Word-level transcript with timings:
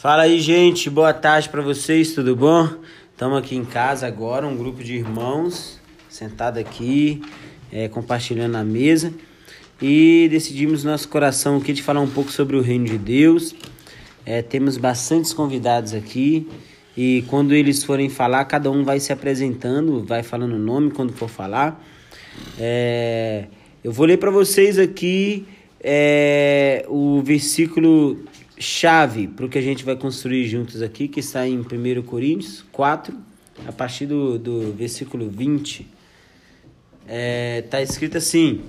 Fala 0.00 0.22
aí, 0.22 0.38
gente. 0.38 0.88
Boa 0.88 1.12
tarde 1.12 1.48
para 1.48 1.60
vocês, 1.60 2.12
tudo 2.12 2.36
bom? 2.36 2.68
Estamos 3.10 3.36
aqui 3.36 3.56
em 3.56 3.64
casa 3.64 4.06
agora, 4.06 4.46
um 4.46 4.56
grupo 4.56 4.84
de 4.84 4.94
irmãos 4.94 5.80
sentado 6.08 6.56
aqui, 6.56 7.20
é, 7.72 7.88
compartilhando 7.88 8.54
a 8.54 8.62
mesa. 8.62 9.12
E 9.82 10.28
decidimos 10.30 10.84
no 10.84 10.92
nosso 10.92 11.08
coração 11.08 11.56
aqui 11.56 11.72
de 11.72 11.82
falar 11.82 11.98
um 11.98 12.08
pouco 12.08 12.30
sobre 12.30 12.54
o 12.54 12.60
reino 12.60 12.84
de 12.84 12.96
Deus. 12.96 13.56
É, 14.24 14.40
temos 14.40 14.76
bastantes 14.76 15.32
convidados 15.32 15.92
aqui. 15.92 16.48
E 16.96 17.24
quando 17.26 17.52
eles 17.52 17.82
forem 17.82 18.08
falar, 18.08 18.44
cada 18.44 18.70
um 18.70 18.84
vai 18.84 19.00
se 19.00 19.12
apresentando, 19.12 20.04
vai 20.04 20.22
falando 20.22 20.52
o 20.52 20.60
nome 20.60 20.92
quando 20.92 21.12
for 21.12 21.28
falar. 21.28 21.84
É, 22.56 23.46
eu 23.82 23.90
vou 23.90 24.06
ler 24.06 24.18
para 24.18 24.30
vocês 24.30 24.78
aqui 24.78 25.44
é, 25.80 26.86
o 26.88 27.20
versículo 27.20 28.16
chave 28.58 29.28
para 29.28 29.46
o 29.46 29.48
que 29.48 29.58
a 29.58 29.62
gente 29.62 29.84
vai 29.84 29.96
construir 29.96 30.46
juntos 30.46 30.82
aqui, 30.82 31.08
que 31.08 31.20
está 31.20 31.46
em 31.46 31.58
1 31.58 32.02
Coríntios 32.02 32.64
4, 32.72 33.16
a 33.66 33.72
partir 33.72 34.06
do, 34.06 34.38
do 34.38 34.72
versículo 34.72 35.28
20. 35.28 35.80
Está 35.80 35.88
é, 37.08 37.62
tá 37.62 37.80
escrito 37.80 38.18
assim: 38.18 38.60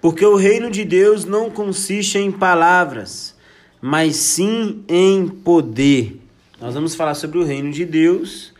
Porque 0.00 0.24
o 0.24 0.36
reino 0.36 0.70
de 0.70 0.84
Deus 0.84 1.24
não 1.24 1.50
consiste 1.50 2.18
em 2.18 2.30
palavras, 2.30 3.34
mas 3.80 4.16
sim 4.16 4.84
em 4.88 5.26
poder. 5.26 6.20
Nós 6.60 6.74
vamos 6.74 6.94
falar 6.94 7.14
sobre 7.14 7.38
o 7.38 7.44
reino 7.44 7.70
de 7.70 7.84
Deus, 7.84 8.52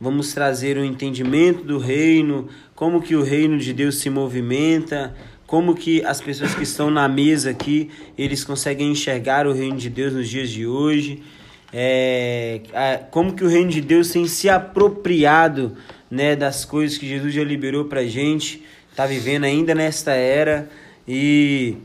vamos 0.00 0.32
trazer 0.32 0.76
o 0.76 0.84
entendimento 0.84 1.64
do 1.64 1.78
reino, 1.78 2.48
como 2.74 3.00
que 3.00 3.14
o 3.14 3.22
reino 3.22 3.58
de 3.58 3.72
Deus 3.72 3.98
se 3.98 4.10
movimenta, 4.10 5.14
como 5.52 5.74
que 5.74 6.02
as 6.06 6.18
pessoas 6.18 6.54
que 6.54 6.62
estão 6.62 6.90
na 6.90 7.06
mesa 7.06 7.50
aqui, 7.50 7.90
eles 8.16 8.42
conseguem 8.42 8.90
enxergar 8.90 9.46
o 9.46 9.52
reino 9.52 9.76
de 9.76 9.90
Deus 9.90 10.14
nos 10.14 10.26
dias 10.26 10.48
de 10.48 10.66
hoje, 10.66 11.22
é, 11.70 12.62
como 13.10 13.34
que 13.34 13.44
o 13.44 13.48
reino 13.48 13.68
de 13.68 13.82
Deus 13.82 14.10
tem 14.10 14.26
se 14.26 14.48
apropriado 14.48 15.76
né, 16.10 16.34
das 16.34 16.64
coisas 16.64 16.96
que 16.96 17.06
Jesus 17.06 17.34
já 17.34 17.44
liberou 17.44 17.84
para 17.84 18.02
gente, 18.06 18.62
está 18.90 19.04
vivendo 19.04 19.44
ainda 19.44 19.74
nesta 19.74 20.12
era? 20.12 20.70
E 21.06 21.76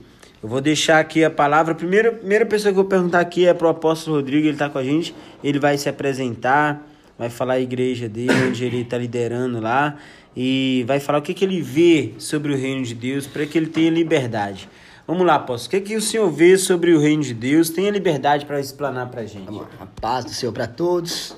eu 0.42 0.48
vou 0.48 0.62
deixar 0.62 1.00
aqui 1.00 1.26
a 1.26 1.30
palavra. 1.30 1.74
A 1.74 1.76
primeira, 1.76 2.14
primeira 2.14 2.46
pessoa 2.46 2.72
que 2.72 2.80
eu 2.80 2.84
vou 2.84 2.90
perguntar 2.90 3.20
aqui 3.20 3.48
é 3.48 3.54
para 3.54 3.68
o 3.68 3.70
apóstolo 3.70 4.16
Rodrigo, 4.16 4.48
ele 4.48 4.54
está 4.54 4.70
com 4.70 4.78
a 4.78 4.84
gente, 4.86 5.14
ele 5.44 5.60
vai 5.60 5.78
se 5.78 5.90
apresentar, 5.90 6.88
vai 7.20 7.30
falar 7.30 7.56
a 7.56 7.60
igreja 7.60 8.08
dele, 8.08 8.48
onde 8.48 8.64
ele 8.64 8.84
está 8.84 8.98
liderando 8.98 9.60
lá 9.60 9.98
e 10.40 10.84
vai 10.86 11.00
falar 11.00 11.18
o 11.18 11.22
que, 11.24 11.34
que 11.34 11.44
ele 11.44 11.64
vê 11.64 12.14
sobre 12.20 12.54
o 12.54 12.56
reino 12.56 12.84
de 12.86 12.94
Deus 12.94 13.26
para 13.26 13.44
que 13.48 13.58
ele 13.58 13.66
tenha 13.66 13.90
liberdade. 13.90 14.70
Vamos 15.08 15.26
lá, 15.26 15.34
apóstolo. 15.34 15.68
O 15.68 15.70
que, 15.72 15.90
que 15.90 15.96
o 15.96 16.02
senhor 16.02 16.30
vê 16.30 16.56
sobre 16.60 16.94
o 16.94 17.00
reino 17.00 17.24
de 17.24 17.34
Deus? 17.34 17.72
Tenha 17.72 17.90
liberdade 17.90 18.46
para 18.46 18.60
explanar 18.60 19.10
para 19.10 19.22
a 19.22 19.26
gente. 19.26 19.50
A 19.80 19.88
paz 19.88 20.26
do 20.26 20.32
Senhor 20.32 20.52
para 20.52 20.68
todos. 20.68 21.36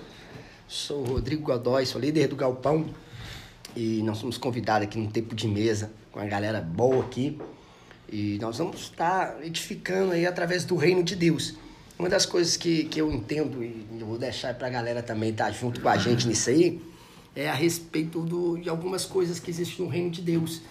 Sou 0.67 1.01
Rodrigo 1.05 1.43
Godoy, 1.43 1.85
sou 1.85 2.01
líder 2.01 2.27
do 2.27 2.35
Galpão 2.35 2.87
e 3.73 4.03
nós 4.03 4.17
somos 4.17 4.37
convidados 4.37 4.85
aqui 4.85 4.99
num 4.99 5.09
tempo 5.09 5.33
de 5.33 5.47
mesa 5.47 5.93
com 6.11 6.19
a 6.19 6.25
galera 6.25 6.59
boa 6.59 7.05
aqui 7.05 7.39
e 8.11 8.37
nós 8.41 8.57
vamos 8.57 8.81
estar 8.81 9.37
edificando 9.41 10.11
aí 10.11 10.25
através 10.25 10.65
do 10.65 10.75
reino 10.75 11.03
de 11.03 11.15
Deus. 11.15 11.55
Uma 11.97 12.09
das 12.09 12.25
coisas 12.25 12.57
que, 12.57 12.83
que 12.83 12.99
eu 12.99 13.09
entendo 13.09 13.63
e 13.63 13.87
eu 13.97 14.05
vou 14.05 14.17
deixar 14.17 14.53
para 14.55 14.67
a 14.67 14.69
galera 14.69 15.01
também 15.01 15.29
estar 15.29 15.49
junto 15.51 15.79
com 15.79 15.87
a 15.87 15.95
gente 15.95 16.27
nisso 16.27 16.49
aí 16.49 16.81
é, 17.35 17.49
a 17.49 17.53
respeito 17.53 18.21
do, 18.21 18.57
de 18.57 18.69
algumas 18.69 19.05
coisas 19.05 19.39
que 19.39 19.49
existem 19.49 19.85
no 19.85 19.91
reino 19.91 20.09
de 20.09 20.21
Deus. 20.21 20.61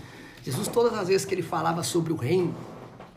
Jesus, 0.42 0.68
todas 0.68 0.94
as 0.94 1.08
vezes 1.08 1.26
que 1.26 1.34
ele 1.34 1.42
falava 1.42 1.82
sobre 1.82 2.12
o 2.12 2.16
reino, 2.16 2.54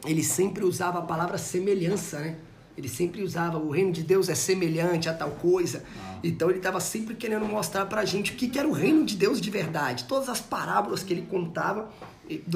ele 0.05 0.23
sempre 0.23 0.63
usava 0.63 0.99
a 0.99 1.01
palavra 1.01 1.37
semelhança, 1.37 2.19
né? 2.19 2.37
Ele 2.77 2.87
sempre 2.87 3.21
usava 3.21 3.57
o 3.57 3.69
reino 3.69 3.91
de 3.91 4.01
Deus 4.01 4.29
é 4.29 4.35
semelhante 4.35 5.09
a 5.09 5.13
tal 5.13 5.31
coisa. 5.31 5.83
Ah. 5.99 6.19
Então 6.23 6.49
ele 6.49 6.59
estava 6.59 6.79
sempre 6.79 7.15
querendo 7.15 7.45
mostrar 7.45 7.85
para 7.85 8.01
a 8.01 8.05
gente 8.05 8.31
o 8.31 8.35
que, 8.35 8.47
que 8.47 8.57
era 8.57 8.67
o 8.67 8.71
reino 8.71 9.05
de 9.05 9.15
Deus 9.15 9.41
de 9.41 9.49
verdade. 9.49 10.05
Todas 10.05 10.29
as 10.29 10.39
parábolas 10.39 11.03
que 11.03 11.13
ele 11.13 11.23
contava 11.23 11.89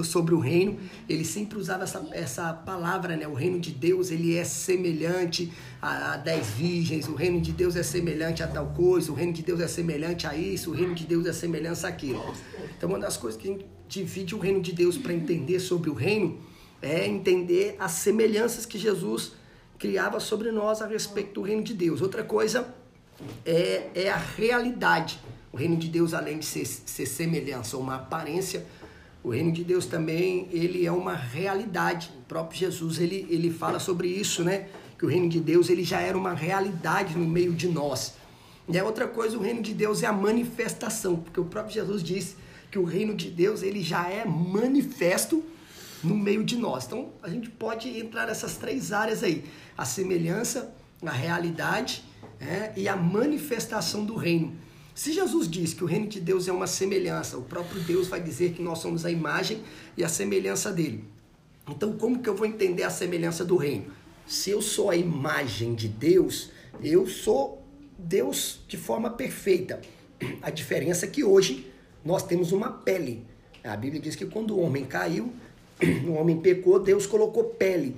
sobre 0.03 0.33
o 0.33 0.39
reino, 0.39 0.77
ele 1.07 1.25
sempre 1.25 1.57
usava 1.57 1.83
essa, 1.83 2.07
essa 2.11 2.53
palavra, 2.53 3.15
né? 3.15 3.27
O 3.27 3.33
reino 3.33 3.59
de 3.59 3.71
Deus, 3.71 4.11
ele 4.11 4.35
é 4.35 4.43
semelhante 4.43 5.51
a, 5.81 6.13
a 6.13 6.17
dez 6.17 6.47
virgens, 6.49 7.07
o 7.07 7.15
reino 7.15 7.41
de 7.41 7.51
Deus 7.51 7.75
é 7.75 7.83
semelhante 7.83 8.43
a 8.43 8.47
tal 8.47 8.67
coisa, 8.67 9.11
o 9.11 9.15
reino 9.15 9.33
de 9.33 9.41
Deus 9.41 9.59
é 9.59 9.67
semelhante 9.67 10.27
a 10.27 10.35
isso, 10.35 10.71
o 10.71 10.73
reino 10.73 10.93
de 10.93 11.05
Deus 11.05 11.25
é 11.25 11.33
semelhança 11.33 11.87
àquilo. 11.87 12.23
Então, 12.77 12.89
uma 12.89 12.99
das 12.99 13.17
coisas 13.17 13.39
que 13.39 13.47
a 13.47 13.51
gente 13.51 13.65
divide 13.87 14.35
o 14.35 14.39
reino 14.39 14.61
de 14.61 14.73
Deus 14.73 14.97
para 14.97 15.13
entender 15.13 15.59
sobre 15.59 15.89
o 15.89 15.93
reino 15.93 16.37
é 16.81 17.07
entender 17.07 17.75
as 17.79 17.93
semelhanças 17.93 18.65
que 18.65 18.77
Jesus 18.77 19.33
criava 19.77 20.19
sobre 20.19 20.51
nós 20.51 20.81
a 20.81 20.87
respeito 20.87 21.33
do 21.35 21.41
reino 21.41 21.63
de 21.63 21.73
Deus. 21.73 22.01
Outra 22.01 22.23
coisa 22.23 22.73
é, 23.45 23.89
é 23.95 24.09
a 24.09 24.17
realidade. 24.17 25.19
O 25.51 25.57
reino 25.57 25.77
de 25.77 25.87
Deus, 25.87 26.13
além 26.13 26.39
de 26.39 26.45
ser, 26.45 26.65
ser 26.65 27.05
semelhança 27.05 27.77
ou 27.77 27.83
uma 27.83 27.95
aparência, 27.95 28.65
o 29.25 29.31
reino 29.31 29.51
de 29.51 29.63
Deus 29.63 29.87
também, 29.87 30.47
ele 30.51 30.85
é 30.85 30.91
uma 30.91 31.15
realidade. 31.15 32.11
O 32.15 32.25
próprio 32.25 32.59
Jesus, 32.59 32.99
ele, 32.99 33.25
ele 33.27 33.49
fala 33.49 33.79
sobre 33.79 34.07
isso, 34.07 34.43
né? 34.43 34.67
Que 34.99 35.03
o 35.03 35.09
reino 35.09 35.27
de 35.27 35.39
Deus, 35.39 35.67
ele 35.67 35.83
já 35.83 35.99
era 35.99 36.15
uma 36.15 36.35
realidade 36.35 37.17
no 37.17 37.25
meio 37.25 37.51
de 37.51 37.67
nós. 37.67 38.13
E 38.69 38.77
a 38.77 38.85
outra 38.85 39.07
coisa, 39.07 39.35
o 39.35 39.41
reino 39.41 39.63
de 39.63 39.73
Deus 39.73 40.03
é 40.03 40.05
a 40.05 40.13
manifestação, 40.13 41.15
porque 41.15 41.39
o 41.39 41.45
próprio 41.45 41.73
Jesus 41.73 42.03
disse 42.03 42.35
que 42.69 42.77
o 42.77 42.83
reino 42.83 43.15
de 43.15 43.31
Deus, 43.31 43.63
ele 43.63 43.81
já 43.81 44.07
é 44.07 44.23
manifesto 44.25 45.43
no 46.03 46.15
meio 46.15 46.43
de 46.43 46.55
nós. 46.55 46.85
Então, 46.85 47.09
a 47.23 47.27
gente 47.27 47.49
pode 47.49 47.89
entrar 47.99 48.27
nessas 48.27 48.57
três 48.57 48.91
áreas 48.91 49.23
aí: 49.23 49.43
a 49.75 49.85
semelhança, 49.85 50.71
a 51.03 51.11
realidade 51.11 52.03
é, 52.39 52.73
e 52.77 52.87
a 52.87 52.95
manifestação 52.95 54.05
do 54.05 54.15
reino. 54.15 54.55
Se 54.95 55.11
Jesus 55.11 55.49
diz 55.49 55.73
que 55.73 55.83
o 55.83 55.87
reino 55.87 56.07
de 56.07 56.21
Deus 56.21 56.47
é 56.47 56.53
uma 56.53 56.67
semelhança, 56.67 57.37
o 57.37 57.41
próprio 57.41 57.81
Deus 57.81 58.07
vai 58.07 58.21
dizer 58.21 58.53
que 58.53 58.61
nós 58.61 58.79
somos 58.79 59.05
a 59.05 59.11
imagem 59.11 59.61
e 59.97 60.05
a 60.05 60.07
semelhança 60.07 60.71
dele. 60.71 61.03
Então, 61.69 61.97
como 61.97 62.19
que 62.19 62.29
eu 62.29 62.35
vou 62.35 62.47
entender 62.47 62.83
a 62.83 62.89
semelhança 62.89 63.43
do 63.43 63.57
reino? 63.57 63.87
Se 64.25 64.51
eu 64.51 64.61
sou 64.61 64.89
a 64.89 64.95
imagem 64.95 65.75
de 65.75 65.89
Deus, 65.89 66.49
eu 66.81 67.05
sou 67.07 67.61
Deus 67.99 68.61
de 68.69 68.77
forma 68.77 69.09
perfeita. 69.09 69.81
A 70.41 70.49
diferença 70.49 71.05
é 71.05 71.09
que 71.09 71.25
hoje 71.25 71.69
nós 72.03 72.23
temos 72.23 72.53
uma 72.53 72.71
pele. 72.71 73.25
A 73.65 73.75
Bíblia 73.75 74.01
diz 74.01 74.15
que 74.15 74.25
quando 74.25 74.55
o 74.55 74.61
homem 74.61 74.85
caiu, 74.85 75.33
o 76.07 76.13
homem 76.13 76.39
pecou, 76.39 76.79
Deus 76.79 77.05
colocou 77.05 77.43
pele. 77.43 77.97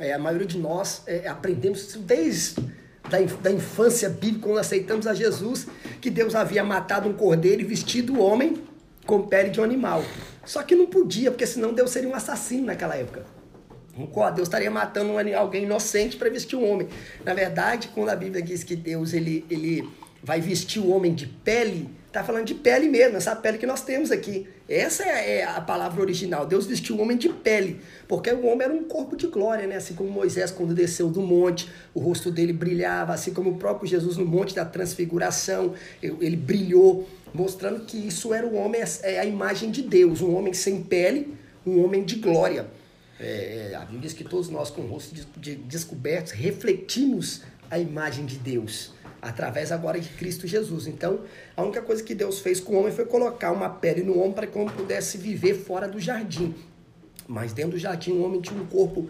É, 0.00 0.14
a 0.14 0.18
maioria 0.18 0.46
de 0.46 0.56
nós 0.56 1.02
é, 1.06 1.28
aprendemos 1.28 1.92
desde 1.94 2.62
da, 3.10 3.18
da 3.42 3.50
infância 3.50 4.08
bíblica, 4.08 4.46
quando 4.46 4.58
aceitamos 4.58 5.06
a 5.06 5.14
Jesus, 5.14 5.66
que 6.00 6.10
Deus 6.10 6.34
havia 6.34 6.62
matado 6.62 7.08
um 7.08 7.12
cordeiro 7.12 7.62
e 7.62 7.64
vestido 7.64 8.14
o 8.14 8.20
homem 8.20 8.56
com 9.06 9.22
pele 9.22 9.50
de 9.50 9.60
um 9.60 9.64
animal. 9.64 10.04
Só 10.44 10.62
que 10.62 10.74
não 10.74 10.86
podia, 10.86 11.30
porque 11.30 11.46
senão 11.46 11.72
Deus 11.72 11.90
seria 11.90 12.08
um 12.08 12.14
assassino 12.14 12.66
naquela 12.66 12.96
época. 12.96 13.24
Deus 14.34 14.46
estaria 14.46 14.70
matando 14.70 15.12
um, 15.12 15.36
alguém 15.36 15.64
inocente 15.64 16.16
para 16.16 16.30
vestir 16.30 16.56
um 16.56 16.70
homem. 16.70 16.88
Na 17.24 17.34
verdade, 17.34 17.88
quando 17.94 18.10
a 18.10 18.16
Bíblia 18.16 18.40
diz 18.40 18.62
que 18.62 18.76
Deus 18.76 19.12
ele, 19.12 19.44
ele 19.50 19.88
vai 20.22 20.40
vestir 20.40 20.80
o 20.80 20.90
homem 20.90 21.14
de 21.14 21.26
pele, 21.26 21.90
Está 22.08 22.24
falando 22.24 22.46
de 22.46 22.54
pele 22.54 22.88
mesmo, 22.88 23.18
essa 23.18 23.36
pele 23.36 23.58
que 23.58 23.66
nós 23.66 23.82
temos 23.82 24.10
aqui. 24.10 24.48
Essa 24.66 25.04
é, 25.04 25.40
é 25.40 25.44
a 25.44 25.60
palavra 25.60 26.00
original. 26.00 26.46
Deus 26.46 26.66
vestiu 26.66 26.96
o 26.96 27.02
homem 27.02 27.18
de 27.18 27.28
pele, 27.28 27.82
porque 28.08 28.30
o 28.30 28.46
homem 28.46 28.62
era 28.62 28.72
um 28.72 28.84
corpo 28.84 29.14
de 29.14 29.26
glória, 29.26 29.66
né? 29.66 29.76
Assim 29.76 29.94
como 29.94 30.10
Moisés, 30.10 30.50
quando 30.50 30.74
desceu 30.74 31.10
do 31.10 31.20
monte, 31.20 31.68
o 31.92 32.00
rosto 32.00 32.30
dele 32.30 32.54
brilhava, 32.54 33.12
assim 33.12 33.34
como 33.34 33.50
o 33.50 33.56
próprio 33.58 33.86
Jesus 33.86 34.16
no 34.16 34.24
monte 34.24 34.54
da 34.54 34.64
transfiguração, 34.64 35.74
ele 36.02 36.36
brilhou, 36.36 37.06
mostrando 37.34 37.84
que 37.84 37.98
isso 37.98 38.32
era 38.32 38.46
o 38.46 38.54
homem, 38.54 38.80
é 39.02 39.18
a 39.18 39.26
imagem 39.26 39.70
de 39.70 39.82
Deus, 39.82 40.22
um 40.22 40.34
homem 40.34 40.54
sem 40.54 40.82
pele, 40.82 41.34
um 41.66 41.84
homem 41.84 42.04
de 42.04 42.16
glória. 42.16 42.66
É, 43.20 43.72
a 43.76 43.80
Bíblia 43.80 44.00
diz 44.00 44.14
que 44.14 44.24
todos 44.24 44.48
nós, 44.48 44.70
com 44.70 44.80
o 44.80 44.86
rosto 44.86 45.14
de, 45.14 45.26
de, 45.36 45.56
descobertos, 45.56 46.32
refletimos 46.32 47.42
a 47.70 47.78
imagem 47.78 48.24
de 48.24 48.38
Deus 48.38 48.96
através 49.20 49.72
agora 49.72 50.00
de 50.00 50.08
Cristo 50.10 50.46
Jesus. 50.46 50.86
Então, 50.86 51.20
a 51.56 51.62
única 51.62 51.82
coisa 51.82 52.02
que 52.02 52.14
Deus 52.14 52.40
fez 52.40 52.60
com 52.60 52.74
o 52.74 52.78
homem 52.80 52.92
foi 52.92 53.04
colocar 53.04 53.52
uma 53.52 53.68
pele 53.68 54.02
no 54.02 54.18
homem 54.18 54.32
para 54.32 54.46
que 54.46 54.56
o 54.56 54.62
homem 54.62 54.74
pudesse 54.74 55.18
viver 55.18 55.54
fora 55.54 55.88
do 55.88 56.00
jardim. 56.00 56.54
Mas 57.26 57.52
dentro 57.52 57.72
do 57.72 57.78
jardim 57.78 58.12
o 58.12 58.22
homem 58.22 58.40
tinha 58.40 58.60
um 58.60 58.66
corpo 58.66 59.08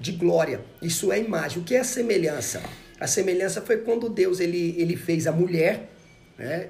de 0.00 0.12
glória. 0.12 0.60
Isso 0.80 1.12
é 1.12 1.18
imagem. 1.18 1.60
O 1.60 1.64
que 1.64 1.74
é 1.74 1.80
a 1.80 1.84
semelhança? 1.84 2.62
A 2.98 3.06
semelhança 3.06 3.60
foi 3.60 3.78
quando 3.78 4.08
Deus 4.08 4.40
ele, 4.40 4.74
ele 4.78 4.96
fez 4.96 5.26
a 5.26 5.32
mulher, 5.32 5.90
né? 6.38 6.68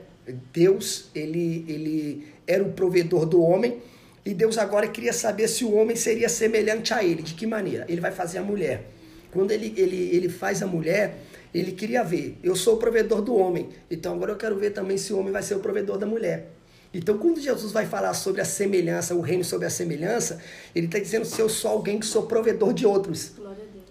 Deus 0.53 1.09
ele, 1.15 1.65
ele 1.69 2.29
era 2.47 2.63
o 2.63 2.73
provedor 2.73 3.25
do 3.25 3.43
homem 3.43 3.81
e 4.25 4.35
Deus 4.35 4.59
agora 4.59 4.87
queria 4.87 5.13
saber 5.13 5.49
se 5.49 5.65
o 5.65 5.73
homem 5.75 5.97
seria 5.97 6.29
semelhante 6.29 6.93
a 6.93 7.03
ele. 7.03 7.23
De 7.23 7.33
que 7.33 7.47
maneira? 7.47 7.87
Ele 7.89 8.01
vai 8.01 8.13
fazer 8.13 8.37
a 8.37 8.43
mulher. 8.43 8.85
Quando 9.31 9.53
ele, 9.53 9.73
ele, 9.77 10.11
ele 10.15 10.29
faz 10.29 10.63
a 10.63 10.67
mulher, 10.67 11.17
ele 11.55 11.73
queria 11.73 12.03
ver, 12.03 12.39
eu 12.43 12.55
sou 12.55 12.75
o 12.75 12.77
provedor 12.79 13.23
do 13.23 13.35
homem, 13.35 13.69
então 13.91 14.15
agora 14.15 14.33
eu 14.33 14.37
quero 14.37 14.57
ver 14.57 14.71
também 14.71 14.99
se 14.99 15.13
o 15.13 15.19
homem 15.19 15.33
vai 15.33 15.43
ser 15.43 15.55
o 15.55 15.61
provedor 15.61 15.99
da 15.99 16.07
mulher. 16.07 16.51
Então, 16.93 17.19
quando 17.19 17.39
Jesus 17.39 17.71
vai 17.71 17.87
falar 17.87 18.15
sobre 18.15 18.41
a 18.41 18.45
semelhança, 18.45 19.15
o 19.15 19.21
reino 19.21 19.45
sobre 19.45 19.67
a 19.67 19.71
semelhança, 19.71 20.41
ele 20.75 20.87
está 20.87 20.99
dizendo 20.99 21.27
se 21.27 21.39
eu 21.41 21.49
sou 21.49 21.71
alguém 21.71 21.99
que 21.99 22.07
sou 22.07 22.23
provedor 22.23 22.73
de 22.73 22.87
outros. 22.87 23.33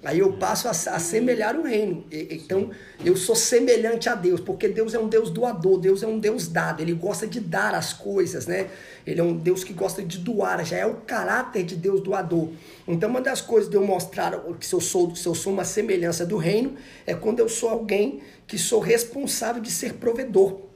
Aí 0.04 0.20
eu 0.20 0.34
passo 0.34 0.68
a, 0.68 0.74
semelhar 0.74 1.56
o 1.56 1.64
reino. 1.64 2.06
Então, 2.12 2.70
eu 3.04 3.16
sou 3.16 3.36
semelhante 3.36 4.08
a 4.08 4.16
Deus, 4.16 4.40
porque 4.40 4.68
Deus 4.68 4.94
é 4.94 5.00
um 5.00 5.08
Deus 5.08 5.30
doador, 5.30 5.80
Deus 5.80 6.04
é 6.04 6.08
um 6.08 6.20
Deus 6.20 6.48
dado, 6.48 6.82
ele 6.82 6.94
gosta 6.94 7.26
de 7.26 7.40
dar 7.40 7.74
as 7.74 7.94
coisas, 7.94 8.46
né? 8.46 8.70
Ele 9.06 9.20
é 9.20 9.24
um 9.24 9.36
Deus 9.36 9.64
que 9.64 9.74
gosta 9.74 10.04
de 10.04 10.20
doar, 10.20 10.64
já 10.64 10.78
é 10.78 10.86
o 10.86 10.96
caráter 10.96 11.64
de 11.64 11.76
Deus 11.76 12.02
doador. 12.02 12.50
Então, 12.88 13.10
uma 13.10 13.22
das 13.22 13.42
coisas 13.42 13.70
de 13.70 13.76
eu 13.76 13.84
mostrar 13.84 14.40
que 14.60 14.66
se 14.66 14.74
eu 14.74 14.82
sou, 14.82 15.16
se 15.16 15.28
eu 15.28 15.34
sou 15.34 15.52
uma 15.52 15.66
semelhança 15.66 16.26
do 16.26 16.38
reino 16.38 16.76
é 17.06 17.14
quando 17.14 17.40
eu 17.40 17.50
sou 17.50 17.70
alguém 17.70 18.22
que 18.46 18.58
sou 18.58 18.80
responsável 18.80 19.62
de 19.62 19.72
ser 19.72 19.94
provedor. 19.94 20.68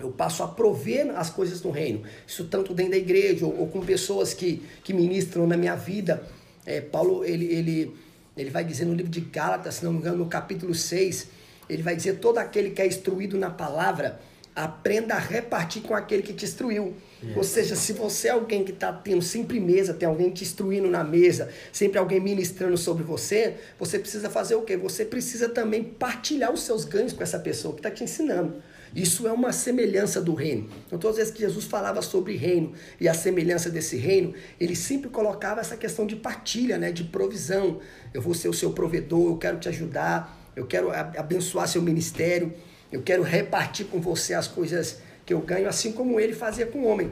Eu 0.00 0.10
passo 0.10 0.42
a 0.42 0.48
prover 0.48 1.10
as 1.16 1.30
coisas 1.30 1.60
do 1.60 1.70
reino. 1.70 2.02
Isso 2.26 2.44
tanto 2.44 2.74
dentro 2.74 2.92
da 2.92 2.98
igreja 2.98 3.46
ou, 3.46 3.60
ou 3.60 3.68
com 3.68 3.80
pessoas 3.80 4.34
que, 4.34 4.62
que 4.82 4.92
ministram 4.92 5.46
na 5.46 5.56
minha 5.56 5.76
vida. 5.76 6.26
É, 6.66 6.80
Paulo, 6.80 7.24
ele, 7.24 7.46
ele, 7.46 7.96
ele 8.36 8.50
vai 8.50 8.64
dizer 8.64 8.84
no 8.84 8.94
livro 8.94 9.10
de 9.10 9.20
Gálatas, 9.20 9.76
se 9.76 9.84
não 9.84 9.92
me 9.92 9.98
engano, 9.98 10.18
no 10.18 10.26
capítulo 10.26 10.74
6, 10.74 11.28
ele 11.68 11.82
vai 11.82 11.94
dizer: 11.94 12.18
todo 12.18 12.38
aquele 12.38 12.70
que 12.70 12.82
é 12.82 12.86
instruído 12.86 13.38
na 13.38 13.50
palavra, 13.50 14.20
aprenda 14.54 15.14
a 15.14 15.18
repartir 15.18 15.82
com 15.82 15.94
aquele 15.94 16.22
que 16.22 16.32
te 16.32 16.44
instruiu. 16.44 16.94
Ou 17.34 17.42
seja, 17.42 17.74
se 17.74 17.92
você 17.92 18.28
é 18.28 18.32
alguém 18.32 18.64
que 18.64 18.70
está 18.70 18.92
tendo 18.92 19.22
sempre 19.22 19.58
mesa, 19.58 19.94
tem 19.94 20.06
alguém 20.06 20.30
te 20.30 20.44
instruindo 20.44 20.88
na 20.90 21.02
mesa, 21.02 21.48
sempre 21.72 21.98
alguém 21.98 22.20
ministrando 22.20 22.76
sobre 22.76 23.02
você, 23.02 23.54
você 23.78 23.98
precisa 23.98 24.28
fazer 24.28 24.54
o 24.56 24.62
quê? 24.62 24.76
Você 24.76 25.04
precisa 25.06 25.48
também 25.48 25.82
partilhar 25.82 26.52
os 26.52 26.62
seus 26.62 26.84
ganhos 26.84 27.14
com 27.14 27.22
essa 27.22 27.38
pessoa 27.38 27.72
que 27.72 27.80
está 27.80 27.90
te 27.90 28.04
ensinando. 28.04 28.62
Isso 28.94 29.26
é 29.26 29.32
uma 29.32 29.52
semelhança 29.52 30.20
do 30.20 30.34
reino. 30.34 30.68
Então, 30.86 30.98
todas 30.98 31.16
as 31.16 31.24
vezes 31.24 31.34
que 31.34 31.40
Jesus 31.40 31.64
falava 31.64 32.00
sobre 32.00 32.36
reino 32.36 32.72
e 33.00 33.08
a 33.08 33.14
semelhança 33.14 33.68
desse 33.68 33.96
reino, 33.96 34.32
ele 34.60 34.76
sempre 34.76 35.10
colocava 35.10 35.60
essa 35.60 35.76
questão 35.76 36.06
de 36.06 36.14
partilha, 36.14 36.78
né, 36.78 36.92
de 36.92 37.02
provisão. 37.02 37.80
Eu 38.12 38.22
vou 38.22 38.34
ser 38.34 38.48
o 38.48 38.52
seu 38.52 38.70
provedor, 38.70 39.32
eu 39.32 39.36
quero 39.36 39.58
te 39.58 39.68
ajudar, 39.68 40.38
eu 40.54 40.64
quero 40.64 40.92
abençoar 40.92 41.66
seu 41.66 41.82
ministério, 41.82 42.52
eu 42.92 43.02
quero 43.02 43.24
repartir 43.24 43.86
com 43.86 44.00
você 44.00 44.32
as 44.32 44.46
coisas 44.46 45.00
que 45.26 45.34
eu 45.34 45.40
ganho, 45.40 45.68
assim 45.68 45.90
como 45.90 46.20
ele 46.20 46.32
fazia 46.32 46.66
com 46.66 46.80
o 46.80 46.86
homem. 46.86 47.10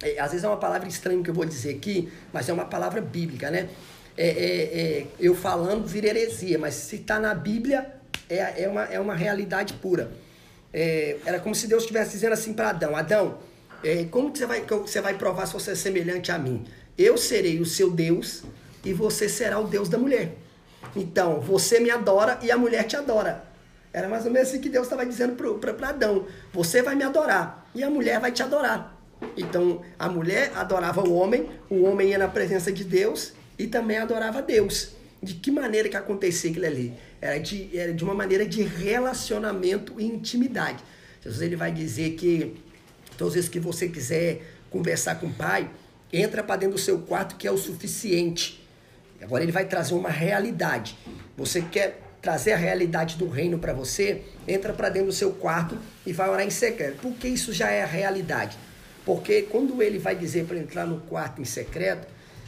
É, 0.00 0.20
às 0.20 0.30
vezes 0.30 0.44
é 0.44 0.48
uma 0.48 0.56
palavra 0.56 0.86
estranha 0.86 1.20
que 1.20 1.30
eu 1.30 1.34
vou 1.34 1.44
dizer 1.44 1.74
aqui, 1.74 2.08
mas 2.32 2.48
é 2.48 2.52
uma 2.52 2.66
palavra 2.66 3.00
bíblica, 3.00 3.50
né? 3.50 3.68
É, 4.16 4.28
é, 4.28 4.80
é 4.80 5.06
eu 5.18 5.34
falando 5.34 5.84
vira 5.84 6.06
heresia, 6.06 6.58
mas 6.60 6.74
se 6.74 6.96
está 6.96 7.18
na 7.18 7.34
Bíblia, 7.34 7.92
é, 8.28 8.62
é, 8.62 8.68
uma, 8.68 8.84
é 8.84 9.00
uma 9.00 9.16
realidade 9.16 9.74
pura 9.74 10.12
é, 10.72 11.16
era 11.24 11.40
como 11.40 11.54
se 11.54 11.66
Deus 11.66 11.82
estivesse 11.82 12.12
dizendo 12.12 12.32
assim 12.32 12.52
para 12.52 12.70
Adão: 12.70 12.96
Adão, 12.96 13.38
é, 13.82 14.04
como 14.04 14.32
que 14.32 14.38
você 14.38 14.46
vai, 14.46 14.60
que 14.60 14.74
você 14.74 15.00
vai 15.00 15.14
provar 15.14 15.46
se 15.46 15.52
você 15.52 15.72
é 15.72 15.74
semelhante 15.74 16.30
a 16.30 16.38
mim? 16.38 16.64
Eu 16.96 17.16
serei 17.16 17.60
o 17.60 17.66
seu 17.66 17.90
Deus 17.90 18.42
e 18.84 18.92
você 18.92 19.28
será 19.28 19.58
o 19.58 19.66
Deus 19.66 19.88
da 19.88 19.98
mulher. 19.98 20.34
Então, 20.94 21.40
você 21.40 21.80
me 21.80 21.90
adora 21.90 22.38
e 22.42 22.50
a 22.50 22.56
mulher 22.56 22.84
te 22.84 22.96
adora. 22.96 23.44
Era 23.92 24.08
mais 24.08 24.26
ou 24.26 24.30
menos 24.30 24.48
assim 24.48 24.60
que 24.60 24.68
Deus 24.68 24.86
estava 24.86 25.06
dizendo 25.06 25.34
para 25.34 25.88
Adão: 25.88 26.26
Você 26.52 26.82
vai 26.82 26.94
me 26.94 27.04
adorar 27.04 27.68
e 27.74 27.82
a 27.82 27.90
mulher 27.90 28.20
vai 28.20 28.32
te 28.32 28.42
adorar. 28.42 28.96
Então, 29.36 29.82
a 29.98 30.08
mulher 30.08 30.52
adorava 30.54 31.02
o 31.02 31.12
homem, 31.14 31.48
o 31.68 31.82
homem 31.84 32.10
ia 32.10 32.18
na 32.18 32.28
presença 32.28 32.70
de 32.70 32.84
Deus 32.84 33.32
e 33.58 33.66
também 33.66 33.98
adorava 33.98 34.40
Deus. 34.42 34.90
De 35.20 35.34
que 35.34 35.50
maneira 35.50 35.88
que 35.88 35.96
acontecia 35.96 36.50
aquilo 36.50 36.66
ali? 36.66 36.94
Era 37.20 37.38
de, 37.38 37.76
era 37.76 37.92
de 37.92 38.04
uma 38.04 38.14
maneira 38.14 38.46
de 38.46 38.62
relacionamento 38.62 40.00
e 40.00 40.04
intimidade. 40.04 40.82
Jesus 41.22 41.42
ele 41.42 41.56
vai 41.56 41.72
dizer 41.72 42.12
que 42.12 42.56
todas 43.16 43.32
as 43.32 43.34
vezes 43.34 43.50
que 43.50 43.58
você 43.58 43.88
quiser 43.88 44.42
conversar 44.70 45.16
com 45.16 45.26
o 45.26 45.32
pai, 45.32 45.68
entra 46.12 46.42
para 46.42 46.56
dentro 46.56 46.76
do 46.76 46.80
seu 46.80 46.98
quarto 47.00 47.36
que 47.36 47.46
é 47.46 47.50
o 47.50 47.58
suficiente. 47.58 48.64
Agora 49.20 49.42
ele 49.42 49.52
vai 49.52 49.64
trazer 49.64 49.94
uma 49.94 50.10
realidade. 50.10 50.96
Você 51.36 51.60
quer 51.60 52.00
trazer 52.22 52.52
a 52.52 52.56
realidade 52.56 53.16
do 53.16 53.28
reino 53.28 53.58
para 53.58 53.72
você, 53.72 54.22
entra 54.46 54.72
para 54.72 54.88
dentro 54.88 55.08
do 55.08 55.14
seu 55.14 55.32
quarto 55.32 55.76
e 56.06 56.12
vai 56.12 56.28
orar 56.28 56.46
em 56.46 56.50
secreto. 56.50 56.98
Porque 57.00 57.26
isso 57.26 57.52
já 57.52 57.70
é 57.70 57.82
a 57.82 57.86
realidade. 57.86 58.56
Porque 59.04 59.42
quando 59.42 59.82
ele 59.82 59.98
vai 59.98 60.14
dizer 60.14 60.44
para 60.44 60.58
entrar 60.58 60.86
no 60.86 61.00
quarto 61.00 61.40
em 61.40 61.44
secreto, 61.44 62.06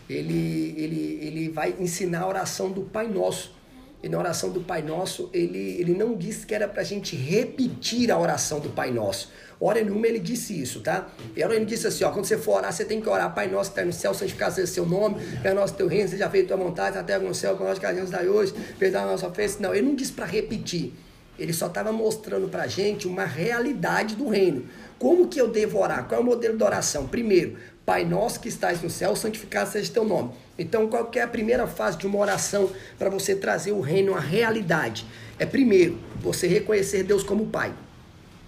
ele, 0.08 0.74
ele, 0.76 1.18
ele 1.22 1.48
vai 1.48 1.74
ensinar 1.78 2.20
a 2.20 2.28
oração 2.28 2.70
do 2.70 2.82
Pai 2.82 3.08
Nosso. 3.08 3.54
E 4.02 4.08
na 4.08 4.18
oração 4.18 4.50
do 4.50 4.60
Pai 4.60 4.80
Nosso, 4.80 5.28
ele, 5.32 5.76
ele 5.78 5.92
não 5.92 6.16
disse 6.16 6.46
que 6.46 6.54
era 6.54 6.66
para 6.66 6.80
a 6.80 6.84
gente 6.84 7.14
repetir 7.14 8.10
a 8.10 8.18
oração 8.18 8.58
do 8.58 8.70
Pai 8.70 8.90
Nosso. 8.90 9.30
Hora 9.60 9.82
nenhuma 9.82 10.06
ele 10.06 10.18
disse 10.18 10.58
isso, 10.58 10.80
tá? 10.80 11.10
E 11.36 11.42
ele 11.42 11.66
disse 11.66 11.86
assim, 11.86 12.02
ó, 12.04 12.10
quando 12.10 12.24
você 12.24 12.38
for 12.38 12.56
orar, 12.56 12.72
você 12.72 12.82
tem 12.82 12.98
que 12.98 13.08
orar, 13.08 13.34
Pai 13.34 13.46
Nosso 13.46 13.72
que 13.72 13.78
está 13.78 13.84
no 13.84 13.92
céu, 13.92 14.14
santificado 14.14 14.54
seja 14.54 14.66
seu 14.66 14.86
nome, 14.86 15.16
é 15.44 15.52
nosso 15.52 15.74
teu 15.74 15.86
reino, 15.86 16.08
seja 16.08 16.30
feito 16.30 16.48
tua 16.48 16.56
vontade, 16.56 16.96
até 16.96 17.18
no 17.18 17.34
céu, 17.34 17.56
com 17.56 17.64
nós 17.64 17.78
que 17.78 17.84
a 17.84 17.92
daí 17.92 18.26
hoje, 18.26 18.54
perdão 18.78 19.02
a 19.02 19.06
nossa 19.06 19.28
ofensa. 19.28 19.58
Não, 19.60 19.74
ele 19.74 19.86
não 19.86 19.94
disse 19.94 20.12
para 20.12 20.24
repetir. 20.24 20.94
Ele 21.38 21.52
só 21.52 21.66
estava 21.66 21.92
mostrando 21.92 22.48
para 22.48 22.64
a 22.64 22.66
gente 22.66 23.06
uma 23.06 23.24
realidade 23.24 24.14
do 24.14 24.28
reino. 24.28 24.64
Como 24.98 25.28
que 25.28 25.40
eu 25.40 25.48
devo 25.48 25.78
orar? 25.78 26.06
Qual 26.06 26.20
é 26.20 26.22
o 26.22 26.26
modelo 26.26 26.56
de 26.56 26.62
oração? 26.62 27.06
Primeiro, 27.06 27.56
Pai 27.84 28.04
nosso 28.04 28.40
que 28.40 28.48
estás 28.48 28.80
no 28.82 28.88
céu, 28.88 29.16
santificado 29.16 29.70
seja 29.70 29.92
teu 29.92 30.04
nome. 30.04 30.32
Então, 30.60 30.86
qual 30.88 31.10
é 31.14 31.22
a 31.22 31.26
primeira 31.26 31.66
fase 31.66 31.96
de 31.96 32.06
uma 32.06 32.18
oração 32.18 32.70
para 32.98 33.08
você 33.08 33.34
trazer 33.34 33.72
o 33.72 33.80
reino 33.80 34.14
à 34.14 34.20
realidade? 34.20 35.06
É 35.38 35.46
primeiro, 35.46 35.98
você 36.20 36.46
reconhecer 36.46 37.02
Deus 37.02 37.22
como 37.22 37.46
Pai. 37.46 37.72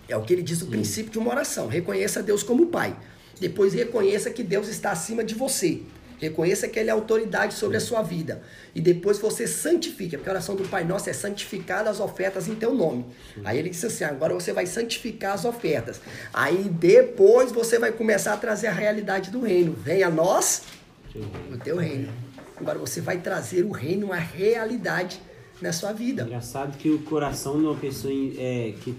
É 0.06 0.14
o 0.14 0.22
que 0.22 0.34
ele 0.34 0.42
diz 0.42 0.60
no 0.60 0.66
princípio 0.66 1.10
de 1.10 1.18
uma 1.18 1.30
oração. 1.30 1.68
Reconheça 1.68 2.22
Deus 2.22 2.42
como 2.42 2.66
Pai. 2.66 2.94
Depois 3.40 3.72
reconheça 3.72 4.30
que 4.30 4.42
Deus 4.42 4.68
está 4.68 4.90
acima 4.90 5.24
de 5.24 5.34
você. 5.34 5.80
Reconheça 6.18 6.68
que 6.68 6.78
Ele 6.78 6.88
é 6.88 6.92
autoridade 6.92 7.54
sobre 7.54 7.76
a 7.76 7.80
sua 7.80 8.00
vida. 8.00 8.42
E 8.74 8.80
depois 8.80 9.18
você 9.18 9.44
santifica, 9.44 10.16
porque 10.16 10.30
a 10.30 10.34
oração 10.34 10.54
do 10.54 10.68
Pai 10.68 10.84
Nosso 10.84 11.10
é 11.10 11.12
santificar 11.12 11.88
as 11.88 11.98
ofertas 11.98 12.46
em 12.46 12.54
teu 12.54 12.72
nome. 12.72 13.06
Aí 13.42 13.58
ele 13.58 13.70
disse 13.70 13.86
assim: 13.86 14.04
agora 14.04 14.32
você 14.32 14.52
vai 14.52 14.64
santificar 14.64 15.32
as 15.32 15.44
ofertas. 15.44 16.00
Aí 16.32 16.68
depois 16.70 17.50
você 17.50 17.76
vai 17.76 17.90
começar 17.90 18.34
a 18.34 18.36
trazer 18.36 18.68
a 18.68 18.72
realidade 18.72 19.32
do 19.32 19.40
reino. 19.40 19.72
Venha 19.72 20.06
a 20.06 20.10
nós 20.10 20.62
o 21.18 21.58
teu 21.58 21.76
reino. 21.76 22.12
Agora 22.56 22.78
você 22.78 23.00
vai 23.00 23.18
trazer 23.18 23.64
o 23.64 23.70
reino, 23.70 24.12
a 24.12 24.18
realidade 24.18 25.20
na 25.60 25.72
sua 25.72 25.92
vida. 25.92 26.24
Engraçado 26.24 26.76
que 26.76 26.90
o 26.90 26.98
coração 27.00 27.58
de 27.58 27.66
uma 27.66 27.74
pessoa 27.74 28.12
é, 28.12 28.74
que 28.82 28.94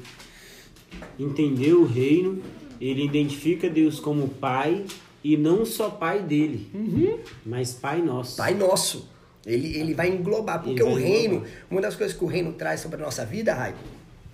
entendeu 1.18 1.82
o 1.82 1.86
reino, 1.86 2.42
ele 2.80 3.06
identifica 3.06 3.70
Deus 3.70 4.00
como 4.00 4.28
Pai 4.28 4.86
e 5.24 5.38
não 5.38 5.66
só 5.66 5.90
pai 5.90 6.22
dele, 6.22 6.70
uhum. 6.74 7.20
mas 7.46 7.74
pai 7.74 8.02
nosso. 8.02 8.36
Pai 8.36 8.54
nosso. 8.54 9.10
Ele, 9.46 9.78
ele 9.78 9.94
vai 9.94 10.10
englobar, 10.10 10.62
porque 10.62 10.84
o 10.84 10.94
reino, 10.94 11.36
englobar. 11.36 11.52
uma 11.72 11.82
das 11.82 11.96
coisas 11.96 12.16
que 12.16 12.24
o 12.24 12.28
reino 12.28 12.54
traz 12.54 12.82
sobre 12.82 13.02
a 13.02 13.06
nossa 13.06 13.26
vida, 13.26 13.54
Raio, 13.54 13.76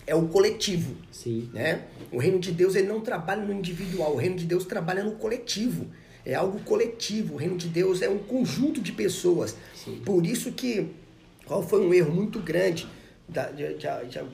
é 0.06 0.16
o 0.16 0.28
coletivo. 0.28 0.96
Sim. 1.12 1.50
Né? 1.54 1.84
O 2.12 2.18
reino 2.18 2.40
de 2.40 2.52
Deus 2.52 2.76
ele 2.76 2.88
não 2.88 3.02
trabalha 3.02 3.44
no 3.44 3.54
individual, 3.54 4.14
o 4.14 4.18
reino 4.18 4.36
de 4.36 4.46
Deus 4.46 4.66
trabalha 4.66 5.04
no 5.04 5.14
coletivo. 5.14 5.88
É 6.26 6.36
algo 6.36 6.60
coletivo. 6.62 7.36
O 7.36 7.38
reino 7.38 7.58
de 7.58 7.68
Deus 7.68 8.02
é 8.02 8.10
um 8.10 8.18
conjunto 8.18 8.82
de 8.82 8.92
pessoas. 8.92 9.56
Sim. 9.76 10.02
Por 10.06 10.26
isso 10.26 10.52
que 10.52 10.88
qual 11.46 11.64
foi 11.64 11.86
um 11.86 11.94
erro 11.94 12.14
muito 12.14 12.40
grande 12.40 12.88
da, 13.28 13.50
de, 13.50 13.76
de, 13.76 13.88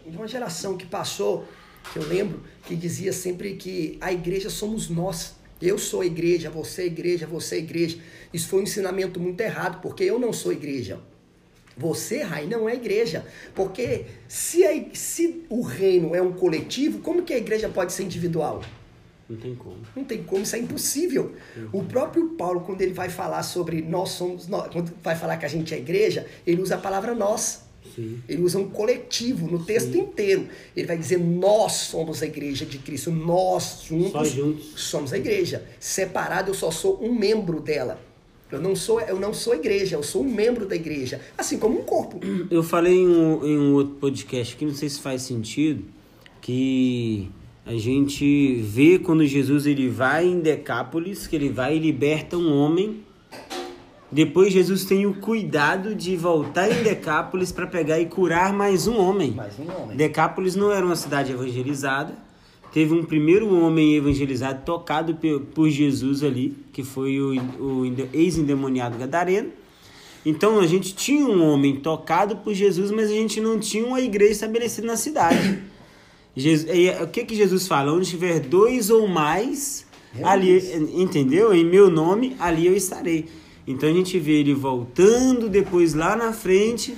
de 0.09 0.17
uma 0.17 0.27
geração 0.27 0.77
que 0.77 0.85
passou, 0.85 1.45
que 1.91 1.99
eu 1.99 2.07
lembro, 2.07 2.41
que 2.65 2.75
dizia 2.75 3.13
sempre 3.13 3.55
que 3.55 3.97
a 4.01 4.11
igreja 4.11 4.49
somos 4.49 4.89
nós. 4.89 5.35
Eu 5.61 5.77
sou 5.77 6.01
a 6.01 6.05
igreja, 6.05 6.49
você 6.49 6.81
é 6.81 6.83
a 6.85 6.87
igreja, 6.87 7.25
você 7.25 7.55
é 7.55 7.57
a 7.59 7.61
igreja. 7.61 7.97
Isso 8.33 8.49
foi 8.49 8.59
um 8.59 8.63
ensinamento 8.63 9.19
muito 9.19 9.39
errado, 9.39 9.81
porque 9.81 10.03
eu 10.03 10.19
não 10.19 10.33
sou 10.33 10.51
igreja. 10.51 10.99
Você, 11.77 12.21
Rai, 12.21 12.45
não 12.45 12.67
é 12.69 12.75
igreja. 12.75 13.25
Porque 13.53 14.05
se, 14.27 14.65
a, 14.65 14.85
se 14.93 15.43
o 15.49 15.61
reino 15.61 16.15
é 16.15 16.21
um 16.21 16.33
coletivo, 16.33 16.99
como 16.99 17.23
que 17.23 17.33
a 17.33 17.37
igreja 17.37 17.69
pode 17.69 17.93
ser 17.93 18.03
individual? 18.03 18.61
Não 19.29 19.37
tem 19.37 19.55
como. 19.55 19.77
Não 19.95 20.03
tem 20.03 20.23
como, 20.23 20.43
isso 20.43 20.55
é 20.55 20.59
impossível. 20.59 21.33
Uhum. 21.57 21.69
O 21.81 21.83
próprio 21.83 22.29
Paulo, 22.29 22.61
quando 22.61 22.81
ele 22.81 22.93
vai 22.93 23.09
falar 23.09 23.41
sobre 23.41 23.81
nós 23.81 24.09
somos, 24.09 24.47
nós, 24.47 24.71
quando 24.71 24.93
vai 25.03 25.15
falar 25.15 25.37
que 25.37 25.45
a 25.45 25.49
gente 25.49 25.73
é 25.73 25.77
igreja, 25.77 26.27
ele 26.45 26.61
usa 26.61 26.75
a 26.75 26.77
palavra 26.77 27.15
nós. 27.15 27.65
Sim. 27.95 28.21
Ele 28.27 28.41
usa 28.41 28.59
um 28.59 28.69
coletivo 28.69 29.47
no 29.47 29.63
texto 29.63 29.91
Sim. 29.91 29.99
inteiro. 29.99 30.47
Ele 30.75 30.87
vai 30.87 30.97
dizer: 30.97 31.19
Nós 31.19 31.73
somos 31.73 32.21
a 32.21 32.25
igreja 32.25 32.65
de 32.65 32.77
Cristo. 32.77 33.11
Nós 33.11 33.83
juntos, 33.87 34.31
juntos, 34.31 34.73
somos 34.75 35.13
a 35.13 35.17
igreja. 35.17 35.63
Separado, 35.79 36.49
eu 36.49 36.55
só 36.55 36.71
sou 36.71 37.03
um 37.03 37.13
membro 37.13 37.59
dela. 37.59 37.99
Eu 38.51 38.61
não 38.61 38.75
sou, 38.75 39.01
eu 39.01 39.19
não 39.19 39.33
sou 39.33 39.55
igreja, 39.55 39.95
eu 39.95 40.03
sou 40.03 40.23
um 40.23 40.31
membro 40.31 40.67
da 40.67 40.75
igreja, 40.75 41.19
assim 41.35 41.57
como 41.57 41.79
um 41.79 41.83
corpo. 41.83 42.19
Eu 42.51 42.61
falei 42.61 42.93
em 42.93 43.07
um, 43.07 43.45
em 43.45 43.57
um 43.57 43.73
outro 43.73 43.95
podcast 43.95 44.55
que 44.55 44.65
não 44.65 44.73
sei 44.73 44.87
se 44.87 44.99
faz 44.99 45.23
sentido, 45.23 45.83
que 46.41 47.29
a 47.65 47.73
gente 47.75 48.55
vê 48.61 48.99
quando 48.99 49.25
Jesus 49.25 49.65
ele 49.65 49.89
vai 49.89 50.25
em 50.25 50.39
Decápolis, 50.39 51.27
que 51.27 51.35
ele 51.35 51.49
vai 51.49 51.75
e 51.75 51.79
liberta 51.79 52.37
um 52.37 52.53
homem 52.53 53.03
depois 54.15 54.53
Jesus 54.53 54.85
tem 54.85 55.05
o 55.05 55.15
cuidado 55.15 55.93
de 55.93 56.15
voltar 56.15 56.71
em 56.71 56.83
Decápolis 56.83 57.51
para 57.51 57.67
pegar 57.67 57.99
e 57.99 58.05
curar 58.05 58.53
mais 58.53 58.87
um 58.87 58.97
homem. 58.97 59.31
Mais 59.31 59.59
um 59.59 59.69
homem. 59.69 59.97
Decápolis 59.97 60.55
não 60.55 60.71
era 60.71 60.85
uma 60.85 60.95
cidade 60.95 61.33
evangelizada. 61.33 62.15
Teve 62.71 62.93
um 62.93 63.03
primeiro 63.03 63.53
homem 63.53 63.95
evangelizado 63.95 64.61
tocado 64.63 65.17
por 65.53 65.69
Jesus 65.69 66.23
ali, 66.23 66.55
que 66.71 66.81
foi 66.81 67.19
o, 67.19 67.33
o 67.59 67.85
ex-endemoniado 68.13 68.97
Gadareno. 68.97 69.49
Então 70.25 70.59
a 70.59 70.67
gente 70.67 70.95
tinha 70.95 71.25
um 71.25 71.43
homem 71.43 71.75
tocado 71.75 72.37
por 72.37 72.53
Jesus, 72.53 72.91
mas 72.91 73.09
a 73.09 73.13
gente 73.13 73.41
não 73.41 73.59
tinha 73.59 73.85
uma 73.85 73.99
igreja 73.99 74.31
estabelecida 74.31 74.87
na 74.87 74.95
cidade. 74.95 75.61
Jesus, 76.35 76.69
e, 76.75 76.89
o 77.01 77.07
que, 77.07 77.23
que 77.23 77.35
Jesus 77.35 77.67
fala? 77.67 77.93
Onde 77.93 78.09
tiver 78.09 78.39
dois 78.39 78.89
ou 78.89 79.07
mais, 79.07 79.85
ali, 80.23 80.59
entendeu? 80.93 81.53
Em 81.53 81.63
meu 81.63 81.89
nome, 81.89 82.35
ali 82.39 82.67
eu 82.67 82.75
estarei. 82.75 83.27
Então 83.67 83.89
a 83.89 83.93
gente 83.93 84.19
vê 84.19 84.39
ele 84.39 84.53
voltando 84.53 85.49
depois 85.49 85.93
lá 85.93 86.15
na 86.15 86.31
frente 86.33 86.95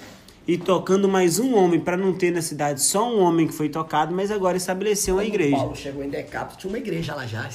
e 0.47 0.57
tocando 0.57 1.07
mais 1.07 1.39
um 1.39 1.55
homem, 1.55 1.79
para 1.79 1.97
não 1.97 2.13
ter 2.13 2.31
na 2.31 2.41
cidade 2.41 2.81
só 2.81 3.13
um 3.13 3.19
homem 3.19 3.47
que 3.47 3.53
foi 3.53 3.69
tocado, 3.69 4.15
mas 4.15 4.31
agora 4.31 4.55
estabeleceu 4.55 5.15
uma 5.15 5.25
igreja. 5.25 5.57
Paulo 5.57 5.75
chegou 5.75 6.03
em 6.03 6.09
Decapos, 6.09 6.57
tinha 6.57 6.69
uma 6.69 6.77
igreja 6.77 7.13
lá 7.13 7.25
já. 7.25 7.49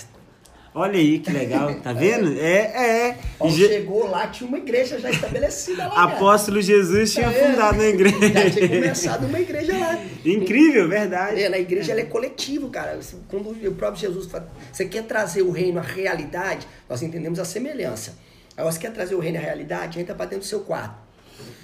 Olha 0.75 0.99
aí 0.99 1.19
que 1.19 1.31
legal, 1.31 1.75
tá 1.81 1.93
vendo? 1.93 2.33
É, 2.43 3.09
é. 3.09 3.19
Paulo 3.39 3.55
Je... 3.55 3.69
chegou 3.69 4.09
lá, 4.09 4.27
tinha 4.29 4.49
uma 4.49 4.59
igreja 4.59 4.99
já 4.99 5.11
estabelecida 5.11 5.87
lá. 5.87 6.05
Apóstolo 6.05 6.57
cara. 6.57 6.67
Jesus 6.67 7.13
tinha 7.13 7.27
é, 7.27 7.51
fundado 7.51 7.75
uma 7.75 7.85
igreja. 7.85 8.19
Já 8.33 8.51
tinha 8.51 8.69
começado 8.69 9.27
uma 9.27 9.41
igreja 9.41 9.79
lá. 9.79 9.99
Incrível, 10.25 10.89
verdade. 10.89 11.43
É, 11.43 11.49
na 11.49 11.59
igreja 11.59 11.91
é. 11.91 11.93
ela 11.93 12.01
é 12.01 12.05
coletivo, 12.05 12.71
cara. 12.71 12.99
Quando 13.29 13.51
o 13.51 13.75
próprio 13.75 14.01
Jesus 14.01 14.27
fala, 14.27 14.51
você 14.73 14.87
quer 14.87 15.03
trazer 15.05 15.43
o 15.43 15.51
reino 15.51 15.79
à 15.79 15.83
realidade, 15.83 16.67
nós 16.89 17.03
entendemos 17.03 17.39
a 17.39 17.45
semelhança. 17.45 18.17
Aí 18.57 18.65
você 18.65 18.79
quer 18.79 18.93
trazer 18.93 19.15
o 19.15 19.21
reino 19.21 19.39
à 19.39 19.41
realidade, 19.41 20.01
entra 20.01 20.15
para 20.15 20.27
dentro 20.27 20.45
do 20.45 20.49
seu 20.49 20.61
quarto. 20.61 20.97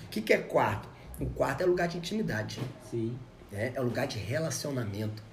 O 0.05 0.09
que, 0.11 0.21
que 0.21 0.33
é 0.33 0.39
quarto? 0.39 0.89
O 1.19 1.27
quarto 1.27 1.63
é 1.63 1.67
lugar 1.67 1.89
de 1.89 1.97
intimidade. 1.97 2.61
Sim. 2.91 3.17
É, 3.53 3.73
é 3.75 3.81
lugar 3.81 4.07
de 4.07 4.19
relacionamento. 4.19 5.28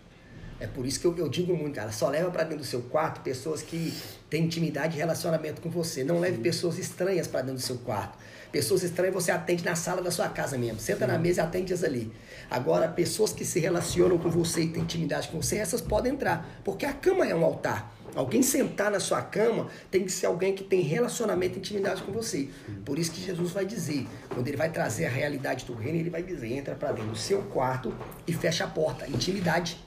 É 0.59 0.67
por 0.67 0.85
isso 0.85 0.99
que 0.99 1.05
eu, 1.05 1.17
eu 1.17 1.27
digo 1.27 1.55
muito, 1.55 1.75
cara, 1.75 1.91
só 1.91 2.09
leva 2.09 2.31
para 2.31 2.43
dentro 2.43 2.59
do 2.59 2.65
seu 2.65 2.81
quarto 2.83 3.21
pessoas 3.21 3.61
que 3.61 3.93
têm 4.29 4.45
intimidade 4.45 4.95
e 4.95 4.99
relacionamento 4.99 5.61
com 5.61 5.69
você. 5.69 6.03
Não 6.03 6.19
leve 6.19 6.37
pessoas 6.37 6.77
estranhas 6.77 7.27
para 7.27 7.41
dentro 7.41 7.55
do 7.55 7.61
seu 7.61 7.77
quarto. 7.79 8.17
Pessoas 8.51 8.83
estranhas 8.83 9.13
você 9.13 9.31
atende 9.31 9.65
na 9.65 9.75
sala 9.75 10.01
da 10.01 10.09
sua 10.09 10.29
casa 10.29 10.57
mesmo. 10.57 10.79
Senta 10.79 11.05
na 11.05 11.17
mesa 11.17 11.41
e 11.41 11.43
atende-as 11.43 11.83
ali. 11.83 12.09
Agora, 12.49 12.87
pessoas 12.87 13.33
que 13.33 13.43
se 13.43 13.59
relacionam 13.59 14.17
com 14.17 14.29
você 14.29 14.61
e 14.61 14.67
têm 14.69 14.83
intimidade 14.83 15.27
com 15.27 15.41
você, 15.41 15.57
essas 15.57 15.81
podem 15.81 16.13
entrar. 16.13 16.61
Porque 16.63 16.85
a 16.85 16.93
cama 16.93 17.27
é 17.27 17.35
um 17.35 17.43
altar. 17.43 17.93
Alguém 18.15 18.41
sentar 18.41 18.89
na 18.89 18.99
sua 19.01 19.21
cama 19.21 19.67
tem 19.91 20.05
que 20.05 20.11
ser 20.11 20.27
alguém 20.27 20.55
que 20.55 20.63
tem 20.63 20.79
relacionamento 20.79 21.55
e 21.55 21.59
intimidade 21.59 22.01
com 22.01 22.13
você. 22.13 22.47
Por 22.85 22.97
isso 22.97 23.11
que 23.11 23.19
Jesus 23.19 23.51
vai 23.51 23.65
dizer, 23.65 24.07
quando 24.29 24.47
ele 24.47 24.55
vai 24.55 24.69
trazer 24.69 25.05
a 25.05 25.09
realidade 25.09 25.65
do 25.65 25.73
reino, 25.73 25.99
ele 25.99 26.09
vai 26.09 26.23
dizer: 26.23 26.53
entra 26.53 26.75
para 26.75 26.93
dentro 26.93 27.11
do 27.11 27.17
seu 27.17 27.41
quarto 27.41 27.93
e 28.25 28.31
fecha 28.31 28.63
a 28.63 28.67
porta. 28.67 29.05
Intimidade. 29.05 29.77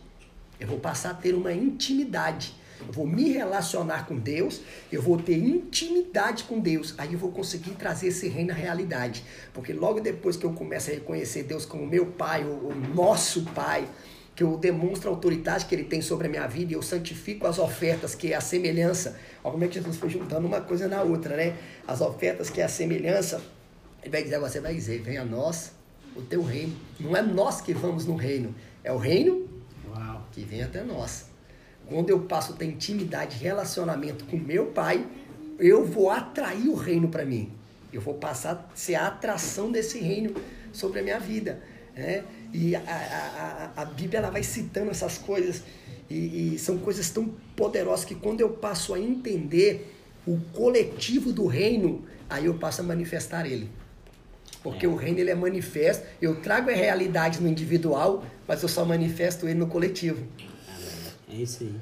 Eu 0.60 0.66
vou 0.66 0.78
passar 0.78 1.10
a 1.10 1.14
ter 1.14 1.34
uma 1.34 1.52
intimidade. 1.52 2.54
Eu 2.80 2.92
vou 2.92 3.06
me 3.06 3.30
relacionar 3.30 4.06
com 4.06 4.16
Deus, 4.16 4.60
eu 4.90 5.02
vou 5.02 5.16
ter 5.16 5.36
intimidade 5.36 6.44
com 6.44 6.60
Deus. 6.60 6.94
Aí 6.96 7.12
eu 7.12 7.18
vou 7.18 7.32
conseguir 7.32 7.72
trazer 7.72 8.08
esse 8.08 8.28
reino 8.28 8.52
à 8.52 8.54
realidade. 8.54 9.24
Porque 9.52 9.72
logo 9.72 10.00
depois 10.00 10.36
que 10.36 10.44
eu 10.44 10.52
começo 10.52 10.90
a 10.90 10.94
reconhecer 10.94 11.42
Deus 11.42 11.66
como 11.66 11.86
meu 11.86 12.06
Pai, 12.06 12.44
o, 12.44 12.72
nosso 12.94 13.42
Pai, 13.46 13.88
que 14.34 14.44
eu 14.44 14.56
demonstro 14.56 15.10
a 15.10 15.12
autoridade 15.12 15.66
que 15.66 15.74
Ele 15.74 15.84
tem 15.84 16.00
sobre 16.00 16.28
a 16.28 16.30
minha 16.30 16.46
vida 16.46 16.72
e 16.72 16.76
eu 16.76 16.82
santifico 16.82 17.46
as 17.46 17.58
ofertas, 17.58 18.14
que 18.14 18.32
é 18.32 18.36
a 18.36 18.40
semelhança. 18.40 19.18
Olha 19.42 19.52
como 19.52 19.64
é 19.64 19.68
que 19.68 19.74
Jesus 19.74 19.96
foi 19.96 20.08
juntando 20.08 20.46
uma 20.46 20.60
coisa 20.60 20.86
na 20.86 21.02
outra, 21.02 21.36
né? 21.36 21.56
As 21.86 22.00
ofertas, 22.00 22.48
que 22.48 22.60
é 22.60 22.64
a 22.64 22.68
semelhança. 22.68 23.42
Ele 24.02 24.12
vai 24.12 24.22
dizer, 24.22 24.38
você 24.38 24.60
vai 24.60 24.74
dizer, 24.74 25.02
venha 25.02 25.22
a 25.22 25.24
nós 25.24 25.72
o 26.14 26.22
teu 26.22 26.42
reino. 26.42 26.76
Não 27.00 27.16
é 27.16 27.22
nós 27.22 27.60
que 27.60 27.74
vamos 27.74 28.06
no 28.06 28.14
reino, 28.14 28.54
é 28.84 28.92
o 28.92 28.96
reino 28.96 29.47
que 30.38 30.44
vem 30.44 30.62
até 30.62 30.82
nós. 30.82 31.26
Quando 31.88 32.10
eu 32.10 32.20
passo 32.20 32.52
a 32.52 32.56
ter 32.56 32.66
intimidade, 32.66 33.36
relacionamento 33.38 34.24
com 34.26 34.36
meu 34.36 34.66
pai, 34.66 35.04
eu 35.58 35.84
vou 35.84 36.10
atrair 36.10 36.68
o 36.68 36.74
reino 36.74 37.08
para 37.08 37.24
mim. 37.24 37.50
Eu 37.92 38.00
vou 38.00 38.14
passar 38.14 38.52
a 38.52 38.76
ser 38.76 38.94
a 38.94 39.08
atração 39.08 39.72
desse 39.72 39.98
reino 39.98 40.34
sobre 40.72 41.00
a 41.00 41.02
minha 41.02 41.18
vida. 41.18 41.60
Né? 41.96 42.24
E 42.52 42.76
a, 42.76 42.80
a, 42.80 43.82
a, 43.82 43.84
Bíblia 43.84 44.18
ela 44.18 44.30
vai 44.30 44.42
citando 44.42 44.90
essas 44.90 45.18
coisas. 45.18 45.62
E, 46.08 46.54
e, 46.54 46.58
são 46.58 46.78
coisas 46.78 47.10
tão 47.10 47.34
poderosas 47.56 48.04
que 48.04 48.14
quando 48.14 48.40
eu 48.40 48.50
passo 48.50 48.94
a 48.94 49.00
entender 49.00 49.94
o 50.26 50.38
coletivo 50.52 51.32
do 51.32 51.46
reino, 51.46 52.04
aí 52.28 52.44
eu 52.44 52.54
passo 52.54 52.82
a 52.82 52.84
manifestar 52.84 53.46
ele. 53.46 53.68
Porque 54.62 54.86
é. 54.86 54.88
o 54.88 54.94
reino 54.94 55.18
ele 55.18 55.30
é 55.30 55.34
manifesto. 55.34 56.06
Eu 56.20 56.40
trago 56.40 56.70
a 56.70 56.72
realidade 56.72 57.40
no 57.40 57.48
individual, 57.48 58.24
mas 58.46 58.62
eu 58.62 58.68
só 58.68 58.84
manifesto 58.84 59.46
ele 59.46 59.58
no 59.58 59.66
coletivo. 59.66 60.26
É 61.30 61.34
isso 61.34 61.64
aí. 61.64 61.74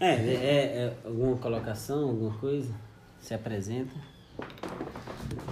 É, 0.00 0.14
é, 0.14 0.16
é 0.16 0.96
alguma 1.04 1.36
colocação, 1.36 2.08
alguma 2.08 2.32
coisa? 2.38 2.72
Se 3.20 3.34
apresenta. 3.34 3.94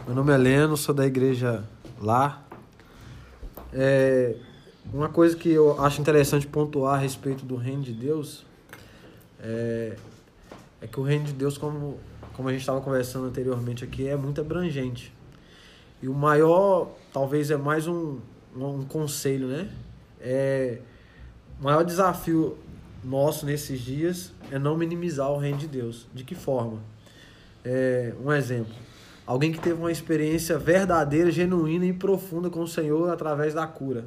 Meu 0.06 0.14
nome 0.14 0.32
é 0.32 0.36
Leno, 0.36 0.76
sou 0.76 0.94
da 0.94 1.06
igreja 1.06 1.64
lá. 2.00 2.44
É, 3.72 4.34
uma 4.92 5.08
coisa 5.08 5.36
que 5.36 5.50
eu 5.50 5.82
acho 5.82 6.00
interessante 6.00 6.46
pontuar 6.46 6.94
a 6.94 6.98
respeito 6.98 7.44
do 7.44 7.56
reino 7.56 7.82
de 7.82 7.92
Deus 7.92 8.46
é, 9.40 9.96
é 10.80 10.86
que 10.86 10.98
o 10.98 11.02
reino 11.02 11.26
de 11.26 11.32
Deus, 11.32 11.58
como, 11.58 11.98
como 12.32 12.48
a 12.48 12.52
gente 12.52 12.60
estava 12.60 12.80
conversando 12.80 13.26
anteriormente 13.26 13.84
aqui, 13.84 14.08
é 14.08 14.16
muito 14.16 14.40
abrangente. 14.40 15.12
E 16.02 16.08
o 16.08 16.14
maior, 16.14 16.90
talvez 17.12 17.50
é 17.50 17.56
mais 17.56 17.86
um, 17.86 18.18
um 18.56 18.84
conselho, 18.84 19.48
né? 19.48 19.68
É, 20.20 20.78
o 21.60 21.64
maior 21.64 21.84
desafio 21.84 22.56
nosso 23.04 23.46
nesses 23.46 23.80
dias 23.80 24.32
é 24.50 24.58
não 24.58 24.76
minimizar 24.76 25.30
o 25.30 25.38
reino 25.38 25.58
de 25.58 25.66
Deus. 25.66 26.06
De 26.14 26.24
que 26.24 26.34
forma? 26.34 26.78
É, 27.64 28.12
um 28.24 28.32
exemplo. 28.32 28.74
Alguém 29.26 29.52
que 29.52 29.58
teve 29.58 29.78
uma 29.78 29.92
experiência 29.92 30.58
verdadeira, 30.58 31.30
genuína 31.30 31.84
e 31.84 31.92
profunda 31.92 32.48
com 32.48 32.60
o 32.60 32.68
Senhor 32.68 33.10
através 33.10 33.52
da 33.52 33.66
cura. 33.66 34.04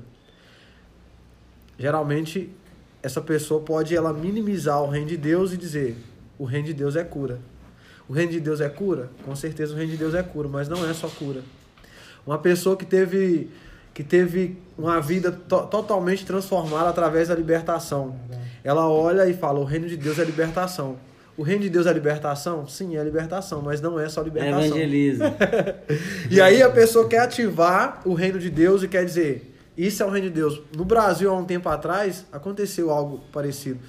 Geralmente, 1.77 2.50
essa 3.03 3.21
pessoa 3.21 3.62
pode 3.62 3.95
ela 3.95 4.13
minimizar 4.13 4.81
o 4.81 4.89
reino 4.89 5.07
de 5.07 5.17
Deus 5.17 5.53
e 5.53 5.57
dizer: 5.57 5.95
o 6.39 6.45
reino 6.45 6.67
de 6.67 6.74
Deus 6.74 6.95
é 6.95 7.03
cura. 7.03 7.39
O 8.07 8.13
reino 8.13 8.31
de 8.31 8.39
Deus 8.39 8.62
é 8.62 8.69
cura? 8.69 9.12
Com 9.24 9.36
certeza 9.36 9.74
o 9.74 9.77
reino 9.77 9.91
de 9.91 9.98
Deus 9.98 10.13
é 10.15 10.24
cura, 10.24 10.48
mas 10.48 10.67
não 10.67 10.89
é 10.89 10.93
só 10.93 11.07
cura. 11.07 11.43
Uma 12.25 12.38
pessoa 12.38 12.75
que 12.75 12.86
teve, 12.86 13.50
que 13.94 14.04
teve 14.04 14.58
uma 14.78 15.00
vida 15.00 15.32
to 15.32 15.63
totalmente 15.68 16.25
transformada 16.25 16.90
através 16.90 17.28
da 17.28 17.36
libertação. 17.36 18.16
Ela 18.63 18.88
olha 18.88 19.28
e 19.28 19.34
fala: 19.34 19.60
o 19.60 19.63
reino 19.63 19.88
de 19.88 19.98
Deus 19.98 20.20
é 20.20 20.24
libertação. 20.24 20.98
O 21.38 21.44
reino 21.44 21.63
de 21.63 21.70
Deus 21.70 21.88
é 21.88 21.94
libertação? 21.94 22.68
Sim, 22.68 22.98
é 22.98 23.04
libertação, 23.04 23.62
mas 23.62 23.82
não 23.82 24.00
é 24.00 24.08
só 24.10 24.22
libertação. 24.22 24.66
Evangeliza. 24.66 25.34
e 26.30 26.40
aí 26.40 26.62
a 26.62 26.70
pessoa 26.70 27.08
quer 27.08 27.20
ativar 27.20 28.01
o 28.06 28.13
reino 28.13 28.38
de 28.38 28.50
Deus 28.50 28.84
e 28.84 28.88
quer 28.88 29.06
dizer: 29.06 29.56
isso 29.78 30.04
é 30.04 30.06
o 30.06 30.10
reino 30.10 30.28
de 30.28 30.34
Deus. 30.34 30.62
No 30.75 30.86
Brasil, 30.86 31.32
há 31.32 31.36
um 31.36 31.46
tempo 31.46 31.68
atrás, 31.70 32.25
aconteceu 32.32 32.92
algo 32.92 33.22
parecido 33.32 33.80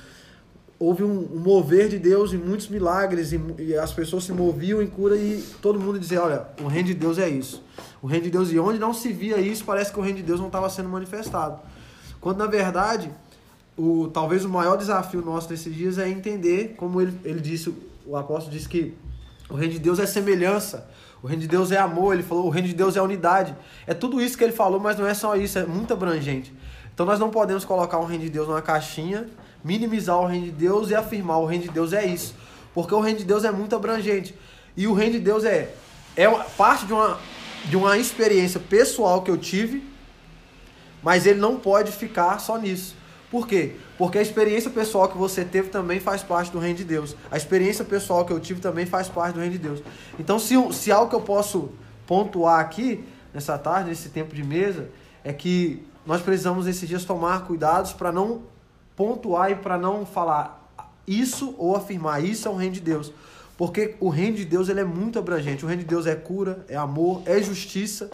houve 0.83 1.05
um, 1.05 1.29
um, 1.33 1.39
mover 1.39 1.89
de 1.89 1.97
Deus 1.97 2.33
e 2.33 2.37
muitos 2.37 2.69
milagres 2.69 3.33
e, 3.33 3.41
e, 3.59 3.75
as 3.77 3.93
pessoas 3.93 4.25
se 4.25 4.33
moviam 4.33 4.83
em 4.83 4.89
cura 4.89 5.17
e 5.17 5.41
todo 5.63 5.79
mundo 5.79 5.97
dizia, 5.97 6.21
olha, 6.21 6.49
o 6.61 6.67
reino 6.67 6.89
de 6.89 6.95
Deus 6.95 7.19
é 7.19 7.29
isso. 7.29 7.63
O 8.03 8.09
reino 8.09 8.25
de 8.25 8.31
Deus, 8.33 8.51
e 8.51 8.59
onde 8.59 8.81
não 8.81 8.93
se 8.93 9.13
via 9.13 9.39
isso, 9.39 9.65
parece 9.65 9.93
que 9.93 9.99
o 10.01 10.03
reino 10.03 10.17
de 10.17 10.25
Deus 10.25 10.41
não 10.41 10.49
estava 10.49 10.69
sendo 10.69 10.89
manifestado. 10.89 11.61
Quando 12.21 12.39
na 12.39 12.49
verdade, 12.49 13.13
o, 13.77 14.09
talvez 14.09 14.45
o 14.45 14.49
maior 14.49 14.77
desafio 14.77 15.23
nosso 15.23 15.49
nesses 15.51 15.73
dias 15.73 15.99
é 15.99 16.09
entender, 16.09 16.75
como 16.77 17.01
ele, 17.01 17.17
ele 17.25 17.41
disse, 17.41 17.73
o 18.05 18.17
apóstolo 18.17 18.51
disse 18.51 18.69
que 18.69 18.93
o 19.49 19.55
reino 19.55 19.75
de 19.75 19.79
Deus 19.79 20.01
é 20.01 20.07
semelhança, 20.07 20.91
o 21.23 21.29
reino 21.29 21.43
de 21.43 21.49
Deus 21.49 21.71
é 21.71 21.79
amor, 21.79 22.15
ele 22.15 22.25
falou, 22.25 22.47
o 22.47 22.51
reino 22.51 22.67
de 22.67 22.75
Deus 22.75 22.97
é 22.97 23.03
unidade. 23.03 23.55
É 23.87 23.95
tudo 23.95 24.21
isso 24.21 24.37
que 24.37 24.43
ele 24.43 24.53
falou, 24.53 24.81
mas 24.81 24.99
não 24.99 25.07
é 25.07 25.15
só 25.15 25.37
isso, 25.37 25.61
é 25.61 25.65
muito 25.65 25.93
abrangente. 25.93 26.53
Então 26.93 27.07
nós 27.07 27.21
não 27.21 27.31
podemos 27.31 27.65
colocar 27.65 27.99
o 27.99 28.05
reino 28.05 28.25
de 28.25 28.31
Deus 28.31 28.49
numa 28.49 28.61
caixinha 28.61 29.29
minimizar 29.65 30.19
o 30.19 30.27
reino 30.27 30.47
de 30.47 30.53
Deus 30.53 30.91
e 30.91 30.95
afirmar 30.95 31.39
o 31.39 31.47
reino 31.47 31.65
de 31.65 31.71
Deus 31.71 31.93
é 31.93 32.05
isso. 32.05 32.35
Porque 32.75 32.95
o 32.95 33.01
reino 33.01 33.19
de 33.19 33.25
Deus 33.25 33.45
é 33.45 33.51
muito 33.51 33.77
abrangente. 33.77 34.35
E 34.77 34.87
o 34.87 34.95
reino 34.95 35.15
de 35.15 35.21
Deus 35.21 35.45
é, 35.45 35.75
é 36.17 36.29
parte 36.57 36.87
de 36.87 36.93
uma, 36.93 37.19
de 37.67 37.77
uma 37.77 37.99
experiência 37.99 38.59
pessoal 38.59 39.23
que 39.23 39.31
eu 39.31 39.37
tive, 39.37 39.83
mas 41.03 41.27
ele 41.27 41.39
não 41.39 41.57
pode 41.57 41.93
ficar 41.93 42.39
só 42.39 42.57
nisso. 42.57 42.97
Por 43.31 43.47
quê? 43.47 43.77
Porque 43.97 44.19
a 44.19 44.23
experiência 44.23 44.71
pessoal 44.71 45.09
que 45.09 45.17
você 45.17 45.45
teve 45.45 45.69
também 45.69 45.99
faz 45.99 46.23
parte 46.23 46.51
do 46.51 46.59
reino 46.59 46.77
de 46.77 46.85
Deus. 46.85 47.17
A 47.31 47.37
experiência 47.37 47.85
pessoal 47.85 48.25
que 48.27 48.33
eu 48.33 48.39
tive 48.39 48.61
também 48.61 48.85
faz 48.85 49.09
parte 49.09 49.35
do 49.35 49.41
reino 49.41 49.55
de 49.55 49.59
Deus. 49.59 49.83
Então, 50.19 50.39
se, 50.39 50.55
se 50.73 50.93
algo 50.93 51.09
que 51.09 51.17
eu 51.17 51.21
posso 51.21 51.71
pontuar 52.07 52.61
aqui, 52.61 53.03
nessa 53.33 53.57
tarde, 53.57 53.89
nesse 53.89 54.11
tempo 54.11 54.35
de 54.35 54.43
mesa, 54.43 54.89
é 55.25 55.33
que 55.33 55.83
nós 56.05 56.21
precisamos 56.21 56.67
esses 56.67 56.87
dias 56.87 57.05
tomar 57.05 57.47
cuidados 57.47 57.93
para 57.93 58.13
não 58.13 58.43
pontuar 58.97 59.51
e 59.51 59.55
para 59.55 59.79
não 59.79 60.05
falar 60.07 60.61
isso 61.07 61.55
ou 61.59 61.77
afirmar 61.77 62.25
isso 62.25 62.49
é 62.49 62.51
o 62.51 62.57
reino 62.57 62.75
de 62.75 62.81
Deus. 62.81 63.13
Porque 63.57 63.95
o 64.01 64.09
reino 64.09 64.37
de 64.37 64.45
Deus 64.45 64.69
ele 64.69 64.81
é 64.81 64.85
muito 64.85 65.19
abrangente. 65.19 65.65
O 65.65 65.69
reino 65.69 65.83
de 65.83 65.89
Deus 65.89 66.07
é 66.07 66.15
cura, 66.15 66.65
é 66.69 66.77
amor, 66.77 67.23
é 67.27 67.41
justiça, 67.41 68.11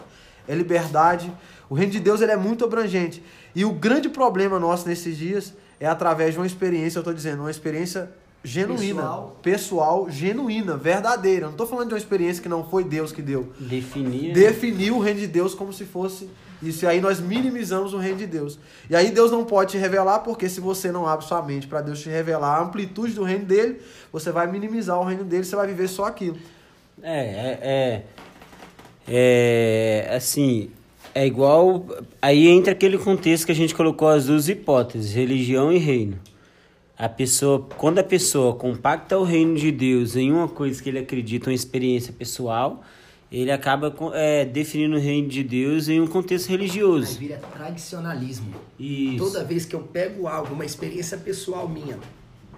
é 0.47 0.53
liberdade. 0.53 1.31
O 1.69 1.73
reino 1.73 1.91
de 1.91 1.99
Deus 1.99 2.21
ele 2.21 2.31
é 2.31 2.37
muito 2.37 2.65
abrangente. 2.65 3.23
E 3.55 3.65
o 3.65 3.71
grande 3.71 4.09
problema 4.09 4.59
nosso 4.59 4.87
nesses 4.87 5.17
dias 5.17 5.53
é 5.79 5.87
através 5.87 6.33
de 6.33 6.39
uma 6.39 6.45
experiência, 6.45 6.97
eu 6.97 7.01
estou 7.01 7.13
dizendo, 7.13 7.41
uma 7.41 7.51
experiência 7.51 8.11
genuína, 8.43 9.01
Pessoal. 9.01 9.39
pessoal, 9.41 10.09
genuína, 10.09 10.77
verdadeira. 10.77 11.47
Não 11.47 11.53
tô 11.55 11.65
falando 11.65 11.87
de 11.89 11.93
uma 11.93 11.99
experiência 11.99 12.41
que 12.41 12.49
não 12.49 12.69
foi 12.69 12.83
Deus 12.83 13.11
que 13.11 13.21
deu. 13.21 13.51
Definir. 13.59 14.33
Definir 14.33 14.91
o 14.91 14.99
reino 14.99 15.19
de 15.19 15.27
Deus 15.27 15.53
como 15.53 15.73
se 15.73 15.85
fosse 15.85 16.29
isso. 16.61 16.85
E 16.85 16.87
aí 16.87 16.99
nós 16.99 17.19
minimizamos 17.19 17.93
o 17.93 17.97
reino 17.97 18.17
de 18.17 18.27
Deus. 18.27 18.59
E 18.89 18.95
aí 18.95 19.11
Deus 19.11 19.31
não 19.31 19.45
pode 19.45 19.71
te 19.71 19.77
revelar, 19.77 20.19
porque 20.19 20.49
se 20.49 20.59
você 20.59 20.91
não 20.91 21.07
abre 21.07 21.25
sua 21.25 21.41
mente 21.41 21.67
para 21.67 21.81
Deus 21.81 21.99
te 22.01 22.09
revelar 22.09 22.57
a 22.57 22.63
amplitude 22.63 23.13
do 23.13 23.23
reino 23.23 23.45
dele, 23.45 23.79
você 24.11 24.31
vai 24.31 24.47
minimizar 24.47 24.99
o 24.99 25.03
reino 25.03 25.23
dele, 25.23 25.43
você 25.43 25.55
vai 25.55 25.67
viver 25.67 25.87
só 25.87 26.05
aquilo. 26.05 26.37
É, 27.01 27.19
é, 27.21 27.59
é, 27.61 28.03
é, 29.07 30.15
assim, 30.15 30.69
é 31.15 31.25
igual, 31.25 31.85
aí 32.21 32.47
entra 32.47 32.73
aquele 32.73 32.97
contexto 32.97 33.45
que 33.45 33.51
a 33.51 33.55
gente 33.55 33.73
colocou 33.73 34.07
as 34.07 34.25
duas 34.25 34.49
hipóteses, 34.49 35.13
religião 35.13 35.71
e 35.71 35.77
reino. 35.77 36.19
A 36.97 37.07
pessoa, 37.07 37.65
quando 37.77 37.99
a 37.99 38.03
pessoa 38.03 38.55
compacta 38.55 39.17
o 39.17 39.23
reino 39.23 39.55
de 39.55 39.71
Deus 39.71 40.17
em 40.17 40.31
uma 40.33 40.49
coisa 40.49 40.83
que 40.83 40.89
ele 40.89 40.99
acredita, 40.99 41.49
uma 41.49 41.55
experiência 41.55 42.11
pessoal, 42.11 42.83
ele 43.31 43.51
acaba 43.51 43.91
com- 43.91 44.13
é, 44.13 44.43
definindo 44.45 44.95
o 44.95 44.99
reino 44.99 45.27
de 45.27 45.43
Deus 45.43 45.87
em 45.87 45.99
um 46.01 46.07
contexto 46.07 46.49
Aí 46.49 46.57
religioso. 46.57 47.17
vira 47.17 47.37
tradicionalismo. 47.37 48.53
Isso. 48.79 49.17
Toda 49.17 49.43
vez 49.43 49.65
que 49.65 49.75
eu 49.75 49.81
pego 49.81 50.27
algo, 50.27 50.53
uma 50.53 50.65
experiência 50.65 51.17
pessoal 51.17 51.67
minha, 51.67 51.99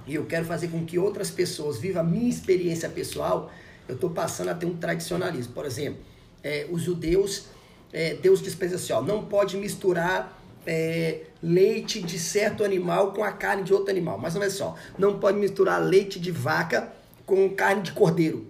e 0.07 0.15
eu 0.15 0.25
quero 0.25 0.45
fazer 0.45 0.69
com 0.69 0.85
que 0.85 0.97
outras 0.97 1.29
pessoas 1.29 1.77
vivam 1.79 2.01
a 2.01 2.05
minha 2.05 2.29
experiência 2.29 2.89
pessoal, 2.89 3.51
eu 3.87 3.95
estou 3.95 4.09
passando 4.09 4.49
a 4.49 4.53
ter 4.55 4.65
um 4.65 4.75
tradicionalismo. 4.77 5.53
Por 5.53 5.65
exemplo, 5.65 5.99
é, 6.43 6.67
os 6.71 6.81
judeus, 6.81 7.45
é, 7.91 8.15
Deus 8.15 8.39
eles 8.41 8.73
assim, 8.73 8.93
ó, 8.93 9.01
não 9.01 9.25
pode 9.25 9.57
misturar 9.57 10.37
é, 10.65 11.21
leite 11.41 12.01
de 12.01 12.17
certo 12.19 12.63
animal 12.63 13.13
com 13.13 13.23
a 13.23 13.31
carne 13.31 13.63
de 13.63 13.73
outro 13.73 13.89
animal. 13.89 14.17
Mais 14.17 14.35
ou 14.35 14.39
menos 14.39 14.55
só, 14.55 14.75
não 14.97 15.19
pode 15.19 15.37
misturar 15.37 15.81
leite 15.83 16.19
de 16.19 16.31
vaca 16.31 16.91
com 17.25 17.49
carne 17.49 17.81
de 17.81 17.91
cordeiro. 17.91 18.47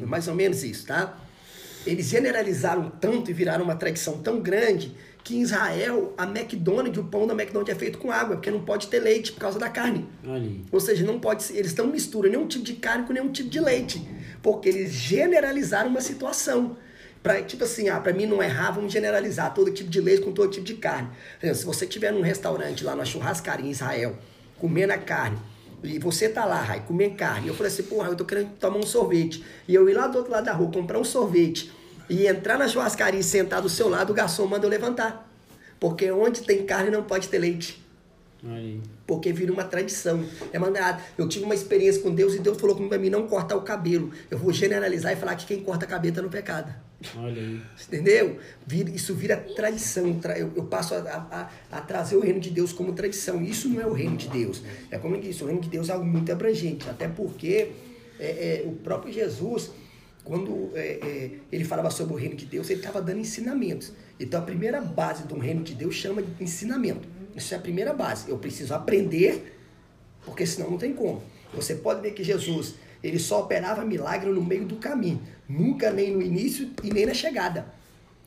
É 0.00 0.04
mais 0.04 0.26
ou 0.28 0.34
menos 0.34 0.62
isso, 0.64 0.86
tá? 0.86 1.18
Eles 1.86 2.06
generalizaram 2.06 2.90
tanto 2.90 3.30
e 3.30 3.34
viraram 3.34 3.64
uma 3.64 3.74
tradição 3.74 4.18
tão 4.18 4.40
grande 4.40 4.94
que 5.22 5.36
em 5.36 5.40
Israel, 5.40 6.14
a 6.16 6.24
McDonald's, 6.24 6.98
o 6.98 7.04
pão 7.04 7.26
da 7.26 7.34
McDonald's 7.34 7.74
é 7.74 7.78
feito 7.78 7.98
com 7.98 8.10
água, 8.10 8.36
porque 8.36 8.50
não 8.50 8.64
pode 8.64 8.88
ter 8.88 9.00
leite 9.00 9.32
por 9.32 9.40
causa 9.40 9.58
da 9.58 9.68
carne. 9.68 10.06
Aí. 10.24 10.64
Ou 10.70 10.80
seja, 10.80 11.04
não 11.04 11.20
pode 11.20 11.42
ser, 11.42 11.56
eles 11.56 11.74
não 11.74 11.86
misturam 11.86 12.30
nenhum 12.30 12.46
tipo 12.46 12.64
de 12.64 12.74
carne 12.74 13.06
com 13.06 13.12
nenhum 13.12 13.30
tipo 13.30 13.48
de 13.48 13.60
leite, 13.60 14.06
porque 14.42 14.68
eles 14.68 14.92
generalizaram 14.92 15.90
uma 15.90 16.00
situação. 16.00 16.76
Pra, 17.22 17.42
tipo 17.42 17.64
assim, 17.64 17.90
ah, 17.90 18.00
pra 18.00 18.14
mim 18.14 18.24
não 18.24 18.42
errar, 18.42 18.70
vamos 18.70 18.90
generalizar 18.90 19.52
todo 19.52 19.70
tipo 19.70 19.90
de 19.90 20.00
leite 20.00 20.22
com 20.22 20.32
todo 20.32 20.50
tipo 20.50 20.64
de 20.64 20.74
carne. 20.74 21.10
Exemplo, 21.42 21.58
se 21.58 21.66
você 21.66 21.84
estiver 21.84 22.10
num 22.12 22.22
restaurante 22.22 22.82
lá, 22.82 22.92
numa 22.92 23.04
churrascaria 23.04 23.66
em 23.66 23.70
Israel, 23.70 24.16
comendo 24.58 24.94
a 24.94 24.98
carne, 24.98 25.36
e 25.82 25.98
você 25.98 26.28
tá 26.28 26.44
lá, 26.44 26.60
Rai, 26.60 26.84
comendo 26.86 27.16
carne, 27.16 27.48
eu 27.48 27.54
falei 27.54 27.72
assim, 27.72 27.84
porra, 27.84 28.08
eu 28.08 28.16
tô 28.16 28.24
querendo 28.24 28.50
tomar 28.58 28.78
um 28.78 28.86
sorvete. 28.86 29.44
E 29.66 29.74
eu 29.74 29.88
ir 29.88 29.94
lá 29.94 30.06
do 30.06 30.18
outro 30.18 30.32
lado 30.32 30.44
da 30.44 30.52
rua 30.52 30.70
comprar 30.70 30.98
um 30.98 31.04
sorvete 31.04 31.72
e 32.08 32.26
entrar 32.26 32.58
na 32.58 32.68
churrascaria 32.68 33.20
e 33.20 33.24
sentar 33.24 33.62
do 33.62 33.68
seu 33.68 33.88
lado, 33.88 34.10
o 34.10 34.14
garçom 34.14 34.46
manda 34.46 34.66
eu 34.66 34.70
levantar. 34.70 35.28
Porque 35.78 36.10
onde 36.10 36.42
tem 36.42 36.66
carne 36.66 36.90
não 36.90 37.02
pode 37.02 37.28
ter 37.28 37.38
leite 37.38 37.80
aí. 38.44 38.80
Porque 39.10 39.32
vira 39.32 39.52
uma 39.52 39.64
tradição. 39.64 40.24
É 40.52 40.58
mandado. 40.58 41.02
Eu 41.18 41.26
tive 41.28 41.44
uma 41.44 41.54
experiência 41.54 42.00
com 42.00 42.14
Deus 42.14 42.32
e 42.36 42.38
Deus 42.38 42.60
falou 42.60 42.76
comigo 42.76 42.90
pra 42.90 42.98
mim 43.00 43.10
não 43.10 43.26
cortar 43.26 43.56
o 43.56 43.62
cabelo. 43.62 44.12
Eu 44.30 44.38
vou 44.38 44.52
generalizar 44.52 45.12
e 45.12 45.16
falar 45.16 45.34
que 45.34 45.46
quem 45.46 45.64
corta 45.64 45.84
cabelo 45.84 46.14
tá 46.14 46.22
no 46.22 46.30
pecado. 46.30 46.72
Olha 47.16 47.42
aí. 47.42 47.60
Entendeu? 47.88 48.38
Isso 48.94 49.12
vira 49.16 49.36
tradição. 49.36 50.14
Tra- 50.20 50.38
Eu, 50.38 50.52
eu 50.54 50.62
passo 50.62 50.94
a, 50.94 50.98
a- 51.00 51.50
a 51.76 51.80
trazer 51.80 52.14
o 52.14 52.20
reino 52.20 52.38
de 52.38 52.50
Deus 52.50 52.72
como 52.72 52.92
tradição. 52.92 53.42
Isso 53.42 53.68
não 53.68 53.80
é 53.80 53.86
o 53.86 53.92
reino 53.92 54.16
de 54.16 54.28
Deus. 54.28 54.62
É 54.92 54.96
como 54.98 55.16
eu 55.16 55.20
disse, 55.20 55.42
o 55.42 55.46
reino 55.46 55.60
de 55.60 55.68
Deus 55.68 55.88
é 55.88 55.92
algo 55.92 56.06
muito 56.06 56.30
abrangente. 56.30 56.88
Até 56.88 57.08
porque 57.08 57.72
é, 58.20 58.62
é, 58.62 58.62
o 58.64 58.70
próprio 58.76 59.12
Jesus, 59.12 59.72
quando 60.22 60.70
é, 60.76 60.86
é, 61.02 61.30
ele 61.50 61.64
falava 61.64 61.90
sobre 61.90 62.14
o 62.14 62.16
reino 62.16 62.36
de 62.36 62.46
Deus, 62.46 62.70
ele 62.70 62.78
estava 62.78 63.02
dando 63.02 63.18
ensinamentos. 63.18 63.92
Então 64.20 64.38
a 64.40 64.44
primeira 64.44 64.80
base 64.80 65.24
do 65.24 65.36
reino 65.36 65.64
de 65.64 65.74
Deus 65.74 65.96
chama 65.96 66.22
de 66.22 66.44
ensinamento. 66.44 67.08
Isso 67.34 67.54
é 67.54 67.56
a 67.56 67.60
primeira 67.60 67.92
base. 67.92 68.30
Eu 68.30 68.38
preciso 68.38 68.74
aprender, 68.74 69.56
porque 70.24 70.46
senão 70.46 70.70
não 70.70 70.78
tem 70.78 70.92
como. 70.92 71.22
Você 71.54 71.74
pode 71.74 72.00
ver 72.00 72.12
que 72.12 72.22
Jesus, 72.22 72.74
ele 73.02 73.18
só 73.18 73.40
operava 73.40 73.84
milagre 73.84 74.30
no 74.30 74.42
meio 74.42 74.64
do 74.64 74.76
caminho, 74.76 75.20
nunca 75.48 75.90
nem 75.90 76.12
no 76.12 76.22
início 76.22 76.70
e 76.82 76.92
nem 76.92 77.06
na 77.06 77.14
chegada. 77.14 77.66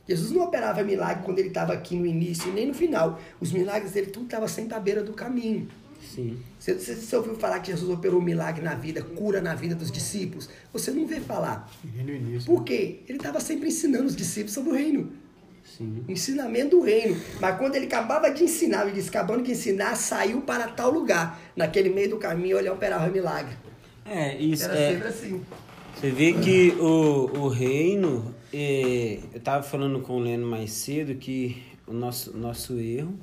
Jesus 0.06 0.30
não 0.32 0.42
operava 0.42 0.82
milagre 0.82 1.24
quando 1.24 1.38
ele 1.38 1.48
estava 1.48 1.72
aqui 1.72 1.96
no 1.96 2.04
início 2.04 2.50
e 2.50 2.52
nem 2.52 2.66
no 2.66 2.74
final. 2.74 3.18
Os 3.40 3.52
milagres 3.52 3.92
dele 3.92 4.08
tudo 4.08 4.26
estava 4.26 4.46
sempre 4.46 4.74
à 4.74 4.80
beira 4.80 5.02
do 5.02 5.14
caminho. 5.14 5.66
Sim. 6.04 6.38
Você, 6.58 6.74
você, 6.74 6.94
você 6.94 7.16
ouviu 7.16 7.34
falar 7.36 7.60
que 7.60 7.70
Jesus 7.70 7.90
operou 7.90 8.20
milagre 8.20 8.62
na 8.62 8.74
vida, 8.74 9.02
cura 9.02 9.40
na 9.40 9.54
vida 9.54 9.74
dos 9.74 9.90
discípulos? 9.90 10.50
Você 10.72 10.90
não 10.90 11.06
vê 11.06 11.20
falar. 11.20 11.70
E 11.82 12.02
no 12.02 12.12
início. 12.12 12.44
Por 12.44 12.62
quê? 12.64 13.00
Ele 13.08 13.16
estava 13.16 13.40
sempre 13.40 13.68
ensinando 13.68 14.04
os 14.04 14.14
discípulos 14.14 14.52
sobre 14.52 14.72
o 14.72 14.74
reino. 14.74 15.10
Sim. 15.64 16.04
Ensinamento 16.08 16.76
do 16.76 16.82
reino. 16.82 17.20
Mas 17.40 17.58
quando 17.58 17.74
ele 17.74 17.86
acabava 17.86 18.30
de 18.30 18.44
ensinar, 18.44 18.86
ele 18.86 18.92
disse, 18.92 19.08
acabando 19.08 19.42
de 19.42 19.52
ensinar, 19.52 19.96
saiu 19.96 20.42
para 20.42 20.68
tal 20.68 20.92
lugar. 20.92 21.40
Naquele 21.56 21.88
meio 21.88 22.10
do 22.10 22.16
caminho, 22.18 22.58
ele 22.58 22.68
operava 22.68 23.08
milagre. 23.08 23.56
É, 24.04 24.36
isso 24.36 24.64
Era 24.64 24.78
é. 24.78 24.92
sempre 24.92 25.08
assim. 25.08 25.40
Você 25.94 26.10
vê 26.10 26.32
que 26.34 26.70
o, 26.78 27.30
o 27.38 27.48
reino, 27.48 28.34
é, 28.52 29.18
eu 29.32 29.38
estava 29.38 29.62
falando 29.62 30.00
com 30.00 30.14
o 30.14 30.18
Leno 30.18 30.46
mais 30.46 30.70
cedo 30.70 31.14
que 31.14 31.62
o 31.86 31.92
nosso, 31.92 32.36
nosso 32.36 32.78
erro, 32.78 33.18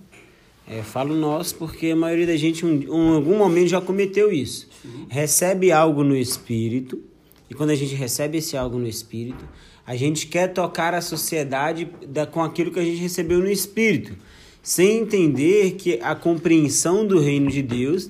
é, 0.68 0.82
falo 0.82 1.14
nosso 1.14 1.56
porque 1.56 1.92
a 1.92 1.96
maioria 1.96 2.26
da 2.26 2.38
gente 2.38 2.66
um, 2.66 2.82
em 2.82 3.16
algum 3.16 3.38
momento 3.38 3.68
já 3.68 3.82
cometeu 3.82 4.32
isso. 4.32 4.70
Recebe 5.10 5.72
algo 5.72 6.04
no 6.04 6.16
espírito, 6.16 7.04
e 7.50 7.54
quando 7.54 7.72
a 7.72 7.76
gente 7.76 7.94
recebe 7.94 8.38
esse 8.38 8.56
algo 8.56 8.80
no 8.80 8.88
espírito, 8.88 9.46
a 9.86 9.96
gente 9.96 10.28
quer 10.28 10.48
tocar 10.54 10.94
a 10.94 11.02
sociedade 11.02 11.89
da, 12.08 12.26
com 12.26 12.41
aquilo 12.41 12.72
que 12.72 12.80
a 12.80 12.84
gente 12.86 13.02
recebeu 13.02 13.39
no 13.39 13.50
espírito, 13.50 14.13
sem 14.62 15.00
entender 15.00 15.72
que 15.72 16.00
a 16.02 16.13
compreensão 16.15 17.06
do 17.06 17.20
reino 17.20 17.50
de 17.50 17.62
Deus 17.62 18.10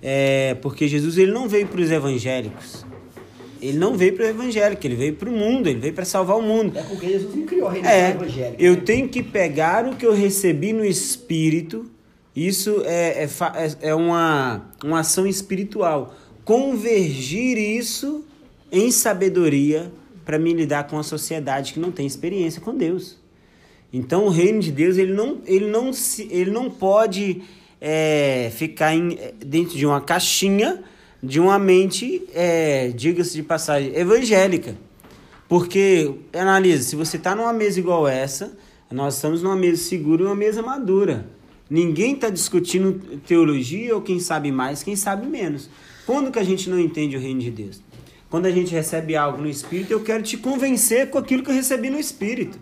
é 0.00 0.54
porque 0.62 0.86
Jesus 0.86 1.18
ele 1.18 1.32
não 1.32 1.48
veio 1.48 1.66
para 1.66 1.80
os 1.80 1.90
evangélicos. 1.90 2.86
Ele 3.60 3.76
não 3.76 3.96
veio 3.96 4.12
para 4.12 4.26
o 4.26 4.28
evangélico, 4.28 4.86
ele 4.86 4.94
veio 4.94 5.14
para 5.14 5.28
o 5.28 5.32
mundo, 5.32 5.66
ele 5.68 5.80
veio 5.80 5.92
para 5.92 6.04
salvar 6.04 6.36
o 6.38 6.42
mundo. 6.42 6.78
É 6.78 6.82
porque 6.84 7.08
Jesus 7.08 7.34
não 7.34 7.44
criou 7.44 7.66
a 7.66 7.72
religião 7.72 7.92
É, 7.92 8.10
evangélica. 8.10 8.62
eu 8.62 8.74
né? 8.74 8.80
tenho 8.84 9.08
que 9.08 9.20
pegar 9.20 9.84
o 9.84 9.96
que 9.96 10.06
eu 10.06 10.14
recebi 10.14 10.72
no 10.72 10.84
espírito, 10.84 11.90
isso 12.36 12.82
é, 12.84 13.24
é, 13.24 13.28
é- 13.82 13.88
é 13.88 13.94
uma, 13.96 14.70
uma 14.84 15.00
ação 15.00 15.26
espiritual. 15.26 16.14
Convergir 16.44 17.58
isso 17.58 18.24
em 18.70 18.92
sabedoria 18.92 19.90
para 20.28 20.38
me 20.38 20.52
lidar 20.52 20.86
com 20.88 20.98
a 20.98 21.02
sociedade 21.02 21.72
que 21.72 21.80
não 21.80 21.90
tem 21.90 22.06
experiência 22.06 22.60
com 22.60 22.76
Deus. 22.76 23.16
Então 23.90 24.26
o 24.26 24.28
reino 24.28 24.60
de 24.60 24.70
Deus 24.70 24.98
ele 24.98 25.14
não, 25.14 25.38
ele 25.46 25.64
não, 25.68 25.90
se, 25.90 26.28
ele 26.30 26.50
não 26.50 26.68
pode 26.68 27.40
é, 27.80 28.52
ficar 28.54 28.94
em- 28.94 29.18
dentro 29.38 29.74
de 29.74 29.86
uma 29.86 30.02
caixinha 30.02 30.84
de 31.22 31.40
uma 31.40 31.58
mente, 31.58 32.24
é, 32.34 32.88
diga-se 32.88 33.32
de 33.36 33.42
passagem, 33.42 33.96
evangélica. 33.96 34.76
Porque, 35.48 36.12
analisa, 36.34 36.82
se 36.82 36.94
você 36.94 37.16
está 37.16 37.34
numa 37.34 37.54
mesa 37.54 37.80
igual 37.80 38.06
essa, 38.06 38.54
nós 38.90 39.14
estamos 39.14 39.42
numa 39.42 39.56
mesa 39.56 39.82
segura 39.82 40.24
e 40.24 40.26
uma 40.26 40.36
mesa 40.36 40.60
madura. 40.60 41.26
Ninguém 41.70 42.12
está 42.12 42.28
discutindo 42.28 43.18
teologia 43.26 43.94
ou 43.94 44.02
quem 44.02 44.20
sabe 44.20 44.52
mais, 44.52 44.82
quem 44.82 44.94
sabe 44.94 45.26
menos. 45.26 45.70
Quando 46.04 46.30
que 46.30 46.38
a 46.38 46.44
gente 46.44 46.68
não 46.68 46.78
entende 46.78 47.16
o 47.16 47.20
reino 47.20 47.40
de 47.40 47.50
Deus? 47.50 47.87
Quando 48.30 48.46
a 48.46 48.50
gente 48.50 48.72
recebe 48.72 49.16
algo 49.16 49.40
no 49.40 49.48
Espírito, 49.48 49.92
eu 49.92 50.00
quero 50.00 50.22
te 50.22 50.36
convencer 50.36 51.08
com 51.10 51.18
aquilo 51.18 51.42
que 51.42 51.50
eu 51.50 51.54
recebi 51.54 51.88
no 51.88 51.98
Espírito. 51.98 52.58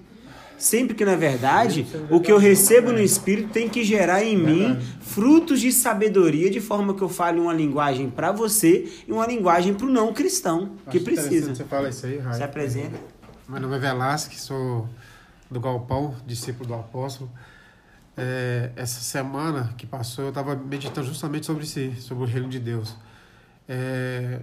Sempre 0.58 0.94
que, 0.94 1.04
na 1.04 1.16
verdade, 1.16 1.86
o 2.10 2.18
que 2.18 2.32
eu 2.32 2.38
recebo 2.38 2.90
no 2.90 3.00
Espírito 3.00 3.50
tem 3.50 3.68
que 3.68 3.84
gerar 3.84 4.22
em 4.22 4.36
mim 4.36 4.78
frutos 5.00 5.60
de 5.60 5.70
sabedoria, 5.70 6.50
de 6.50 6.60
forma 6.60 6.94
que 6.94 7.02
eu 7.02 7.08
fale 7.08 7.38
uma 7.38 7.52
linguagem 7.52 8.08
para 8.08 8.32
você 8.32 8.90
e 9.06 9.12
uma 9.12 9.26
linguagem 9.26 9.74
para 9.74 9.86
o 9.86 9.90
não 9.90 10.14
cristão, 10.14 10.70
que 10.90 10.96
Acho 10.96 11.04
precisa. 11.04 11.54
Você 11.54 11.64
fala 11.64 11.90
isso 11.90 12.06
aí, 12.06 12.18
Rai. 12.18 12.34
Se 12.34 12.42
apresenta. 12.42 12.98
Meu 13.48 13.60
nome 13.60 13.76
é 13.76 13.78
Velasque, 13.78 14.40
sou 14.40 14.88
do 15.50 15.60
Galpão, 15.60 16.14
discípulo 16.26 16.68
do 16.68 16.74
apóstolo. 16.74 17.30
É, 18.16 18.70
essa 18.76 19.00
semana 19.00 19.74
que 19.76 19.86
passou, 19.86 20.24
eu 20.24 20.30
estava 20.30 20.56
meditando 20.56 21.06
justamente 21.06 21.44
sobre 21.44 21.66
si, 21.66 21.92
sobre 21.98 22.24
o 22.24 22.26
reino 22.26 22.48
de 22.48 22.58
Deus. 22.58 22.96
É, 23.68 24.40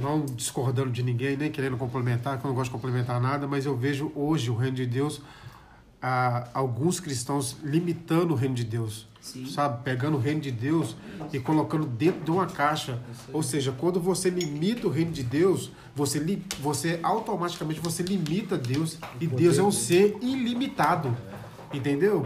não 0.00 0.24
discordando 0.24 0.90
de 0.90 1.02
ninguém, 1.02 1.36
nem 1.36 1.50
querendo 1.50 1.76
complementar, 1.76 2.38
que 2.38 2.44
eu 2.44 2.48
não 2.48 2.54
gosto 2.54 2.70
de 2.70 2.72
complementar 2.72 3.20
nada, 3.20 3.46
mas 3.46 3.66
eu 3.66 3.76
vejo 3.76 4.12
hoje 4.14 4.50
o 4.50 4.54
reino 4.54 4.76
de 4.76 4.86
Deus, 4.86 5.20
a, 6.00 6.48
alguns 6.52 7.00
cristãos 7.00 7.56
limitando 7.62 8.34
o 8.34 8.36
reino 8.36 8.54
de 8.54 8.64
Deus. 8.64 9.08
Sim. 9.20 9.44
Sabe? 9.46 9.82
Pegando 9.82 10.16
o 10.16 10.20
reino 10.20 10.40
de 10.40 10.52
Deus 10.52 10.96
e 11.32 11.40
colocando 11.40 11.84
dentro 11.84 12.22
de 12.22 12.30
uma 12.30 12.46
caixa. 12.46 13.02
Ou 13.32 13.42
seja, 13.42 13.72
quando 13.72 13.98
você 13.98 14.30
limita 14.30 14.86
o 14.86 14.90
reino 14.90 15.10
de 15.10 15.24
Deus, 15.24 15.72
você, 15.96 16.20
li, 16.20 16.44
você 16.60 17.00
automaticamente 17.02 17.80
você 17.80 18.04
limita 18.04 18.56
Deus. 18.56 18.98
E 19.20 19.26
Deus 19.26 19.58
é 19.58 19.62
um 19.64 19.72
ser 19.72 20.16
ilimitado. 20.22 21.16
Entendeu? 21.74 22.24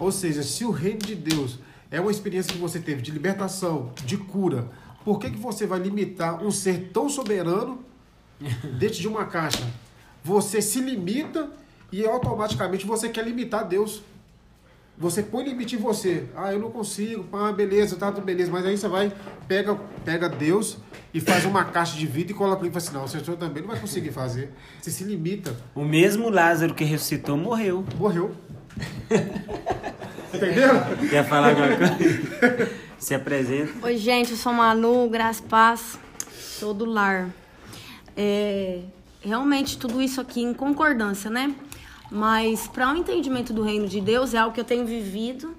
Ou 0.00 0.10
seja, 0.10 0.42
se 0.42 0.64
o 0.64 0.72
reino 0.72 0.98
de 0.98 1.14
Deus 1.14 1.60
é 1.92 2.00
uma 2.00 2.10
experiência 2.10 2.52
que 2.52 2.58
você 2.58 2.80
teve 2.80 3.02
de 3.02 3.12
libertação, 3.12 3.92
de 4.04 4.16
cura, 4.16 4.68
Por 5.04 5.18
que, 5.18 5.30
que 5.30 5.38
você 5.38 5.66
vai 5.66 5.80
limitar 5.80 6.42
um 6.42 6.50
ser 6.50 6.90
tão 6.92 7.08
soberano 7.08 7.84
dentro 8.78 8.98
de 8.98 9.08
uma 9.08 9.24
caixa? 9.24 9.66
Você 10.22 10.62
se 10.62 10.80
limita 10.80 11.50
e 11.90 12.06
automaticamente 12.06 12.86
você 12.86 13.08
quer 13.08 13.24
limitar 13.24 13.66
Deus. 13.66 14.02
Você 14.96 15.22
põe 15.22 15.44
limite 15.44 15.74
em 15.74 15.78
você. 15.78 16.26
Ah, 16.36 16.52
eu 16.52 16.60
não 16.60 16.70
consigo. 16.70 17.26
Ah, 17.32 17.50
beleza, 17.50 17.96
tá 17.96 18.12
tudo 18.12 18.24
beleza. 18.24 18.50
Mas 18.52 18.64
aí 18.64 18.76
você 18.76 18.86
vai, 18.86 19.12
pega, 19.48 19.74
pega 20.04 20.28
Deus 20.28 20.78
e 21.12 21.20
faz 21.20 21.44
uma 21.44 21.64
caixa 21.64 21.96
de 21.96 22.06
vida 22.06 22.30
e 22.30 22.34
coloca 22.34 22.62
ele 22.62 22.68
e 22.68 22.72
fala 22.72 22.84
assim, 22.84 22.94
não, 22.94 23.04
o 23.04 23.24
senhor 23.24 23.36
também 23.36 23.62
não 23.62 23.70
vai 23.70 23.80
conseguir 23.80 24.12
fazer. 24.12 24.50
Você 24.80 24.90
se 24.90 25.02
limita. 25.04 25.56
O 25.74 25.84
mesmo 25.84 26.30
Lázaro 26.30 26.74
que 26.74 26.84
ressuscitou 26.84 27.36
morreu. 27.36 27.84
Morreu. 27.98 28.32
Entendeu? 30.32 30.70
Quer 31.10 31.28
falar 31.28 31.50
alguma 31.50 31.68
coisa? 31.76 32.70
Se 33.02 33.16
apresenta. 33.16 33.84
Oi, 33.84 33.96
gente, 33.96 34.30
eu 34.30 34.36
sou 34.36 34.52
Manu, 34.52 35.08
Graça 35.08 35.42
Paz, 35.42 35.98
sou 36.30 36.72
do 36.72 36.84
lar. 36.84 37.34
É, 38.16 38.82
realmente 39.20 39.76
tudo 39.76 40.00
isso 40.00 40.20
aqui 40.20 40.40
em 40.40 40.54
concordância, 40.54 41.28
né? 41.28 41.52
Mas 42.12 42.68
para 42.68 42.88
o 42.88 42.92
um 42.92 42.96
entendimento 42.98 43.52
do 43.52 43.60
reino 43.60 43.88
de 43.88 44.00
Deus 44.00 44.34
é 44.34 44.38
algo 44.38 44.54
que 44.54 44.60
eu 44.60 44.64
tenho 44.64 44.86
vivido. 44.86 45.52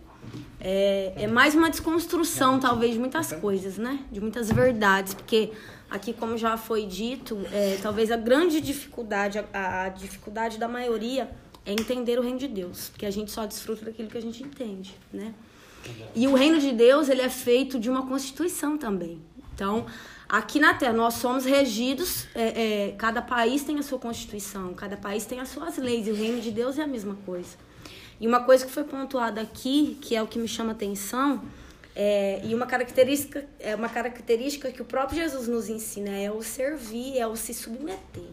É, 0.58 1.12
é, 1.18 1.28
mais 1.28 1.54
uma 1.54 1.70
desconstrução, 1.70 2.62
talvez, 2.62 2.94
de 2.94 3.00
muitas 3.00 3.34
coisas, 3.34 3.78
né? 3.78 4.00
De 4.10 4.22
muitas 4.22 4.50
verdades. 4.50 5.14
Porque 5.14 5.52
aqui, 5.92 6.14
como 6.14 6.38
já 6.38 6.56
foi 6.56 6.86
dito, 6.86 7.38
é, 7.52 7.78
talvez 7.84 8.10
a 8.10 8.16
grande 8.16 8.62
dificuldade, 8.62 9.44
a, 9.52 9.84
a 9.84 9.90
dificuldade 9.90 10.58
da 10.58 10.70
maioria 10.70 11.30
é 11.66 11.74
entender 11.74 12.18
o 12.18 12.22
reino 12.22 12.40
de 12.40 12.48
Deus. 12.48 12.88
Porque 12.88 13.06
a 13.06 13.12
gente 13.12 13.32
só 13.32 13.46
desfruta 13.46 13.84
daquilo 13.84 14.08
que 14.08 14.18
a 14.18 14.22
gente 14.22 14.42
entende, 14.42 14.96
né? 15.12 15.34
E 16.16 16.28
o 16.28 16.36
reino 16.36 16.60
de 16.60 16.72
Deus, 16.72 17.10
ele 17.10 17.22
é 17.22 17.30
feito 17.30 17.80
de 17.80 17.90
uma 17.90 18.06
constituição 18.06 18.78
também. 18.78 19.22
Então, 19.54 19.86
aqui 20.28 20.60
na 20.60 20.74
Terra, 20.74 20.94
nós 20.94 21.16
somos 21.16 21.46
regidos, 21.46 22.28
é, 22.34 22.88
é, 22.90 22.92
cada 22.98 23.22
país 23.22 23.64
tem 23.64 23.78
a 23.78 23.84
sua 23.84 24.00
constituição, 24.00 24.74
cada 24.74 24.98
país 24.98 25.26
tem 25.26 25.40
as 25.40 25.50
suas 25.50 25.78
leis, 25.78 26.08
e 26.08 26.12
o 26.12 26.16
reino 26.16 26.42
de 26.42 26.52
Deus 26.52 26.78
é 26.80 26.84
a 26.84 26.88
mesma 26.88 27.16
coisa. 27.26 27.56
E 28.20 28.28
uma 28.28 28.44
coisa 28.44 28.66
que 28.66 28.72
foi 28.72 28.84
pontuada 28.84 29.42
aqui, 29.42 29.98
que 30.02 30.16
é 30.16 30.22
o 30.22 30.28
que 30.28 30.40
me 30.40 30.48
chama 30.48 30.72
atenção, 30.72 31.44
é, 31.96 32.42
e 32.44 32.56
uma 32.56 32.66
característica, 32.66 33.46
é 33.60 33.76
uma 33.76 33.90
característica 33.90 34.72
que 34.72 34.82
o 34.82 34.86
próprio 34.86 35.20
Jesus 35.22 35.48
nos 35.48 35.70
ensina, 35.70 36.10
é 36.10 36.32
o 36.32 36.42
servir, 36.42 37.18
é 37.18 37.28
o 37.28 37.36
se 37.36 37.54
submeter. 37.54 38.32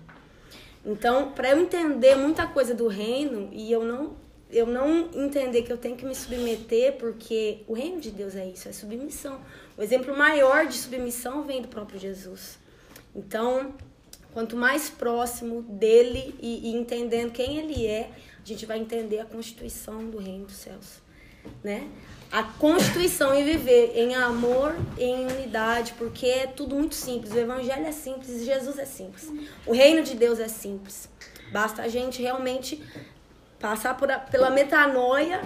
Então, 0.84 1.32
para 1.32 1.50
eu 1.50 1.60
entender 1.60 2.14
muita 2.14 2.46
coisa 2.46 2.74
do 2.74 2.88
reino, 2.88 3.50
e 3.52 3.70
eu 3.70 3.84
não 3.84 4.16
eu 4.52 4.66
não 4.66 5.10
entender 5.14 5.62
que 5.62 5.72
eu 5.72 5.78
tenho 5.78 5.96
que 5.96 6.04
me 6.04 6.14
submeter, 6.14 6.96
porque 6.96 7.62
o 7.66 7.72
reino 7.72 8.00
de 8.00 8.10
Deus 8.10 8.34
é 8.34 8.46
isso, 8.46 8.68
é 8.68 8.72
submissão. 8.72 9.40
O 9.76 9.82
exemplo 9.82 10.16
maior 10.16 10.66
de 10.66 10.74
submissão 10.74 11.44
vem 11.44 11.62
do 11.62 11.68
próprio 11.68 11.98
Jesus. 11.98 12.58
Então, 13.14 13.74
quanto 14.32 14.56
mais 14.56 14.88
próximo 14.88 15.62
dele 15.62 16.34
e, 16.40 16.70
e 16.70 16.76
entendendo 16.76 17.30
quem 17.32 17.58
ele 17.58 17.86
é, 17.86 18.10
a 18.42 18.46
gente 18.46 18.66
vai 18.66 18.78
entender 18.78 19.20
a 19.20 19.24
constituição 19.24 20.10
do 20.10 20.18
reino 20.18 20.46
dos 20.46 20.56
céus, 20.56 21.00
né? 21.62 21.88
A 22.32 22.44
constituição 22.44 23.34
e 23.34 23.42
viver 23.42 23.92
em 23.96 24.14
amor, 24.14 24.76
em 24.96 25.26
unidade, 25.26 25.94
porque 25.98 26.26
é 26.26 26.46
tudo 26.46 26.76
muito 26.76 26.94
simples. 26.94 27.32
O 27.32 27.38
evangelho 27.38 27.84
é 27.84 27.92
simples, 27.92 28.44
Jesus 28.44 28.78
é 28.78 28.84
simples. 28.84 29.30
O 29.66 29.72
reino 29.72 30.02
de 30.04 30.14
Deus 30.14 30.38
é 30.38 30.46
simples. 30.46 31.08
Basta 31.52 31.82
a 31.82 31.88
gente 31.88 32.22
realmente 32.22 32.80
passar 33.60 33.96
por 33.96 34.10
a, 34.10 34.18
pela 34.18 34.50
metanoia, 34.50 35.42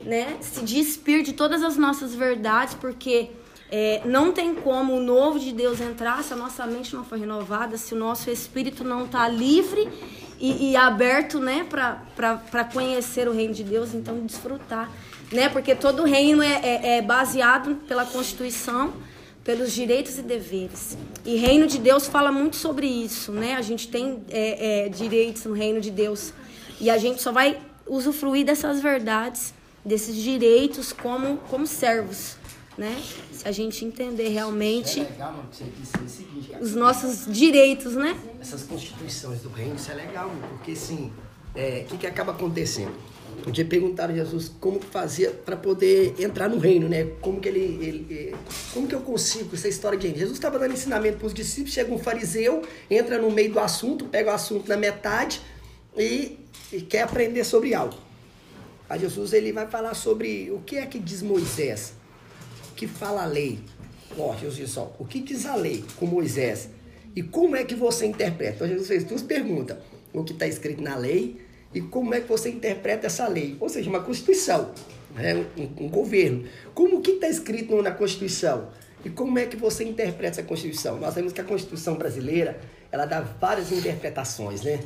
né? 0.00 0.38
Se 0.40 0.64
despir 0.64 1.22
de 1.22 1.34
todas 1.34 1.62
as 1.62 1.76
nossas 1.76 2.14
verdades, 2.14 2.74
porque 2.74 3.30
é, 3.70 4.00
não 4.04 4.32
tem 4.32 4.54
como 4.54 4.94
o 4.94 5.00
novo 5.00 5.38
de 5.38 5.52
Deus 5.52 5.80
entrar 5.80 6.24
se 6.24 6.32
a 6.32 6.36
nossa 6.36 6.66
mente 6.66 6.94
não 6.96 7.04
for 7.04 7.18
renovada, 7.18 7.76
se 7.76 7.92
o 7.92 7.96
nosso 7.96 8.30
espírito 8.30 8.82
não 8.82 9.04
está 9.04 9.28
livre 9.28 9.86
e, 10.40 10.70
e, 10.70 10.76
aberto, 10.76 11.38
né, 11.38 11.66
para 11.68 12.64
conhecer 12.64 13.28
o 13.28 13.32
reino 13.32 13.52
de 13.52 13.64
Deus, 13.64 13.92
então 13.92 14.24
desfrutar, 14.24 14.90
né? 15.30 15.48
Porque 15.48 15.74
todo 15.74 16.04
reino 16.04 16.42
é, 16.42 16.60
é, 16.62 16.96
é 16.96 17.02
baseado 17.02 17.74
pela 17.86 18.06
Constituição, 18.06 18.94
pelos 19.44 19.72
direitos 19.72 20.16
e 20.16 20.22
deveres. 20.22 20.96
E 21.24 21.36
reino 21.36 21.66
de 21.66 21.78
Deus 21.78 22.06
fala 22.06 22.30
muito 22.30 22.56
sobre 22.56 22.86
isso, 22.86 23.32
né? 23.32 23.56
A 23.56 23.62
gente 23.62 23.88
tem 23.88 24.22
é, 24.30 24.86
é, 24.86 24.88
direitos 24.88 25.44
no 25.44 25.54
reino 25.54 25.80
de 25.80 25.90
Deus 25.90 26.32
e 26.80 26.90
a 26.90 26.98
gente 26.98 27.20
só 27.20 27.32
vai 27.32 27.60
usufruir 27.86 28.44
dessas 28.44 28.80
verdades, 28.80 29.54
desses 29.84 30.16
direitos 30.16 30.92
como, 30.92 31.38
como 31.48 31.66
servos, 31.66 32.36
né? 32.76 33.00
Se 33.32 33.48
a 33.48 33.52
gente 33.52 33.84
entender 33.84 34.28
realmente 34.28 35.00
é 35.00 35.04
legal, 35.04 35.32
mano, 35.32 35.48
disse 35.50 35.96
o 35.96 36.08
seguinte, 36.08 36.52
os 36.60 36.74
nossos 36.74 37.26
direitos, 37.26 37.94
né? 37.94 38.16
Essas 38.40 38.62
constituições 38.62 39.40
do 39.40 39.48
reino, 39.48 39.76
isso 39.76 39.90
é 39.90 39.94
legal, 39.94 40.28
mano, 40.28 40.46
porque 40.50 40.72
assim, 40.72 41.12
o 41.54 41.58
é, 41.58 41.84
que, 41.88 41.96
que 41.96 42.06
acaba 42.06 42.32
acontecendo? 42.32 42.94
Um 43.46 43.50
dia 43.50 43.64
perguntaram 43.64 44.12
a 44.12 44.16
Jesus 44.16 44.50
como 44.60 44.80
fazia 44.80 45.30
para 45.30 45.56
poder 45.56 46.14
entrar 46.18 46.48
no 46.48 46.58
reino, 46.58 46.88
né? 46.88 47.04
Como 47.20 47.40
que 47.40 47.48
ele, 47.48 47.60
ele, 47.60 48.36
como 48.74 48.86
que 48.86 48.94
eu 48.94 49.00
consigo 49.00 49.54
essa 49.54 49.68
história 49.68 49.98
de? 49.98 50.08
Jesus 50.08 50.32
estava 50.32 50.58
dando 50.58 50.74
ensinamento 50.74 51.18
para 51.18 51.26
os 51.26 51.34
discípulos, 51.34 51.72
chega 51.72 51.92
um 51.92 51.98
fariseu, 51.98 52.62
entra 52.90 53.18
no 53.18 53.30
meio 53.30 53.52
do 53.52 53.60
assunto, 53.60 54.06
pega 54.06 54.30
o 54.30 54.34
assunto 54.34 54.68
na 54.68 54.76
metade 54.76 55.40
e 55.96 56.37
e 56.72 56.80
quer 56.80 57.02
aprender 57.02 57.44
sobre 57.44 57.74
algo. 57.74 57.96
A 58.88 58.96
Jesus 58.96 59.32
ele 59.32 59.52
vai 59.52 59.66
falar 59.66 59.94
sobre 59.94 60.50
o 60.50 60.60
que 60.60 60.76
é 60.76 60.86
que 60.86 60.98
diz 60.98 61.22
Moisés, 61.22 61.92
o 62.70 62.74
que 62.74 62.86
fala 62.86 63.22
a 63.22 63.26
lei. 63.26 63.60
Ó, 64.16 64.34
Jesus 64.34 64.56
diz 64.56 64.70
só, 64.70 64.94
o 64.98 65.04
que 65.04 65.20
diz 65.20 65.44
a 65.46 65.54
lei 65.54 65.84
com 65.96 66.06
Moisés 66.06 66.70
e 67.14 67.22
como 67.22 67.56
é 67.56 67.64
que 67.64 67.74
você 67.74 68.06
interpreta? 68.06 68.56
Então 68.56 68.68
Jesus 68.68 68.88
fez 68.88 69.04
duas 69.04 69.22
perguntas, 69.22 69.76
o 70.12 70.24
que 70.24 70.32
está 70.32 70.46
escrito 70.46 70.82
na 70.82 70.96
lei 70.96 71.40
e 71.74 71.80
como 71.80 72.14
é 72.14 72.20
que 72.20 72.28
você 72.28 72.48
interpreta 72.48 73.06
essa 73.06 73.28
lei, 73.28 73.56
ou 73.60 73.68
seja, 73.68 73.90
uma 73.90 74.00
constituição, 74.02 74.72
né? 75.14 75.34
um, 75.56 75.84
um 75.84 75.88
governo. 75.88 76.44
Como 76.74 77.00
que 77.02 77.12
está 77.12 77.28
escrito 77.28 77.80
na 77.82 77.90
Constituição? 77.90 78.68
E 79.04 79.10
como 79.10 79.38
é 79.38 79.46
que 79.46 79.56
você 79.56 79.84
interpreta 79.84 80.40
essa 80.40 80.42
Constituição? 80.42 80.98
Nós 80.98 81.10
sabemos 81.10 81.32
que 81.32 81.40
a 81.40 81.44
Constituição 81.44 81.96
brasileira 81.96 82.58
ela 82.90 83.04
dá 83.04 83.20
várias 83.20 83.70
interpretações, 83.70 84.62
né? 84.62 84.80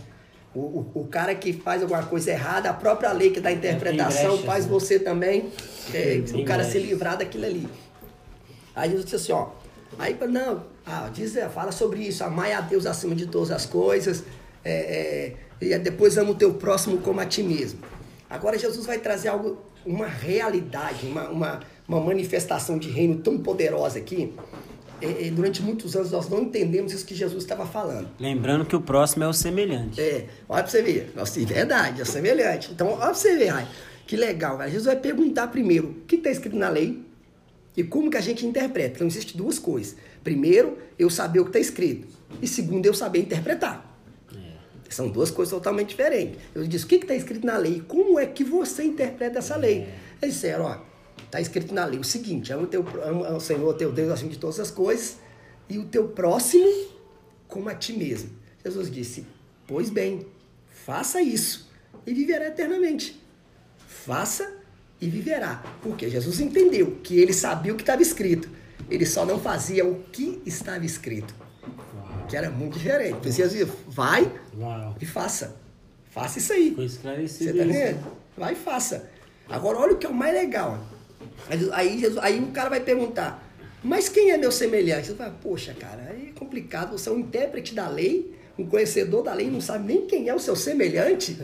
O, 0.55 0.61
o, 0.61 0.91
o, 0.95 1.07
cara 1.07 1.35
que 1.35 1.53
faz 1.53 1.81
alguma 1.81 2.03
coisa 2.03 2.31
errada, 2.31 2.69
a 2.69 2.75
própria 2.75 3.11
lei 3.13 3.31
que 3.31 3.41
dá 3.41 3.51
interpretação 3.51 4.33
brecha, 4.33 4.47
faz 4.47 4.67
né? 4.67 4.71
você 4.71 4.99
também, 4.99 5.51
é, 5.95 6.23
o 6.35 6.45
cara 6.45 6.63
se 6.63 6.79
livrar 6.79 7.17
daquilo 7.17 7.47
ali. 7.47 7.67
Aí 8.77 8.91
Jesus 8.91 9.05
disse 9.07 9.17
assim, 9.17 9.33
ó, 9.33 9.49
aí 9.99 10.15
não, 10.29 10.65
ah, 10.85 11.09
diz, 11.13 11.37
é, 11.37 11.49
fala 11.49 11.73
sobre 11.73 12.01
isso, 12.01 12.23
amai 12.23 12.53
a 12.53 12.61
Deus 12.61 12.85
acima 12.85 13.15
de 13.15 13.27
todas 13.27 13.51
as 13.51 13.65
coisas, 13.65 14.25
é, 14.63 15.35
é, 15.61 15.65
e 15.65 15.79
depois 15.79 16.19
ama 16.19 16.33
o 16.33 16.35
teu 16.35 16.53
próximo 16.55 16.99
como 16.99 17.21
a 17.21 17.27
ti 17.27 17.43
mesmo. 17.43 17.81
Agora 18.29 18.59
Jesus 18.59 18.85
vai 18.85 18.99
trazer 18.99 19.29
algo, 19.29 19.59
uma 19.87 20.07
realidade, 20.07 21.07
uma, 21.07 21.29
uma, 21.29 21.61
uma 21.89 22.01
manifestação 22.01 22.79
de 22.79 22.91
reino 22.91 23.17
tão 23.17 23.39
poderosa 23.39 23.99
aqui, 23.99 24.35
é, 25.03 25.27
é, 25.27 25.31
durante 25.31 25.61
muitos 25.63 25.97
anos 25.97 26.11
nós 26.11 26.29
não 26.29 26.43
entendemos 26.43 26.93
isso 26.93 27.05
que 27.05 27.15
Jesus 27.15 27.43
estava 27.43 27.67
falando. 27.67 28.09
Lembrando 28.19 28.65
que 28.65 28.77
o 28.77 28.81
próximo 28.81 29.25
é 29.25 29.29
o 29.29 29.33
semelhante. 29.33 30.01
É, 30.01 30.29
olha 30.49 30.63
para 30.63 30.71
você 30.71 30.83
ver. 30.83 31.13
Nossa, 31.17 31.41
é 31.41 31.45
verdade, 31.45 32.01
é 32.01 32.03
o 32.03 32.07
semelhante. 32.07 32.71
Então, 32.73 32.89
olha 32.89 32.99
para 32.99 33.15
você 33.15 33.37
ver, 33.37 33.49
ai, 33.49 33.69
que 34.07 34.17
legal. 34.17 34.61
Jesus 34.63 34.85
vai 34.85 34.97
perguntar 34.97 35.49
primeiro 35.49 35.89
o 35.89 35.95
que 36.07 36.17
está 36.17 36.31
escrito 36.31 36.57
na 36.57 36.69
lei 36.69 37.03
e 37.77 37.83
como 37.83 38.11
que 38.11 38.17
a 38.17 38.21
gente 38.21 38.47
interpreta. 38.47 38.97
Então, 38.97 39.07
existem 39.07 39.37
duas 39.37 39.59
coisas. 39.59 39.97
Primeiro, 40.23 40.79
eu 40.99 41.11
saber 41.11 41.41
o 41.41 41.45
que 41.45 41.51
está 41.51 41.59
escrito. 41.59 42.07
E 42.41 42.47
segundo, 42.47 42.87
eu 42.87 42.95
saber 42.95 43.21
interpretar. 43.21 43.99
É. 44.35 44.91
São 44.91 45.09
duas 45.09 45.31
coisas 45.31 45.53
totalmente 45.53 45.89
diferentes. 45.89 46.39
Eu 46.55 46.67
disse, 46.67 46.85
o 46.85 46.89
que 46.89 46.97
está 46.97 47.15
escrito 47.15 47.47
na 47.47 47.57
lei? 47.57 47.83
Como 47.89 48.19
é 48.19 48.27
que 48.27 48.45
você 48.45 48.85
interpreta 48.85 49.41
essa 49.41 49.57
lei? 49.57 49.81
É. 49.81 49.95
Eles 50.23 50.37
disseram, 50.37 50.67
ó, 50.67 50.92
Está 51.33 51.41
escrito 51.41 51.73
na 51.73 51.87
lei 51.87 51.99
o 51.99 52.05
seguinte: 52.05 52.53
ama 52.53 52.65
o, 52.65 52.67
teu, 52.67 52.85
ama 53.03 53.31
o 53.31 53.41
Senhor, 53.41 53.73
teu 53.73 53.91
Deus, 53.91 54.13
acima 54.13 54.29
de 54.29 54.39
todas 54.39 54.61
as 54.61 54.71
coisas, 54.71 55.17
e 55.67 55.79
o 55.79 55.87
teu 55.87 56.09
próximo 56.09 56.71
como 57.49 57.71
a 57.71 57.75
ti 57.75 57.95
mesmo. 57.95 58.29
Jesus 58.63 58.91
disse: 58.91 59.27
Pois 59.67 59.89
bem, 59.89 60.27
faça 60.85 61.23
isso 61.23 61.71
e 62.07 62.13
viverá 62.13 62.49
eternamente. 62.49 63.19
Faça 63.79 64.59
e 65.01 65.09
viverá. 65.09 65.65
Porque 65.81 66.11
Jesus 66.11 66.39
entendeu 66.39 66.99
que 67.03 67.19
ele 67.19 67.33
sabia 67.33 67.73
o 67.73 67.77
que 67.77 67.83
estava 67.83 68.03
escrito. 68.03 68.51
Ele 68.91 69.07
só 69.07 69.25
não 69.25 69.41
fazia 69.41 69.87
o 69.87 70.03
que 70.13 70.43
estava 70.45 70.85
escrito. 70.85 71.35
Que 72.29 72.37
era 72.37 72.51
muito 72.51 72.79
diferente. 72.79 73.17
Então, 73.21 73.33
Jesus 73.33 73.71
vai 73.89 74.31
Uau. 74.59 74.97
e 75.01 75.07
faça. 75.07 75.57
Faça 76.11 76.39
isso 76.39 76.53
aí. 76.53 76.75
Foi 76.75 76.85
esclarecido. 76.85 77.53
Você 77.53 77.59
tá 77.59 77.65
vendo? 77.65 78.07
Vai 78.37 78.53
e 78.53 78.57
faça. 78.57 79.11
Agora, 79.49 79.79
olha 79.79 79.95
o 79.95 79.97
que 79.97 80.05
é 80.05 80.11
o 80.11 80.15
mais 80.15 80.35
legal. 80.35 80.92
Aí, 81.73 81.99
Jesus, 81.99 82.19
aí 82.23 82.41
o 82.41 82.49
cara 82.49 82.69
vai 82.69 82.81
perguntar, 82.81 83.49
mas 83.83 84.09
quem 84.09 84.31
é 84.31 84.37
meu 84.37 84.53
semelhante? 84.53 85.09
Você 85.09 85.15
fala, 85.15 85.37
poxa, 85.43 85.75
cara, 85.75 86.03
é 86.03 86.33
complicado, 86.39 86.93
você 86.93 87.09
é 87.09 87.13
um 87.13 87.19
intérprete 87.19 87.75
da 87.75 87.89
lei, 87.89 88.35
um 88.59 88.67
conhecedor 88.67 89.23
da 89.23 89.35
lei, 89.35 89.51
não 89.51 89.61
sabe 89.61 89.87
nem 89.87 90.07
quem 90.07 90.29
é 90.29 90.35
o 90.35 90.39
seu 90.39 90.55
semelhante. 90.55 91.37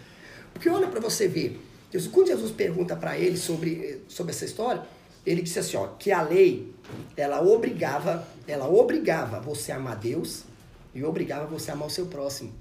Porque 0.54 0.68
olha 0.68 0.86
para 0.86 1.00
você 1.00 1.28
ver, 1.28 1.60
Jesus, 1.92 2.10
quando 2.10 2.28
Jesus 2.28 2.50
pergunta 2.50 2.96
para 2.96 3.18
ele 3.18 3.36
sobre, 3.36 4.02
sobre 4.08 4.32
essa 4.32 4.44
história, 4.44 4.82
ele 5.24 5.42
disse 5.42 5.58
assim, 5.58 5.76
ó, 5.76 5.88
que 5.88 6.10
a 6.10 6.22
lei 6.22 6.72
ela 7.16 7.42
obrigava, 7.42 8.26
ela 8.46 8.68
obrigava 8.68 9.40
você 9.40 9.72
a 9.72 9.76
amar 9.76 9.96
Deus 9.96 10.44
e 10.94 11.04
obrigava 11.04 11.46
você 11.46 11.70
a 11.70 11.74
amar 11.74 11.88
o 11.88 11.90
seu 11.90 12.06
próximo. 12.06 12.52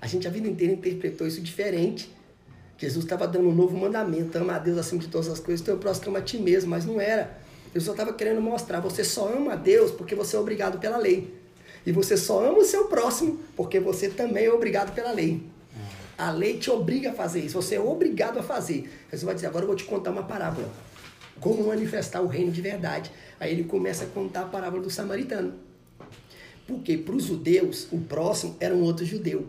A 0.00 0.06
gente 0.06 0.26
a 0.26 0.30
vida 0.30 0.48
inteira 0.48 0.72
interpretou 0.72 1.26
isso 1.26 1.40
diferente. 1.40 2.10
Jesus 2.78 3.04
estava 3.04 3.26
dando 3.26 3.48
um 3.48 3.54
novo 3.54 3.76
mandamento, 3.76 4.36
ama 4.36 4.56
a 4.56 4.58
Deus 4.58 4.76
acima 4.76 5.00
de 5.00 5.08
todas 5.08 5.28
as 5.28 5.40
coisas, 5.40 5.64
teu 5.64 5.78
próximo 5.78 6.08
ama 6.10 6.18
a 6.18 6.22
ti 6.22 6.38
mesmo, 6.38 6.70
mas 6.70 6.84
não 6.84 7.00
era. 7.00 7.38
Eu 7.74 7.80
só 7.80 7.92
estava 7.92 8.12
querendo 8.12 8.40
mostrar, 8.40 8.80
você 8.80 9.02
só 9.02 9.28
ama 9.28 9.54
a 9.54 9.56
Deus 9.56 9.90
porque 9.90 10.14
você 10.14 10.36
é 10.36 10.38
obrigado 10.38 10.78
pela 10.78 10.96
lei. 10.96 11.34
E 11.86 11.92
você 11.92 12.16
só 12.16 12.44
ama 12.44 12.58
o 12.58 12.64
seu 12.64 12.86
próximo 12.86 13.40
porque 13.54 13.80
você 13.80 14.08
também 14.08 14.44
é 14.44 14.52
obrigado 14.52 14.94
pela 14.94 15.12
lei. 15.12 15.42
A 16.18 16.30
lei 16.30 16.58
te 16.58 16.70
obriga 16.70 17.10
a 17.10 17.12
fazer 17.12 17.40
isso, 17.40 17.60
você 17.60 17.74
é 17.74 17.80
obrigado 17.80 18.38
a 18.38 18.42
fazer. 18.42 18.90
Você 19.10 19.24
vai 19.24 19.34
dizer, 19.34 19.46
agora 19.46 19.64
eu 19.64 19.68
vou 19.68 19.76
te 19.76 19.84
contar 19.84 20.10
uma 20.10 20.22
parábola. 20.22 20.68
Como 21.40 21.66
manifestar 21.66 22.22
o 22.22 22.26
reino 22.26 22.50
de 22.50 22.62
verdade. 22.62 23.10
Aí 23.38 23.52
ele 23.52 23.64
começa 23.64 24.04
a 24.04 24.06
contar 24.06 24.42
a 24.42 24.46
parábola 24.46 24.82
do 24.82 24.90
samaritano. 24.90 25.54
Porque 26.66 26.96
para 26.96 27.14
os 27.14 27.24
judeus, 27.24 27.86
o 27.92 27.98
próximo 27.98 28.56
era 28.58 28.74
um 28.74 28.82
outro 28.82 29.04
judeu. 29.04 29.46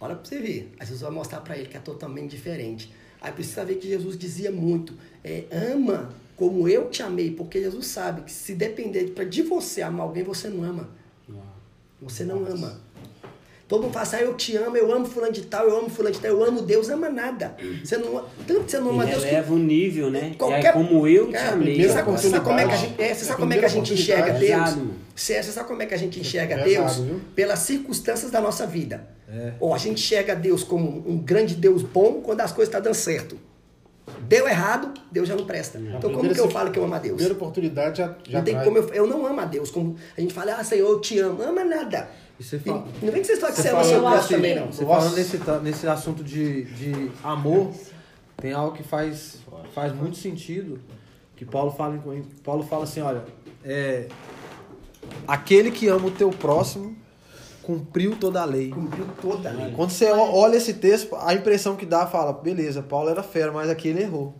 Olha 0.00 0.14
para 0.14 0.24
você 0.24 0.38
ver. 0.38 0.72
Aí 0.78 0.86
Jesus 0.86 1.00
vai 1.02 1.10
mostrar 1.10 1.40
para 1.40 1.56
ele 1.56 1.68
que 1.68 1.76
é 1.76 1.80
totalmente 1.80 2.30
diferente. 2.30 2.92
Aí 3.20 3.32
precisa 3.32 3.64
ver 3.64 3.76
que 3.76 3.88
Jesus 3.88 4.16
dizia 4.16 4.50
muito: 4.50 4.94
é, 5.24 5.44
ama 5.50 6.14
como 6.36 6.68
eu 6.68 6.88
te 6.88 7.02
amei, 7.02 7.32
porque 7.32 7.60
Jesus 7.60 7.86
sabe 7.86 8.22
que 8.22 8.30
se 8.30 8.54
depender 8.54 9.12
de 9.28 9.42
você 9.42 9.82
amar 9.82 10.06
alguém, 10.06 10.22
você 10.22 10.48
não 10.48 10.62
ama. 10.62 10.88
Você 12.00 12.24
não 12.24 12.46
ama. 12.46 12.80
Todo 13.68 13.82
mundo 13.82 13.92
fala 13.92 14.02
assim, 14.04 14.16
ah, 14.16 14.22
eu 14.22 14.32
te 14.34 14.56
amo, 14.56 14.76
eu 14.78 14.90
amo 14.90 15.04
fulano 15.04 15.30
de 15.30 15.42
tal, 15.42 15.68
eu 15.68 15.76
amo 15.78 15.90
fulano 15.90 16.14
de 16.14 16.20
tal, 16.22 16.30
eu 16.30 16.42
amo 16.42 16.62
Deus, 16.62 16.88
ama 16.88 17.10
nada. 17.10 17.54
Você 17.84 17.98
não, 17.98 18.24
tanto 18.46 18.64
que 18.64 18.70
você 18.70 18.78
não 18.80 18.90
ama 18.92 19.02
Ele 19.02 19.10
Deus. 19.12 19.22
que- 19.24 19.28
eleva 19.28 19.52
o 19.54 19.58
nível, 19.58 20.10
né? 20.10 20.34
Qualquer- 20.38 20.64
É 20.70 20.72
como 20.72 21.06
eu 21.06 21.26
te 21.26 21.32
Cara, 21.34 21.52
amei. 21.52 21.76
Você 21.82 21.88
sabe, 21.90 22.10
você 22.10 22.30
sabe 22.30 22.44
como 22.46 22.58
é 22.60 22.66
que 22.66 22.72
a 22.72 22.76
gente, 22.76 23.02
é, 23.02 23.14
você 23.14 23.24
sabe 23.26 23.40
como 23.40 23.52
é 23.52 23.58
que 23.58 23.64
a 23.66 23.68
gente 23.68 23.92
enxerga 23.92 24.32
Deus? 24.32 24.40
Pesado. 24.40 24.90
Você, 25.14 25.42
você 25.42 25.52
sabe 25.52 25.68
como 25.68 25.82
é 25.82 25.86
que 25.86 25.94
a 25.94 25.98
gente 25.98 26.18
enxerga 26.20 26.56
Pesado, 26.64 27.02
Deus? 27.04 27.20
Pelas 27.34 27.58
circunstâncias 27.58 28.30
da 28.30 28.40
nossa 28.40 28.66
vida. 28.66 29.06
Ou 29.60 29.74
a 29.74 29.78
gente 29.78 30.00
enxerga 30.00 30.34
Deus 30.34 30.64
como 30.64 31.04
um 31.06 31.18
grande 31.18 31.54
Deus 31.54 31.82
bom 31.82 32.22
quando 32.22 32.40
as 32.40 32.50
coisas 32.50 32.68
estão 32.72 32.80
dando 32.80 32.94
certo. 32.94 33.38
Deu 34.22 34.48
errado, 34.48 34.94
Deus 35.12 35.28
já 35.28 35.36
não 35.36 35.44
presta. 35.44 35.78
Então 35.78 36.10
como 36.12 36.32
que 36.32 36.40
eu 36.40 36.48
falo 36.50 36.70
que 36.70 36.78
eu 36.78 36.84
amo 36.84 36.94
a 36.94 36.98
Deus? 36.98 37.16
Primeira 37.16 37.34
oportunidade 37.34 37.98
já, 37.98 38.16
já 38.26 38.38
Não 38.38 38.44
tem 38.44 38.58
como 38.60 38.78
eu, 38.78 38.88
eu 38.94 39.06
não 39.06 39.26
amo 39.26 39.40
a 39.40 39.44
Deus. 39.44 39.70
Como 39.70 39.96
a 40.16 40.20
gente 40.22 40.32
fala, 40.32 40.54
ah, 40.54 40.64
Senhor, 40.64 40.88
eu 40.88 40.98
te 41.00 41.18
amo. 41.18 41.42
Ama 41.42 41.62
nada. 41.64 42.08
E 42.38 42.44
você 42.44 42.56
E 42.64 42.70
não 42.70 43.12
vem 43.12 43.20
que 43.20 43.24
vocês 43.24 43.40
falam 43.40 43.54
que 43.54 43.62
Você 43.62 43.68
você 43.68 43.74
próximo 43.74 44.08
acho 44.08 44.28
também, 44.28 44.54
não. 44.54 44.66
Você 44.66 44.84
Nossa. 44.84 45.00
falando 45.00 45.16
nesse, 45.16 45.40
nesse 45.62 45.86
assunto 45.88 46.22
de, 46.22 46.64
de 46.64 47.10
amor, 47.22 47.72
tem 48.36 48.52
algo 48.52 48.76
que 48.76 48.82
faz, 48.82 49.38
faz 49.74 49.92
muito 49.92 50.16
sentido. 50.16 50.78
Que 51.34 51.44
Paulo 51.44 51.70
fala, 51.70 52.00
Paulo 52.44 52.62
fala 52.64 52.84
assim, 52.84 53.00
olha, 53.00 53.24
é, 53.64 54.08
aquele 55.26 55.70
que 55.70 55.88
ama 55.88 56.06
o 56.06 56.10
teu 56.10 56.30
próximo 56.30 56.96
cumpriu 57.62 58.16
toda 58.16 58.40
a 58.40 58.44
lei. 58.44 58.70
Cumpriu 58.70 59.06
toda 59.20 59.50
a 59.50 59.52
lei. 59.52 59.72
Quando 59.72 59.90
você 59.90 60.10
olha 60.10 60.56
esse 60.56 60.74
texto, 60.74 61.14
a 61.16 61.34
impressão 61.34 61.76
que 61.76 61.84
dá, 61.84 62.06
fala, 62.06 62.32
beleza, 62.32 62.82
Paulo 62.82 63.10
era 63.10 63.22
fera, 63.22 63.52
mas 63.52 63.68
aqui 63.68 63.88
ele 63.88 64.02
errou. 64.02 64.34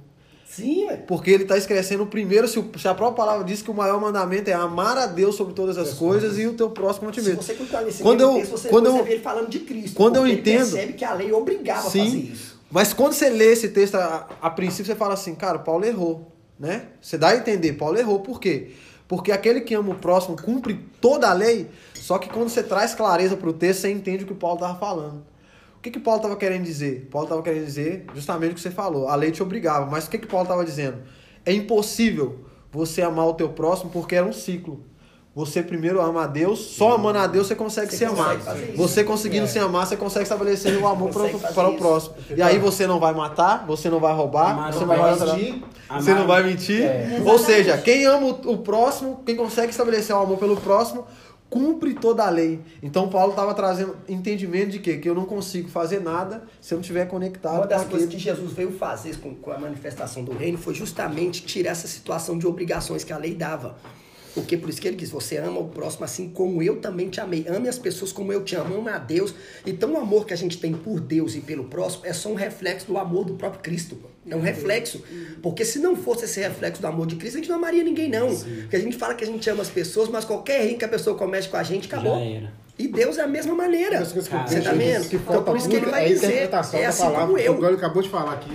Sim, 0.48 0.86
velho. 0.86 1.02
Porque 1.06 1.30
ele 1.30 1.42
está 1.44 1.56
escrevendo 1.58 2.06
primeiro, 2.06 2.48
se, 2.48 2.58
a 2.58 2.94
própria 2.94 3.12
palavra 3.12 3.44
diz 3.44 3.60
que 3.62 3.70
o 3.70 3.74
maior 3.74 4.00
mandamento 4.00 4.48
é 4.50 4.54
amar 4.54 4.96
a 4.96 5.06
Deus 5.06 5.36
sobre 5.36 5.52
todas 5.54 5.76
as 5.78 5.94
coisas 5.94 6.38
e 6.38 6.46
o 6.46 6.54
teu 6.54 6.70
próximo 6.70 7.08
a 7.08 7.12
ti 7.12 7.20
Se 7.20 7.28
mesmo. 7.28 7.42
você 7.42 7.54
nesse 7.84 8.02
Quando 8.02 8.18
mesmo 8.20 8.32
eu- 8.32 8.40
texto, 8.40 8.50
você, 8.52 8.68
quando 8.68 8.86
eu- 8.86 9.04
vê 9.04 9.12
ele 9.12 9.22
falando 9.22 9.48
de 9.48 9.58
Cristo. 9.60 9.94
quando 9.94 10.16
eu 10.16 10.22
porque 10.22 10.32
ele 10.32 10.40
entendo- 10.40 10.70
percebe 10.72 10.92
que 10.94 11.04
a 11.04 11.12
lei 11.14 11.32
obrigava 11.32 11.80
a 11.80 11.82
fazer 11.84 12.00
Sim. 12.10 12.30
isso. 12.32 12.58
Mas 12.70 12.92
quando 12.92 13.12
você 13.12 13.28
lê 13.28 13.52
esse 13.52 13.68
texto, 13.68 13.94
a, 13.96 14.26
a 14.42 14.50
princípio 14.50 14.86
você 14.86 14.94
fala 14.94 15.14
assim, 15.14 15.34
cara, 15.34 15.58
Paulo 15.58 15.84
errou, 15.84 16.32
né? 16.58 16.86
Você 17.00 17.16
dá 17.16 17.28
a 17.28 17.36
entender, 17.36 17.74
Paulo 17.74 17.98
errou. 17.98 18.20
Por 18.20 18.40
quê? 18.40 18.72
Porque 19.06 19.30
aquele 19.32 19.60
que 19.62 19.74
ama 19.74 19.92
o 19.92 19.94
próximo 19.94 20.36
cumpre 20.36 20.78
toda 21.00 21.28
a 21.30 21.32
lei, 21.32 21.68
só 21.94 22.18
que 22.18 22.28
quando 22.28 22.48
você 22.50 22.62
traz 22.62 22.94
clareza 22.94 23.36
para 23.36 23.48
o 23.48 23.52
texto, 23.54 23.80
você 23.82 23.90
entende 23.90 24.24
o 24.24 24.26
que 24.26 24.32
o 24.32 24.36
Paulo 24.36 24.56
estava 24.56 24.78
falando. 24.78 25.22
O 25.88 25.90
que, 25.90 25.98
que 25.98 26.04
Paulo 26.04 26.18
estava 26.18 26.36
querendo 26.36 26.64
dizer? 26.64 27.08
Paulo 27.10 27.24
estava 27.26 27.42
querendo 27.42 27.64
dizer 27.64 28.04
justamente 28.14 28.52
o 28.52 28.54
que 28.56 28.60
você 28.60 28.70
falou. 28.70 29.08
A 29.08 29.14
lei 29.14 29.30
te 29.30 29.42
obrigava. 29.42 29.86
Mas 29.86 30.06
o 30.06 30.10
que, 30.10 30.18
que 30.18 30.26
Paulo 30.26 30.44
estava 30.44 30.62
dizendo? 30.62 30.98
É 31.46 31.52
impossível 31.52 32.40
você 32.70 33.00
amar 33.00 33.26
o 33.26 33.32
teu 33.32 33.48
próximo 33.48 33.90
porque 33.90 34.14
era 34.14 34.26
um 34.26 34.32
ciclo. 34.32 34.84
Você 35.34 35.62
primeiro 35.62 36.00
ama 36.02 36.24
a 36.24 36.26
Deus, 36.26 36.58
só 36.58 36.94
amando 36.94 37.20
a 37.20 37.26
Deus 37.26 37.46
você 37.46 37.54
consegue 37.54 37.90
Você 37.92 37.98
se 37.98 38.04
amar. 38.04 38.36
consegue 38.36 38.64
isso. 38.72 38.76
Você 38.76 39.04
conseguindo 39.04 39.44
É. 39.44 39.46
se 39.46 39.58
amar, 39.58 39.86
você 39.86 39.96
consegue 39.96 40.24
estabelecer 40.24 40.76
o 40.82 40.86
amor 40.86 41.10
para, 41.10 41.28
para 41.52 41.68
o 41.68 41.76
próximo. 41.76 42.16
E 42.36 42.42
aí 42.42 42.58
você 42.58 42.86
não 42.86 42.98
vai 42.98 43.14
matar, 43.14 43.64
você 43.66 43.88
não 43.88 44.00
vai 44.00 44.12
roubar, 44.14 44.50
Amar 44.50 44.72
você 44.72 44.80
não 44.84 44.86
vai 44.96 45.14
mentir, 45.14 45.62
Amar 45.88 46.02
você 46.02 46.14
não 46.14 46.26
vai 46.26 46.42
mentir. 46.42 46.82
É. 46.82 47.22
Ou 47.24 47.38
seja, 47.38 47.78
quem 47.78 48.04
ama 48.04 48.26
o, 48.26 48.52
o 48.52 48.58
próximo, 48.58 49.22
quem 49.24 49.36
consegue 49.36 49.70
estabelecer 49.70 50.14
o 50.14 50.18
amor 50.18 50.38
pelo 50.38 50.56
próximo, 50.56 51.06
cumpre 51.50 51.94
toda 51.94 52.24
a 52.24 52.30
lei. 52.30 52.60
Então 52.82 53.08
Paulo 53.08 53.30
estava 53.30 53.54
trazendo 53.54 53.96
entendimento 54.08 54.70
de 54.70 54.78
quê? 54.78 54.98
Que 54.98 55.08
eu 55.08 55.14
não 55.14 55.24
consigo 55.24 55.68
fazer 55.68 56.00
nada 56.00 56.44
se 56.60 56.74
eu 56.74 56.76
não 56.76 56.80
estiver 56.82 57.06
conectado 57.06 57.56
Uma 57.56 57.62
com 57.62 57.68
das 57.68 57.84
coisas 57.84 58.08
que 58.08 58.18
Jesus 58.18 58.52
veio 58.52 58.72
fazer 58.72 59.16
com, 59.18 59.34
com 59.34 59.50
a 59.50 59.58
manifestação 59.58 60.22
do 60.24 60.32
reino 60.32 60.58
foi 60.58 60.74
justamente 60.74 61.42
tirar 61.42 61.70
essa 61.70 61.88
situação 61.88 62.38
de 62.38 62.46
obrigações 62.46 63.04
que 63.04 63.12
a 63.12 63.18
lei 63.18 63.34
dava. 63.34 63.76
Porque 64.34 64.56
por 64.56 64.68
isso 64.68 64.80
que 64.80 64.86
ele 64.86 64.96
diz, 64.96 65.10
você 65.10 65.38
ama 65.38 65.58
o 65.58 65.68
próximo 65.68 66.04
assim 66.04 66.28
como 66.28 66.62
eu 66.62 66.80
também 66.80 67.08
te 67.08 67.20
amei. 67.20 67.44
Ame 67.48 67.68
as 67.68 67.78
pessoas 67.78 68.12
como 68.12 68.32
eu 68.32 68.44
te 68.44 68.54
amo, 68.54 68.76
ama 68.76 68.92
a 68.92 68.98
Deus. 68.98 69.34
Então 69.66 69.94
o 69.94 69.96
amor 69.96 70.26
que 70.26 70.34
a 70.34 70.36
gente 70.36 70.58
tem 70.58 70.72
por 70.72 71.00
Deus 71.00 71.34
e 71.34 71.40
pelo 71.40 71.64
próximo 71.64 72.06
é 72.06 72.12
só 72.12 72.28
um 72.28 72.34
reflexo 72.34 72.86
do 72.86 72.98
amor 72.98 73.24
do 73.24 73.34
próprio 73.34 73.62
Cristo. 73.62 73.98
É 74.30 74.36
um 74.36 74.40
reflexo. 74.40 75.02
Porque 75.42 75.64
se 75.64 75.78
não 75.78 75.96
fosse 75.96 76.24
esse 76.24 76.40
reflexo 76.40 76.80
do 76.80 76.86
amor 76.86 77.06
de 77.06 77.16
Cristo, 77.16 77.36
a 77.36 77.38
gente 77.40 77.48
não 77.48 77.56
amaria 77.56 77.82
ninguém, 77.82 78.08
não. 78.08 78.28
Porque 78.34 78.76
a 78.76 78.80
gente 78.80 78.96
fala 78.96 79.14
que 79.14 79.24
a 79.24 79.26
gente 79.26 79.48
ama 79.48 79.62
as 79.62 79.70
pessoas, 79.70 80.08
mas 80.08 80.24
qualquer 80.24 80.66
erro 80.66 80.78
que 80.78 80.84
a 80.84 80.88
pessoa 80.88 81.16
comete 81.16 81.48
com 81.48 81.56
a 81.56 81.62
gente, 81.62 81.86
acabou. 81.86 82.20
E 82.78 82.86
Deus 82.86 83.18
é 83.18 83.22
a 83.22 83.26
mesma 83.26 83.54
maneira. 83.54 84.04
Você 84.04 84.30
tá 84.30 84.72
vendo? 84.72 85.08
que 85.08 85.16
Então 85.16 85.34
falta 85.34 85.50
por 85.50 85.56
isso 85.56 85.68
que 85.68 85.76
ele 85.76 85.86
muito 85.86 85.94
vai 85.94 86.04
é 86.04 86.06
a 86.06 86.08
dizer, 86.08 86.26
interpretação 86.26 86.78
é 86.78 86.82
da 86.84 86.88
assim 86.90 87.02
palavra. 87.02 87.26
como 87.26 87.38
eu. 87.38 87.52
O 87.52 87.56
Glória 87.56 87.76
acabou 87.76 88.02
de 88.02 88.08
falar 88.08 88.34
aqui. 88.34 88.50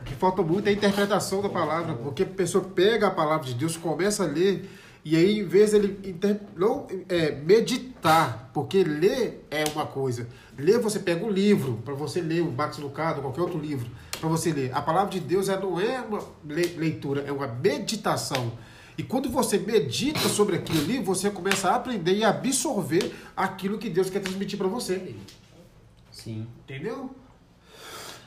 O 0.00 0.04
que 0.04 0.14
falta 0.14 0.42
muito 0.42 0.66
é 0.66 0.70
a 0.70 0.72
interpretação 0.72 1.40
da 1.40 1.48
palavra, 1.48 1.94
porque 1.94 2.24
a 2.24 2.26
pessoa 2.26 2.64
pega 2.64 3.06
a 3.06 3.10
palavra 3.10 3.46
de 3.46 3.54
Deus, 3.54 3.76
começa 3.76 4.24
a 4.24 4.26
ler, 4.26 4.68
e 5.08 5.14
aí, 5.14 5.38
em 5.38 5.44
vez 5.44 5.70
dele 5.70 5.96
inter... 6.02 6.40
não, 6.56 6.88
é, 7.08 7.30
meditar, 7.30 8.50
porque 8.52 8.82
ler 8.82 9.46
é 9.52 9.62
uma 9.72 9.86
coisa. 9.86 10.26
Ler, 10.58 10.80
você 10.80 10.98
pega 10.98 11.24
um 11.24 11.30
livro, 11.30 11.80
para 11.84 11.94
você 11.94 12.20
ler, 12.20 12.40
o 12.40 12.50
Max 12.50 12.78
Lucado, 12.78 13.22
qualquer 13.22 13.42
outro 13.42 13.56
livro, 13.56 13.88
para 14.20 14.28
você 14.28 14.52
ler. 14.52 14.74
A 14.74 14.82
palavra 14.82 15.10
de 15.10 15.20
Deus 15.20 15.48
é, 15.48 15.58
não 15.58 15.78
é 15.80 16.00
uma 16.00 16.20
le- 16.44 16.74
leitura, 16.76 17.22
é 17.22 17.32
uma 17.32 17.46
meditação. 17.46 18.52
E 18.98 19.02
quando 19.02 19.28
você 19.28 19.58
medita 19.58 20.28
sobre 20.28 20.56
aquilo 20.56 20.80
ali, 20.80 20.98
você 21.02 21.30
começa 21.30 21.70
a 21.70 21.76
aprender 21.76 22.14
e 22.14 22.24
absorver 22.24 23.14
aquilo 23.36 23.78
que 23.78 23.90
Deus 23.90 24.08
quer 24.08 24.20
transmitir 24.20 24.56
para 24.58 24.68
você. 24.68 25.14
Sim. 26.10 26.46
Entendeu? 26.64 27.10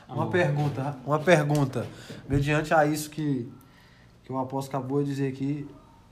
Uma 0.08 0.28
pergunta, 0.28 0.98
uma 1.04 1.18
pergunta. 1.18 1.86
Mediante 2.28 2.72
a 2.74 2.84
isso 2.86 3.10
que, 3.10 3.48
que 4.24 4.32
o 4.32 4.38
apóstolo 4.38 4.78
acabou 4.78 5.02
de 5.02 5.10
dizer 5.10 5.28
aqui, 5.28 5.66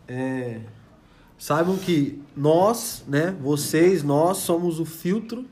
é, 0.07 0.61
saibam 1.37 1.77
que 1.77 2.23
nós, 2.37 3.05
né, 3.07 3.37
vocês, 3.41 4.03
nós 4.03 4.39
somos 4.39 4.81
o 4.81 4.85
filtro, 4.85 5.45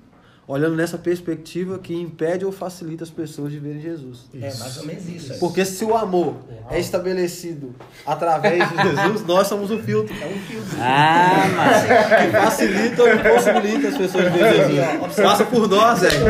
olhando 0.48 0.76
nessa 0.76 0.96
perspectiva 0.96 1.76
que 1.78 1.92
impede 1.94 2.44
ou 2.44 2.52
facilita 2.52 3.02
as 3.04 3.11
pessoas 3.11 3.50
de 3.50 3.59
verem 3.59 3.80
Jesus. 3.80 4.26
É 4.35 4.38
mais 4.54 4.76
ou 4.78 4.87
menos 4.87 5.09
isso. 5.09 5.32
é. 5.32 5.37
Porque 5.38 5.64
se 5.64 5.85
o 5.85 5.96
amor 5.96 6.37
é 6.70 6.78
estabelecido 6.78 7.74
através 8.06 8.68
de 8.68 8.76
Jesus, 8.76 9.26
nós 9.26 9.46
somos 9.48 9.70
o 9.70 9.78
filtro. 9.78 10.14
É 10.22 10.26
um 10.26 10.38
filtro. 10.40 10.76
Ah, 10.80 11.44
mas 11.56 11.82
Que 12.26 12.30
facilita 12.32 13.02
ou 13.02 13.12
impossibilita 13.14 13.88
as 13.88 13.96
pessoas 13.98 14.32
de 14.32 14.38
verem 14.38 14.66
Jesus. 14.76 15.16
Passa 15.16 15.44
por 15.44 15.68
nós, 15.68 16.00
velho. 16.00 16.26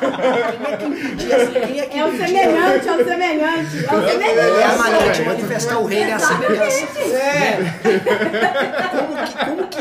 É 0.00 1.46
que 1.46 1.60
quem 1.60 1.80
é 1.80 1.98
É 1.98 2.04
o 2.04 2.10
semelhante, 2.16 2.88
é 2.88 2.92
o 2.92 3.04
semelhante. 3.04 3.84
É 3.84 3.94
o 3.94 4.00
É 4.00 4.04
a 4.04 4.08
semelhante. 4.10 4.78
maneira 4.78 5.12
de 5.12 5.22
manifestar 5.22 5.78
o 5.78 5.86
reino, 5.86 6.10
é 6.10 6.12
a 6.14 6.18
semelhança. 6.18 6.98
É. 7.16 7.58
Como 8.90 9.26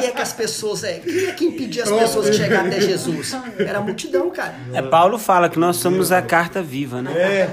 é 0.07 0.11
que 0.11 0.21
as 0.21 0.33
pessoas. 0.33 0.83
É, 0.83 0.99
quem 0.99 1.25
é 1.25 1.31
que 1.33 1.45
impedia 1.45 1.83
as 1.83 1.91
pessoas 1.91 2.31
de 2.31 2.37
chegar 2.37 2.65
até 2.65 2.79
Jesus? 2.81 3.35
Era 3.59 3.79
a 3.79 3.81
multidão, 3.81 4.29
cara. 4.29 4.55
é, 4.73 4.81
Paulo 4.81 5.17
fala 5.17 5.49
que 5.49 5.59
nós 5.59 5.77
somos 5.77 6.11
a 6.11 6.21
carta 6.21 6.61
viva, 6.61 7.01
né? 7.01 7.11
É. 7.17 7.49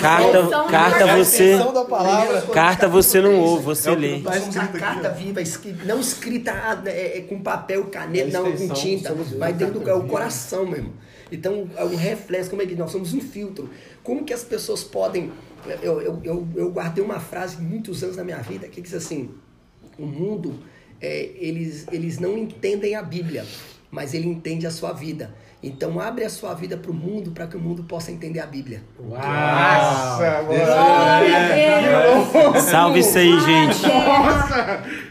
Carta, 0.00 0.48
carta 0.70 1.04
a 1.04 1.16
você, 1.16 1.52
extensão 1.52 1.72
da 1.72 1.84
palavra. 1.84 2.42
carta 2.52 2.88
você 2.88 3.20
não 3.20 3.40
ouve, 3.40 3.64
você 3.64 3.90
É 3.90 3.94
lê. 3.94 4.16
não 4.16 4.22
tá 4.22 4.30
Nós 4.30 4.40
somos 4.40 4.56
a 4.56 4.66
carta 4.68 5.08
viva, 5.10 5.40
não 5.84 6.00
escrita 6.00 6.52
ah, 6.52 6.82
é, 6.86 7.18
é, 7.18 7.20
com 7.22 7.40
papel, 7.40 7.84
caneta, 7.86 8.28
É 8.28 8.32
não 8.40 8.52
com 8.52 8.68
tinta. 8.70 9.14
Vai 9.38 9.52
dentro 9.52 9.80
do 9.80 9.88
é 9.88 9.94
o 9.94 10.04
coração 10.04 10.66
mesmo. 10.66 10.92
Então, 11.30 11.68
é 11.76 11.84
um 11.84 11.96
reflexo, 11.96 12.50
como 12.50 12.62
é 12.62 12.66
que 12.66 12.74
nós 12.76 12.90
somos 12.90 13.12
um 13.12 13.20
filtro. 13.20 13.68
Como 14.02 14.24
que 14.24 14.32
as 14.32 14.44
pessoas 14.44 14.84
podem. 14.84 15.32
Eu, 15.82 16.00
eu, 16.00 16.20
eu, 16.22 16.48
eu 16.54 16.70
guardei 16.70 17.02
uma 17.02 17.18
frase 17.18 17.60
muitos 17.60 18.02
anos 18.04 18.16
na 18.16 18.22
minha 18.22 18.38
vida 18.38 18.68
que 18.68 18.80
diz 18.80 18.94
assim: 18.94 19.30
o 19.98 20.06
mundo, 20.06 20.54
é, 21.00 21.30
eles, 21.38 21.86
eles 21.92 22.18
não 22.18 22.36
entendem 22.38 22.94
a 22.94 23.02
Bíblia, 23.02 23.44
mas 23.90 24.14
ele 24.14 24.28
entende 24.28 24.66
a 24.66 24.70
sua 24.70 24.92
vida. 24.92 25.34
Então, 25.62 25.98
abre 25.98 26.22
a 26.24 26.28
sua 26.30 26.54
vida 26.54 26.76
para 26.76 26.90
o 26.90 26.94
mundo 26.94 27.30
para 27.32 27.46
que 27.46 27.56
o 27.56 27.60
mundo 27.60 27.82
possa 27.82 28.12
entender 28.12 28.38
a 28.40 28.46
Bíblia. 28.46 28.82
Nossa, 29.00 30.42
Glória 30.42 31.36
a 31.36 32.22
Deus. 32.52 32.62
Salve 32.64 33.00
isso 33.00 33.18
aí, 33.18 33.40
gente. 33.40 33.82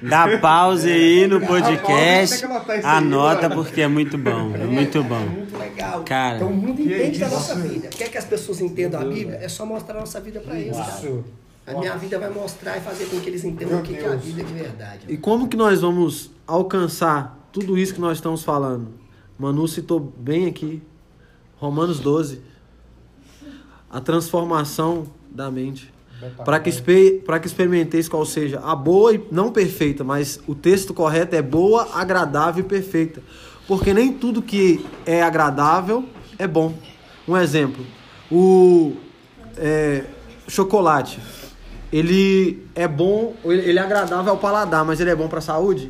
Dá 0.04 0.38
pause 0.38 0.90
aí 0.90 1.28
no 1.28 1.42
podcast. 1.42 2.36
isso 2.36 2.48
aí, 2.70 2.82
Anota 2.84 3.50
porque 3.50 3.82
é 3.82 3.88
muito 3.88 4.18
bom. 4.18 4.54
É 4.56 4.64
muito 4.66 5.00
É 5.00 5.02
bom. 5.02 5.20
muito 5.20 5.58
legal. 5.58 6.04
Cara, 6.04 6.36
então 6.36 6.50
o 6.50 6.54
mundo 6.54 6.82
entende 6.82 7.20
da 7.20 7.26
isso? 7.26 7.36
nossa 7.36 7.56
vida. 7.56 7.88
Quer 7.90 8.10
que 8.10 8.18
as 8.18 8.26
pessoas 8.26 8.62
entendam 8.62 9.02
a 9.02 9.06
Bíblia? 9.06 9.40
É 9.42 9.50
só 9.50 9.66
mostrar 9.66 9.98
a 9.98 10.00
nossa 10.02 10.22
vida 10.22 10.40
pra 10.40 10.56
eles, 10.58 10.78
cara. 10.78 11.24
A 11.68 11.74
minha 11.74 11.96
vida 11.96 12.20
vai 12.20 12.30
mostrar 12.30 12.78
e 12.78 12.82
fazer 12.82 13.06
com 13.06 13.20
que 13.20 13.28
eles 13.28 13.44
entendam 13.44 13.80
o 13.80 13.82
que, 13.82 13.96
que 13.96 14.04
é 14.04 14.08
a 14.08 14.16
vida 14.16 14.44
de 14.44 14.54
verdade. 14.54 15.06
E 15.10 15.18
como 15.18 15.48
que 15.48 15.58
nós 15.58 15.82
vamos 15.82 16.30
alcançar 16.46 17.50
tudo 17.52 17.78
isso 17.78 17.94
que 17.94 18.00
nós 18.02 18.20
estamos 18.20 18.44
falando? 18.44 18.90
Manu 19.38 19.68
citou 19.68 20.00
bem 20.00 20.46
aqui, 20.46 20.82
Romanos 21.58 22.00
12. 22.00 22.42
A 23.90 24.00
transformação 24.00 25.08
da 25.32 25.50
mente. 25.50 25.94
Para 26.46 26.60
que, 26.60 26.72
pra 27.26 27.40
que 27.40 27.48
experimenteis 27.48 28.08
qual 28.08 28.26
seja 28.26 28.60
a 28.60 28.76
boa 28.76 29.14
e 29.14 29.28
não 29.32 29.52
perfeita, 29.52 30.04
mas 30.04 30.40
o 30.48 30.56
texto 30.56 30.94
correto 30.94 31.36
é 31.36 31.42
boa, 31.42 31.90
agradável 31.94 32.64
e 32.64 32.68
perfeita. 32.68 33.22
Porque 33.68 33.94
nem 33.94 34.14
tudo 34.14 34.42
que 34.42 34.86
é 35.06 35.22
agradável 35.22 36.06
é 36.38 36.48
bom. 36.48 36.74
Um 37.28 37.36
exemplo, 37.36 37.86
o 38.32 38.96
é, 39.58 40.06
chocolate. 40.48 41.20
Ele 41.96 42.62
é 42.76 42.90
bom, 42.90 43.34
ele 43.46 43.70
ele 43.70 43.80
é 43.80 43.82
agradável 43.82 44.34
ao 44.34 44.38
paladar, 44.38 44.84
mas 44.84 45.00
ele 45.00 45.12
é 45.12 45.16
bom 45.16 45.30
para 45.30 45.40
a 45.40 45.42
saúde? 45.42 45.90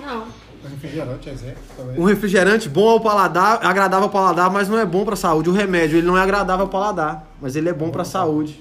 Não. 0.00 0.26
Refrigerante, 0.68 1.28
exemplo. 1.28 1.62
Também. 1.76 2.00
Um 2.00 2.02
refrigerante 2.02 2.68
bom 2.68 2.88
ao 2.88 3.00
paladar, 3.00 3.64
agradável 3.64 4.06
ao 4.06 4.10
paladar, 4.10 4.50
mas 4.50 4.68
não 4.68 4.76
é 4.80 4.84
bom 4.84 5.04
para 5.04 5.14
a 5.14 5.16
saúde. 5.16 5.48
O 5.48 5.52
remédio, 5.52 5.96
ele 5.96 6.06
não 6.08 6.18
é 6.18 6.22
agradável 6.22 6.64
ao 6.64 6.68
paladar, 6.68 7.32
mas 7.40 7.54
ele 7.54 7.68
é 7.68 7.72
bom 7.72 7.92
para 7.92 8.02
a 8.02 8.04
saúde. 8.04 8.60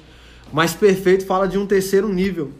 Mas 0.54 0.76
perfeito 0.76 1.26
fala 1.26 1.48
de 1.48 1.58
um 1.58 1.65
terceiro 1.65 2.08
nível. 2.08 2.52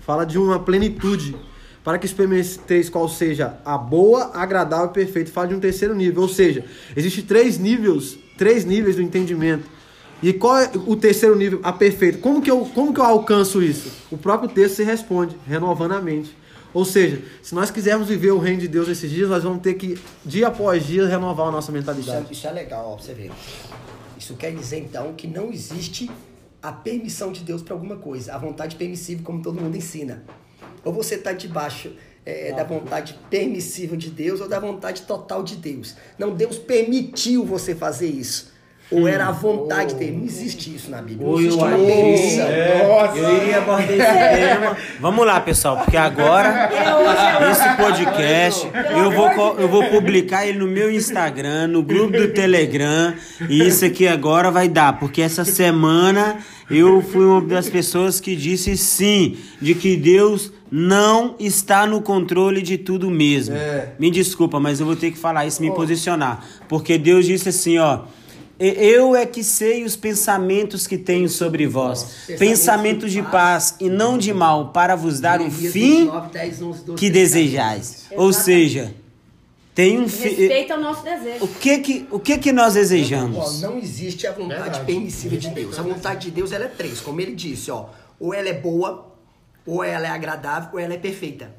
Fala 0.00 0.26
de 0.26 0.36
uma 0.36 0.58
plenitude. 0.58 1.34
Para 1.82 1.96
que 1.96 2.04
experimenteis 2.04 2.90
qual 2.90 3.08
seja 3.08 3.54
a 3.64 3.78
boa, 3.78 4.32
agradável 4.34 4.90
e 4.90 4.92
perfeita. 4.92 5.30
Fala 5.30 5.48
de 5.48 5.54
um 5.54 5.60
terceiro 5.60 5.94
nível. 5.94 6.20
Ou 6.20 6.28
seja, 6.28 6.66
existe 6.94 7.22
três 7.22 7.56
níveis, 7.56 8.18
três 8.36 8.66
níveis 8.66 8.96
do 8.96 9.00
entendimento. 9.00 9.77
E 10.22 10.32
qual 10.32 10.58
é 10.58 10.70
o 10.86 10.96
terceiro 10.96 11.36
nível, 11.36 11.60
a 11.62 11.72
perfeita? 11.72 12.18
Como 12.18 12.42
que 12.42 12.50
eu, 12.50 12.64
como 12.74 12.92
que 12.92 13.00
eu 13.00 13.04
alcanço 13.04 13.62
isso? 13.62 13.92
O 14.10 14.18
próprio 14.18 14.48
texto 14.48 14.76
se 14.76 14.82
responde, 14.82 15.36
renovando 15.46 15.92
a 15.92 16.00
mente. 16.00 16.36
Ou 16.74 16.84
seja, 16.84 17.22
se 17.42 17.54
nós 17.54 17.70
quisermos 17.70 18.08
viver 18.08 18.30
o 18.32 18.38
reino 18.38 18.60
de 18.60 18.68
Deus 18.68 18.88
nesses 18.88 19.10
dias, 19.10 19.28
nós 19.28 19.42
vamos 19.42 19.62
ter 19.62 19.74
que, 19.74 19.98
dia 20.24 20.48
após 20.48 20.84
dia, 20.86 21.06
renovar 21.06 21.48
a 21.48 21.50
nossa 21.50 21.70
Isso 21.70 21.76
é, 21.76 21.80
mentalidade. 21.80 22.32
isso 22.32 22.46
é 22.46 22.50
legal, 22.50 22.90
ó, 22.90 22.94
pra 22.96 23.04
você 23.04 23.14
ver. 23.14 23.30
Isso 24.18 24.34
quer 24.34 24.52
dizer, 24.52 24.78
então, 24.78 25.14
que 25.14 25.26
não 25.26 25.50
existe 25.50 26.10
a 26.62 26.72
permissão 26.72 27.32
de 27.32 27.42
Deus 27.42 27.62
para 27.62 27.74
alguma 27.74 27.96
coisa. 27.96 28.34
A 28.34 28.38
vontade 28.38 28.76
permissiva, 28.76 29.22
como 29.22 29.40
todo 29.40 29.60
mundo 29.60 29.76
ensina. 29.76 30.24
Ou 30.84 30.92
você 30.92 31.14
está 31.14 31.32
debaixo 31.32 31.92
é, 32.26 32.52
da 32.52 32.64
vontade 32.64 33.18
permissiva 33.30 33.96
de 33.96 34.10
Deus 34.10 34.40
ou 34.40 34.48
da 34.48 34.58
vontade 34.58 35.02
total 35.02 35.42
de 35.42 35.56
Deus. 35.56 35.96
Não, 36.18 36.34
Deus 36.34 36.58
permitiu 36.58 37.44
você 37.44 37.74
fazer 37.74 38.08
isso. 38.08 38.52
Ou 38.90 39.06
era 39.06 39.26
a 39.26 39.30
vontade 39.32 39.94
dele. 39.94 40.16
Não 40.16 40.24
existe 40.24 40.74
isso 40.74 40.90
na 40.90 41.02
Bíblia. 41.02 41.26
Não 41.26 41.34
Oi, 41.34 41.42
existe 41.46 41.58
eu 41.60 41.66
uma 41.66 41.74
achei. 41.74 41.86
permissão. 41.86 42.48
Eu 43.16 43.36
iria 43.36 43.58
abordar 43.58 43.90
esse 43.90 43.96
tema. 44.58 44.76
Vamos 44.98 45.26
lá, 45.26 45.40
pessoal, 45.40 45.76
porque 45.76 45.96
agora 45.96 46.70
esse 47.50 47.76
podcast 47.76 48.66
eu 48.96 49.10
vou, 49.10 49.58
eu 49.58 49.68
vou 49.68 49.84
publicar 49.90 50.46
ele 50.46 50.58
no 50.58 50.66
meu 50.66 50.90
Instagram, 50.90 51.66
no 51.66 51.82
grupo 51.82 52.16
do 52.16 52.28
Telegram. 52.28 53.14
E 53.48 53.66
isso 53.66 53.84
aqui 53.84 54.08
agora 54.08 54.50
vai 54.50 54.68
dar, 54.68 54.98
porque 54.98 55.20
essa 55.20 55.44
semana 55.44 56.38
eu 56.70 57.02
fui 57.02 57.24
uma 57.26 57.42
das 57.42 57.68
pessoas 57.68 58.20
que 58.20 58.34
disse 58.34 58.74
sim, 58.76 59.36
de 59.60 59.74
que 59.74 59.96
Deus 59.96 60.50
não 60.70 61.34
está 61.38 61.86
no 61.86 62.00
controle 62.00 62.62
de 62.62 62.78
tudo 62.78 63.10
mesmo. 63.10 63.54
Me 63.98 64.10
desculpa, 64.10 64.58
mas 64.58 64.80
eu 64.80 64.86
vou 64.86 64.96
ter 64.96 65.10
que 65.10 65.18
falar 65.18 65.46
isso, 65.46 65.60
me 65.60 65.70
posicionar. 65.74 66.42
Porque 66.68 66.96
Deus 66.96 67.26
disse 67.26 67.50
assim, 67.50 67.78
ó. 67.78 68.00
"E- 68.58 68.66
Eu 68.78 69.14
é 69.14 69.24
que 69.24 69.42
sei 69.44 69.84
os 69.84 69.94
pensamentos 69.96 70.86
que 70.86 70.98
tenho 70.98 71.28
sobre 71.28 71.66
vós, 71.66 72.26
pensamentos 72.38 73.12
de 73.12 73.22
paz 73.22 73.76
e 73.80 73.88
não 73.88 74.18
de 74.18 74.32
mal, 74.32 74.70
para 74.70 74.94
vos 74.96 75.20
dar 75.20 75.40
o 75.40 75.50
fim 75.50 75.68
29, 76.06 76.32
10, 76.32 76.62
11, 76.62 76.84
12, 76.84 76.98
que 76.98 77.10
13. 77.10 77.12
desejais. 77.12 78.06
Ou 78.16 78.32
seja, 78.32 78.94
tem 79.74 79.98
um 80.00 80.08
fi... 80.08 80.28
Respeita 80.28 80.76
o 80.76 80.80
nosso 80.80 81.04
desejo. 81.04 81.44
o 81.44 81.48
que 81.48 81.78
que 81.78 82.06
o 82.10 82.18
que 82.18 82.38
que 82.38 82.50
nós 82.52 82.74
Ó, 82.74 82.78
desejamos? 82.80 83.60
não 83.62 83.78
existe 83.78 84.26
a 84.26 84.32
vontade 84.32 84.62
Verdade. 84.62 84.84
permissiva 84.86 85.36
de 85.36 85.48
Deus. 85.50 85.78
A 85.78 85.82
vontade 85.82 86.26
de 86.26 86.30
Deus 86.32 86.50
ela 86.52 86.64
é 86.64 86.68
três, 86.68 87.00
como 87.00 87.20
ele 87.20 87.34
disse, 87.34 87.70
ó. 87.70 87.86
Ou 88.18 88.34
ela 88.34 88.48
é 88.48 88.54
boa, 88.54 89.14
ou 89.64 89.84
ela 89.84 90.06
é 90.06 90.10
agradável, 90.10 90.70
ou 90.72 90.78
ela 90.80 90.94
é 90.94 90.98
perfeita. 90.98 91.54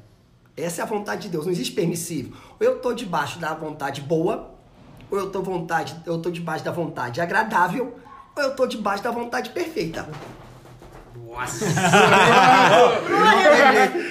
Essa 0.56 0.82
é 0.82 0.84
a 0.84 0.86
vontade 0.86 1.22
de 1.22 1.28
Deus, 1.30 1.46
não 1.46 1.52
existe 1.52 1.72
permissivo. 1.72 2.36
Ou 2.60 2.66
eu 2.66 2.78
tô 2.80 2.92
debaixo 2.92 3.38
da 3.38 3.54
vontade 3.54 4.02
boa, 4.02 4.50
ou 5.10 5.18
eu 5.18 5.30
tô 5.30 5.42
vontade, 5.42 5.96
eu 6.06 6.18
tô 6.18 6.30
debaixo 6.30 6.64
da 6.64 6.70
vontade 6.72 7.20
agradável, 7.20 7.96
ou 8.36 8.42
eu 8.42 8.54
tô 8.54 8.66
debaixo 8.66 9.02
da 9.02 9.10
vontade 9.10 9.50
perfeita. 9.50 10.08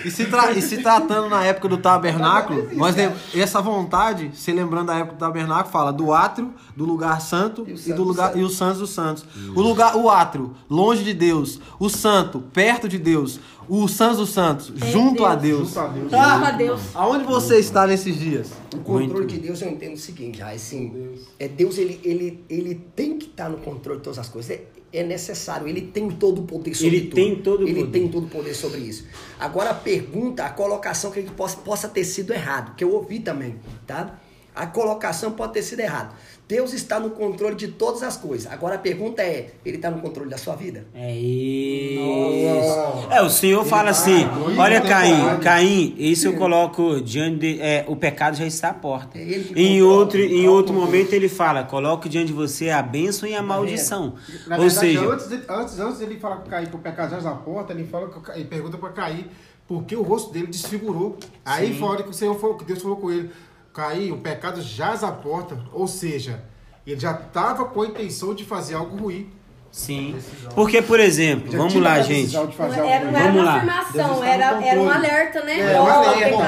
E 0.06 0.12
se, 0.12 0.26
tra- 0.26 0.52
e 0.52 0.62
se 0.62 0.78
tratando 0.82 1.30
na 1.30 1.44
época 1.44 1.68
do 1.68 1.78
tabernáculo, 1.78 2.70
nós 2.74 2.96
lem- 2.96 3.12
essa 3.36 3.62
vontade, 3.62 4.32
se 4.34 4.52
lembrando 4.52 4.88
da 4.88 4.96
época 4.96 5.16
do 5.16 5.20
tabernáculo, 5.20 5.72
fala 5.72 5.92
do 5.92 6.14
átrio, 6.14 6.54
do 6.76 6.86
lugar 6.86 7.20
santo 7.22 7.66
E 7.68 7.72
o 7.72 7.76
e, 7.76 7.78
santo 7.78 7.96
do 7.98 8.04
lugar 8.04 8.28
santo. 8.28 8.40
e 8.40 8.44
o 8.44 8.50
santo 8.50 8.80
dos 8.80 8.90
santos. 8.92 9.26
O 9.56 9.62
lugar, 9.62 9.96
o 9.98 10.10
átrio, 10.10 10.56
longe 10.70 11.04
de 11.04 11.14
Deus, 11.14 11.60
o 11.78 11.90
santo, 11.90 12.40
perto 12.54 12.88
de 12.88 12.98
Deus, 12.98 13.40
o 13.69 13.88
santo 13.88 14.17
dos 14.17 14.32
santos, 14.32 14.73
junto 14.91 15.23
a 15.25 15.36
Deus. 15.36 15.67
Junto 15.69 15.79
a 15.79 15.88
Deus. 15.88 16.10
Graças 16.10 16.47
a 16.47 16.51
Deus. 16.51 16.82
Aonde 16.95 17.23
você 17.23 17.60
está 17.60 17.86
nesses 17.86 18.17
dias? 18.19 18.49
O 18.73 18.79
controle 18.79 19.27
de 19.27 19.38
Deus 19.38 19.62
eu 19.62 19.69
entendo 19.69 19.93
o 19.93 19.97
seguinte, 19.97 20.41
ah, 20.41 20.49
assim, 20.49 21.13
é 21.38 21.47
Deus 21.47 21.77
ele, 21.77 21.99
ele, 22.03 22.43
ele 22.49 22.75
tem 22.95 23.17
que 23.17 23.27
estar 23.27 23.47
no 23.47 23.58
controle 23.60 23.99
de 23.99 24.03
todas 24.03 24.17
as 24.17 24.27
coisas. 24.27 24.49
É, 24.51 24.63
é 24.91 25.03
necessário, 25.03 25.67
ele 25.67 25.82
tem 25.82 26.10
todo 26.10 26.41
o 26.41 26.43
poder 26.45 26.73
sobre 26.73 26.88
Ele 26.97 27.01
tudo. 27.05 27.15
tem 27.15 27.36
todo 27.36 27.60
o 27.63 27.67
Ele 27.67 27.82
poder. 27.82 27.99
tem 27.99 28.08
todo 28.10 28.23
o 28.25 28.27
poder 28.29 28.55
sobre 28.55 28.79
isso. 28.82 29.05
Agora 29.39 29.69
a 29.69 29.73
pergunta, 29.75 30.43
a 30.43 30.49
colocação 30.49 31.12
que 31.12 31.19
ele 31.19 31.29
possa, 31.29 31.58
possa 31.58 31.88
ter 31.88 32.03
sido 32.03 32.34
errado, 32.34 32.75
que 32.75 32.84
eu 32.84 32.91
ouvi 32.93 33.19
também, 33.19 33.58
tá? 33.86 34.19
A 34.55 34.65
colocação 34.65 35.32
pode 35.34 35.53
ter 35.53 35.62
sido 35.62 35.79
errada. 35.82 36.12
Deus 36.50 36.74
está 36.74 37.00
no 37.00 37.12
controle 37.12 37.56
de 37.56 37.68
todas 37.68 38.02
as 38.02 38.18
coisas. 38.18 38.52
Agora 38.52 38.74
a 38.74 38.80
pergunta 38.80 39.22
é, 39.22 39.52
ele 39.64 39.76
está 39.76 39.92
no 39.92 40.02
controle 40.02 40.32
da 40.32 40.38
sua 40.40 40.56
vida? 40.56 40.88
É 40.96 41.16
isso. 41.16 43.08
É, 43.12 43.22
o 43.22 43.30
Senhor 43.30 43.64
fala 43.64 43.92
assim: 43.92 44.26
olha, 44.58 44.82
Caim, 44.82 45.40
Caim, 45.44 45.94
isso 45.96 46.28
eu 46.28 46.36
coloco 46.36 47.02
diante 47.02 47.38
de. 47.38 47.62
é, 47.62 47.86
o 47.88 47.96
pecado 47.96 48.36
já 48.36 48.48
está 48.48 48.70
à 48.70 48.74
porta. 48.74 49.16
É 49.20 49.22
ele 49.22 49.54
Em 49.56 49.84
outro, 49.84 50.20
em 50.20 50.48
outro 50.48 50.74
momento 50.74 51.14
ele 51.14 51.30
fala: 51.30 51.64
coloque 51.66 52.10
diante 52.10 52.28
de 52.30 52.34
você 52.34 52.72
a 52.72 52.82
bênção 52.82 53.30
e 53.30 53.36
a 53.36 53.44
maldição. 53.44 54.16
Na 54.48 54.56
Ou 54.56 54.64
verdade, 54.64 54.74
seja, 54.74 55.08
antes, 55.08 55.32
antes, 55.48 55.80
antes 55.80 56.02
ele 56.02 56.20
falar 56.20 56.38
que 56.38 56.50
Caim 56.50 56.66
que 56.66 56.76
o 56.76 56.80
pecado 56.80 57.12
já 57.12 57.22
na 57.22 57.36
porta, 57.36 57.74
ele 57.74 57.84
fala 57.86 58.10
ele 58.34 58.46
pergunta 58.46 58.76
para 58.76 58.90
Caim 58.90 59.28
por 59.68 59.84
que 59.84 59.96
o 59.96 60.02
rosto 60.02 60.34
dele 60.34 60.48
desfigurou. 60.48 61.16
Aí 61.46 61.78
fora 61.78 62.02
que 62.02 62.10
o 62.10 62.14
Senhor 62.14 62.34
falou, 62.40 62.58
que 62.58 62.66
Deus 62.66 62.82
falou 62.82 62.98
com 62.98 63.12
ele, 63.12 63.30
Caim, 63.73 64.12
o 64.12 64.17
pecado 64.17 64.62
jaz 64.62 65.03
à 65.03 65.12
porta, 65.12 65.58
ou 65.71 65.88
seja, 65.88 66.43
ele 66.86 66.99
já 66.99 67.12
estava 67.12 67.65
com 67.65 67.82
a 67.82 67.88
intenção 67.88 68.34
de 68.34 68.43
fazer 68.43 68.73
algo 68.75 68.97
ruim. 68.97 69.29
sim. 69.71 70.15
Porque, 70.55 70.82
por 70.82 70.99
exemplo, 70.99 71.51
vamos 71.51 71.75
lá, 71.75 71.93
a 71.93 72.01
gente. 72.01 72.36
Era, 72.36 72.45
não 72.45 72.86
era 72.88 73.12
Vamos 73.12 73.36
uma 73.36 73.43
lá. 73.43 73.55
afirmação, 73.82 74.23
era, 74.23 74.65
era 74.65 74.82
um 74.82 74.89
alerta, 74.89 75.43
né? 75.43 75.60
É, 75.60 75.79
um 75.79 75.84
o 75.84 75.88
alerta, 75.88 76.36
um 76.36 76.39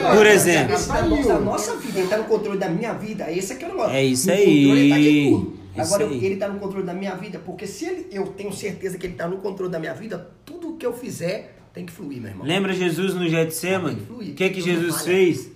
corpo. 0.00 0.16
Por 0.16 0.26
exemplo. 0.26 0.76
Da 1.26 1.38
nossa 1.40 1.76
vida, 1.76 1.98
ele 1.98 2.04
está 2.04 2.16
no 2.16 2.24
controle 2.24 2.58
da 2.58 2.68
minha 2.68 2.94
vida. 2.94 3.30
Esse 3.30 3.52
aqui 3.52 3.64
é 3.64 3.68
o 3.68 3.70
negócio. 3.72 3.92
É 3.94 4.02
isso 4.04 4.30
aí. 4.30 4.64
controle, 4.66 4.80
ele 4.80 4.90
tá 4.90 4.98
de 4.98 5.30
tudo. 5.30 5.62
Isso 5.72 5.94
Agora, 5.94 6.04
aí. 6.10 6.24
ele 6.24 6.34
está 6.34 6.48
no 6.48 6.58
controle 6.60 6.84
da 6.86 6.92
minha 6.94 7.14
vida, 7.14 7.38
porque 7.44 7.66
se 7.66 7.86
ele, 7.86 8.06
eu 8.12 8.26
tenho 8.28 8.52
certeza 8.52 8.98
que 8.98 9.06
ele 9.06 9.14
está 9.14 9.26
no 9.26 9.38
controle 9.38 9.70
da 9.72 9.78
minha 9.78 9.94
vida, 9.94 10.30
tudo 10.44 10.74
que 10.76 10.84
eu 10.84 10.92
fizer 10.92 11.54
tem 11.72 11.86
que 11.86 11.92
fluir, 11.92 12.20
meu 12.20 12.30
irmão. 12.30 12.46
Lembra 12.46 12.74
Jesus 12.74 13.14
no 13.14 13.26
Getsemane? 13.26 13.94
Tem 13.96 14.04
que 14.04 14.06
fluir, 14.12 14.30
O 14.32 14.34
que 14.34 14.50
que 14.50 14.60
Jesus 14.60 14.92
falha. 14.96 15.04
fez? 15.06 15.51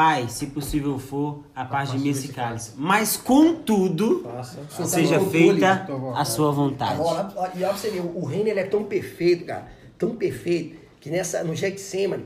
Pai, 0.00 0.30
se 0.30 0.46
possível 0.46 0.98
for, 0.98 1.44
a 1.54 1.62
paz 1.62 1.90
de 1.90 1.98
mim 1.98 2.08
esse 2.08 2.28
cálice. 2.28 2.72
Mas 2.74 3.18
contudo, 3.18 4.26
Senhor 4.70 4.88
seja 4.88 5.18
tá 5.18 5.24
controle. 5.26 5.30
feita 5.30 5.88
a 6.16 6.24
sua 6.24 6.50
vontade. 6.50 6.98
Ó, 6.98 7.48
e 7.54 7.62
ó, 7.64 7.70
você 7.70 7.90
ver, 7.90 8.00
o 8.00 8.24
reino 8.24 8.48
ele 8.48 8.60
é 8.60 8.64
tão 8.64 8.84
perfeito, 8.84 9.44
cara, 9.44 9.70
tão 9.98 10.16
perfeito, 10.16 10.78
que 10.98 11.10
nessa, 11.10 11.44
no 11.44 11.54
Getsemane, 11.54 12.24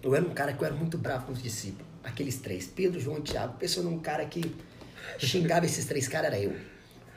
eu 0.00 0.14
era 0.14 0.24
um 0.24 0.30
cara 0.30 0.52
que 0.52 0.62
eu 0.62 0.64
era 0.64 0.76
muito 0.76 0.96
bravo 0.96 1.26
com 1.26 1.32
os 1.32 1.42
discípulos. 1.42 1.84
Aqueles 2.04 2.36
três, 2.36 2.68
Pedro, 2.68 3.00
João 3.00 3.18
e 3.18 3.22
Tiago. 3.22 3.54
Pensou 3.58 3.82
num 3.82 3.98
cara 3.98 4.24
que 4.24 4.54
xingava 5.18 5.66
esses 5.66 5.84
três 5.86 6.06
caras, 6.06 6.28
era 6.28 6.38
eu. 6.38 6.54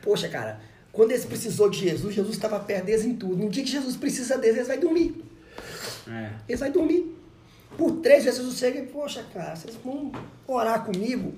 Poxa, 0.02 0.28
cara, 0.28 0.62
quando 0.92 1.12
eles 1.12 1.26
precisou 1.26 1.70
de 1.70 1.78
Jesus, 1.78 2.16
Jesus 2.16 2.36
estava 2.36 2.60
perto 2.60 2.86
deles 2.86 3.06
em 3.06 3.14
tudo. 3.14 3.36
No 3.36 3.52
dia 3.52 3.64
que 3.64 3.70
Jesus 3.70 3.96
precisa 3.96 4.36
deles, 4.36 4.56
eles 4.56 4.68
vão 4.68 4.80
dormir. 4.80 5.24
É. 6.08 6.32
Eles 6.50 6.60
vão 6.60 6.72
dormir. 6.72 7.16
Por 7.78 7.98
três 8.02 8.24
vezes 8.24 8.40
Jesus 8.40 8.58
chega 8.58 8.80
e, 8.80 8.88
poxa, 8.88 9.26
cara, 9.34 9.56
vocês 9.56 9.76
vão 9.84 10.12
orar 10.48 10.86
comigo. 10.86 11.34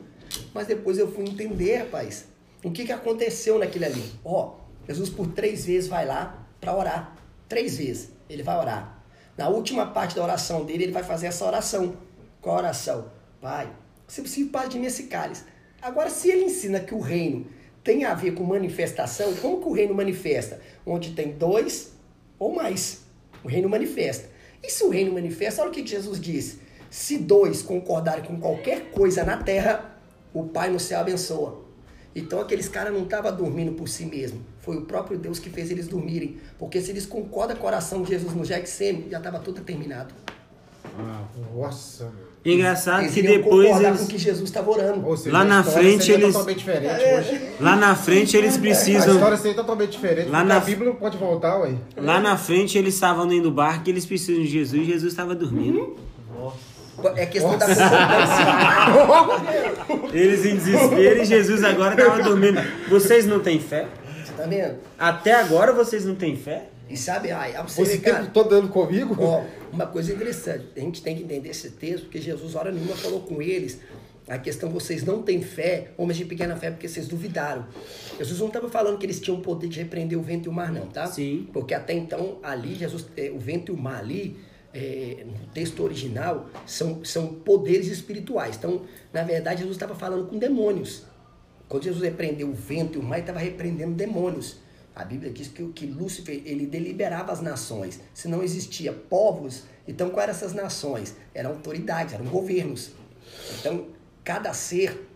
Mas 0.54 0.68
depois 0.68 0.98
eu 0.98 1.12
fui 1.12 1.26
entender, 1.26 1.78
rapaz, 1.78 2.26
o 2.64 2.72
que, 2.72 2.86
que 2.86 2.92
aconteceu 2.92 3.58
naquele 3.58 3.86
ali. 3.86 4.12
Ó, 4.24 4.56
Jesus 4.88 5.10
por 5.10 5.28
três 5.28 5.66
vezes 5.66 5.90
vai 5.90 6.06
lá 6.06 6.48
para 6.60 6.76
orar. 6.76 7.16
Três 7.48 7.78
vezes. 7.78 8.10
Ele 8.30 8.44
vai 8.44 8.58
orar. 8.58 9.04
Na 9.38 9.50
última 9.50 9.86
parte 9.86 10.16
da 10.16 10.24
oração 10.24 10.66
dele, 10.66 10.84
ele 10.84 10.92
vai 10.92 11.04
fazer 11.04 11.28
essa 11.28 11.46
oração. 11.46 11.96
Qual 12.42 12.56
a 12.56 12.60
oração? 12.60 13.12
Pai, 13.42 13.70
se 14.08 14.22
possível, 14.22 14.52
paz 14.52 14.70
de 14.70 14.80
mim 14.80 14.88
esse 14.88 15.04
cálice. 15.04 15.44
Agora, 15.82 16.10
se 16.10 16.30
ele 16.30 16.46
ensina 16.46 16.80
que 16.80 16.94
o 16.94 17.00
reino 17.00 17.46
tem 17.84 18.04
a 18.04 18.14
ver 18.14 18.32
com 18.32 18.44
manifestação, 18.44 19.34
como 19.36 19.62
que 19.62 19.68
o 19.68 19.74
reino 19.74 19.94
manifesta? 19.94 20.60
Onde 20.86 21.12
tem 21.12 21.34
dois 21.34 21.94
ou 22.40 22.54
mais. 22.54 23.02
O 23.44 23.48
reino 23.48 23.70
manifesta. 23.70 24.30
E 24.68 24.70
se 24.70 24.84
o 24.84 24.90
reino 24.90 25.14
manifesta, 25.14 25.62
olha 25.62 25.72
o 25.72 25.74
que 25.74 25.88
Jesus 25.88 26.20
disse. 26.20 26.60
Se 26.90 27.18
dois 27.18 27.62
concordarem 27.62 28.26
com 28.26 28.38
qualquer 28.38 28.92
coisa 28.92 29.24
na 29.24 29.38
terra, 29.38 29.98
o 30.34 30.44
Pai 30.44 30.70
no 30.70 30.78
céu 30.78 31.00
abençoa. 31.00 31.64
Então 32.14 32.42
aqueles 32.42 32.68
caras 32.68 32.94
não 32.94 33.04
estavam 33.04 33.34
dormindo 33.34 33.72
por 33.72 33.88
si 33.88 34.06
mesmo. 34.06 34.46
Foi 34.60 34.76
o 34.76 34.82
próprio 34.82 35.18
Deus 35.18 35.40
que 35.40 35.50
fez 35.50 35.72
eles 35.72 35.88
dormirem. 35.88 36.38
Porque 36.60 36.82
se 36.82 36.92
eles 36.92 37.06
concordam 37.06 37.56
com 37.56 37.64
a 37.66 37.70
oração 37.70 38.02
de 38.02 38.10
Jesus 38.10 38.34
no 38.34 38.44
Gexêmen, 38.44 39.10
já 39.10 39.20
estava 39.20 39.40
tudo 39.40 39.62
terminado. 39.62 40.14
Nossa, 41.56 42.10
meu. 42.10 42.27
Engraçado 42.46 43.02
Eles 43.02 43.14
que 43.14 43.22
depois 43.22 43.82
eles, 43.82 44.00
com 44.02 44.08
que 44.08 44.18
Jesus 44.18 44.44
estava 44.50 44.72
orando. 44.72 45.06
Ou 45.06 45.18
seja, 45.18 45.34
Lá 45.34 45.42
a 45.42 45.46
na 45.46 45.64
frente 45.64 46.10
eles- 46.12 46.34
diferente 46.56 47.02
É. 47.02 47.52
lá 47.60 47.76
na 47.76 47.94
frente 47.94 48.38
eles 48.38 48.56
A 48.56 48.60
precisam 48.60 49.16
história 49.16 49.36
seria 49.38 49.56
totalmente 49.56 49.90
diferente. 49.92 50.30
Lá 50.30 50.44
na- 50.46 50.56
a 50.58 50.60
Bíblia 50.62 50.90
não 50.90 50.96
pode 50.96 51.18
voltar, 51.18 51.60
ué. 51.60 51.74
lá 51.98 52.20
na 52.22 52.38
frente 52.38 52.78
eles 52.78 52.94
estavam 52.94 53.28
dentro 53.28 53.46
do 53.46 53.52
barco 53.52 53.84
e 53.90 53.92
eles 53.92 54.06
precisam 54.06 54.42
de 54.44 54.50
Jesus 54.50 54.82
e 54.82 54.86
Jesus 54.86 55.12
estava 55.12 55.36
dormindo. 55.36 55.98
É 57.16 57.26
questão 57.28 57.58
da 57.58 57.66
concordância. 57.68 58.46
Eles 60.14 60.46
em 60.46 60.56
desespero 60.56 61.22
e 61.22 61.26
Jesus 61.26 61.64
agora 61.64 61.94
estava 61.94 62.24
dormindo. 62.24 62.60
Vocês 62.90 63.26
não 63.28 63.40
têm 63.40 63.60
fé? 63.60 63.86
Você 64.26 64.34
tá 64.34 64.44
vendo? 64.48 64.76
Até 64.98 65.34
agora 65.34 65.74
vocês 65.74 66.06
não 66.06 66.16
têm 66.16 66.36
fé? 66.36 66.70
E 66.90 66.96
sabe, 66.96 67.32
ai, 67.32 67.54
você 67.64 67.84
ver, 67.84 67.98
o 67.98 68.02
tempo 68.02 68.16
cara, 68.16 68.26
todo 68.28 68.50
dando 68.50 68.70
comigo? 68.70 69.16
ó, 69.20 69.44
uma 69.72 69.88
coisa 69.88 70.14
interessante. 70.14 70.68
A 70.76 70.80
gente 70.80 71.02
tem 71.02 71.16
que 71.16 71.24
entender 71.24 71.50
esse 71.50 71.72
texto, 71.72 72.04
porque 72.04 72.22
Jesus, 72.22 72.56
hora 72.56 72.72
nenhuma, 72.72 72.96
falou 72.96 73.22
com 73.22 73.42
eles. 73.42 73.80
A 74.28 74.38
questão, 74.38 74.70
vocês 74.70 75.06
não 75.06 75.22
têm 75.22 75.42
fé, 75.42 75.92
homens 75.98 76.18
de 76.18 76.26
pequena 76.26 76.56
fé, 76.58 76.70
porque 76.70 76.88
vocês 76.88 77.08
duvidaram. 77.08 77.66
Jesus 78.18 78.40
não 78.40 78.48
estava 78.48 78.70
falando 78.70 78.98
que 78.98 79.06
eles 79.06 79.22
tinham 79.22 79.40
o 79.40 79.42
poder 79.42 79.70
de 79.70 79.80
repreender 79.80 80.20
o 80.20 80.22
vento 80.22 80.48
e 80.48 80.50
o 80.50 80.52
mar, 80.52 80.72
não, 80.72 80.88
tá? 80.88 81.08
Sim. 81.08 81.48
Porque 81.54 81.74
até 81.74 81.94
então, 81.94 82.38
ali, 82.44 82.76
Jesus, 82.76 83.06
eh, 83.16 83.32
o 83.34 83.40
vento 83.40 83.72
e 83.72 83.76
o 83.76 83.78
mar 83.78 84.00
ali, 84.00 84.38
eh, 84.74 85.26
no 85.26 85.48
texto 85.54 85.82
original, 85.82 86.50
são, 86.66 87.06
são 87.06 87.28
poderes 87.28 87.88
espirituais. 87.88 88.58
Então, 88.58 88.82
na 89.14 89.24
verdade, 89.24 89.60
Jesus 89.60 89.78
estava 89.78 89.96
falando 89.96 90.28
com 90.28 90.38
demônios. 90.38 91.04
Quando 91.70 91.84
Jesus 91.84 92.04
repreendeu 92.04 92.50
o 92.50 92.54
vento 92.54 92.98
e 92.98 93.02
o 93.02 93.04
mar, 93.04 93.16
ele 93.16 93.24
estava 93.24 93.40
repreendendo 93.40 93.94
demônios. 93.94 94.58
A 94.98 95.06
Bíblia 95.06 95.32
diz 95.32 95.48
que, 95.48 95.64
que 95.74 95.86
Lúcifer, 95.86 96.42
ele 96.44 96.66
deliberava 96.66 97.32
as 97.32 97.40
nações. 97.40 98.02
Se 98.16 98.28
não 98.28 98.42
existia 98.42 98.92
povos, 98.92 99.66
então 99.88 100.10
quais 100.10 100.24
eram 100.28 100.36
essas 100.36 100.54
nações? 100.54 101.16
Eram 101.36 101.52
autoridades, 101.52 102.16
eram 102.16 102.26
governos. 102.26 102.94
Então, 103.60 103.90
cada 104.24 104.52
ser, 104.54 105.08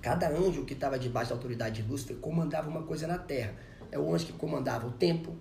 cada 0.00 0.26
anjo 0.30 0.64
que 0.64 0.72
estava 0.72 0.98
debaixo 0.98 1.28
da 1.28 1.36
autoridade 1.36 1.82
de 1.82 1.88
Lúcifer 1.88 2.16
comandava 2.16 2.70
uma 2.70 2.82
coisa 2.82 3.06
na 3.06 3.18
terra. 3.18 3.52
É 3.92 3.98
o 3.98 4.14
anjo 4.14 4.24
que 4.24 4.32
comandava 4.32 4.86
o 4.86 4.92
tempo, 4.92 5.36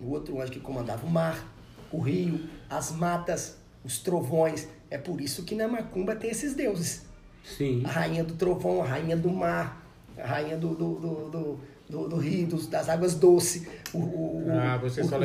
o 0.00 0.10
outro 0.10 0.40
anjo 0.40 0.52
que 0.52 0.60
comandava 0.60 1.04
o 1.04 1.10
mar, 1.10 1.52
o 1.90 1.98
rio, 1.98 2.48
as 2.70 2.92
matas, 2.92 3.56
os 3.82 3.98
trovões. 3.98 4.68
É 4.88 4.96
por 4.96 5.20
isso 5.20 5.42
que 5.42 5.56
na 5.56 5.66
Macumba 5.66 6.14
tem 6.14 6.30
esses 6.30 6.54
deuses. 6.54 7.04
Sim. 7.42 7.82
A 7.84 7.88
rainha 7.88 8.22
do 8.22 8.34
trovão, 8.34 8.80
a 8.80 8.86
rainha 8.86 9.16
do 9.16 9.28
mar, 9.28 9.84
a 10.16 10.24
rainha 10.24 10.56
do, 10.56 10.68
do, 10.68 10.94
do, 10.94 11.30
do, 11.30 11.60
do- 11.88 12.08
do 12.08 12.16
rio, 12.16 12.46
dos- 12.46 12.66
das 12.66 12.88
águas 12.88 13.14
doces, 13.14 13.62
o, 13.92 13.98
o, 13.98 14.44
Ah, 14.50 14.76
você 14.78 15.00
o, 15.02 15.08
só 15.08 15.18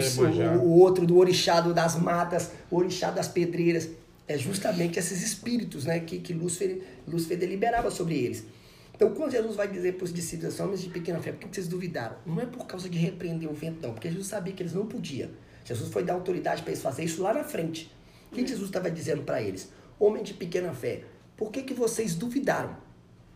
o- 0.57 0.69
outro 0.79 1.05
do 1.05 1.17
orixá 1.17 1.61
do- 1.61 1.73
das 1.73 1.95
matas, 1.95 2.51
o 2.69 2.77
orixá 2.77 3.09
das 3.11 3.27
pedreiras. 3.27 3.89
É 4.27 4.37
justamente 4.37 4.99
esses 4.99 5.23
espíritos 5.23 5.85
né, 5.85 5.99
que, 6.01 6.19
que 6.19 6.33
Lúcifer, 6.33 6.81
Lúcifer 7.07 7.37
deliberava 7.37 7.89
sobre 7.89 8.15
eles. 8.15 8.43
Então, 8.93 9.11
quando 9.15 9.31
Jesus 9.31 9.55
vai 9.55 9.67
dizer 9.67 9.93
para 9.95 10.03
os 10.05 10.13
discípulos, 10.13 10.53
"São 10.53 10.67
homens 10.67 10.81
de 10.81 10.89
pequena 10.89 11.19
fé, 11.19 11.31
por 11.31 11.47
que 11.49 11.55
vocês 11.55 11.67
duvidaram? 11.67 12.15
Não 12.25 12.39
é 12.39 12.45
por 12.45 12.67
causa 12.67 12.87
de 12.89 12.97
repreender 12.97 13.49
o 13.49 13.53
vento, 13.53 13.81
não, 13.81 13.93
porque 13.93 14.07
Jesus 14.09 14.27
sabia 14.27 14.53
que 14.53 14.61
eles 14.61 14.73
não 14.73 14.85
podiam. 14.85 15.29
Jesus 15.65 15.89
foi 15.91 16.03
dar 16.03 16.13
autoridade 16.13 16.61
para 16.61 16.71
eles 16.71 16.83
fazer 16.83 17.03
isso 17.05 17.23
lá 17.23 17.33
na 17.33 17.43
frente. 17.43 17.91
O 18.31 18.35
que 18.35 18.45
Jesus 18.45 18.67
estava 18.67 18.91
dizendo 18.91 19.23
para 19.23 19.41
eles? 19.41 19.71
Homem 19.99 20.21
de 20.21 20.33
pequena 20.35 20.73
fé, 20.73 21.03
por 21.35 21.49
que, 21.51 21.63
que 21.63 21.73
vocês 21.73 22.13
duvidaram? 22.13 22.75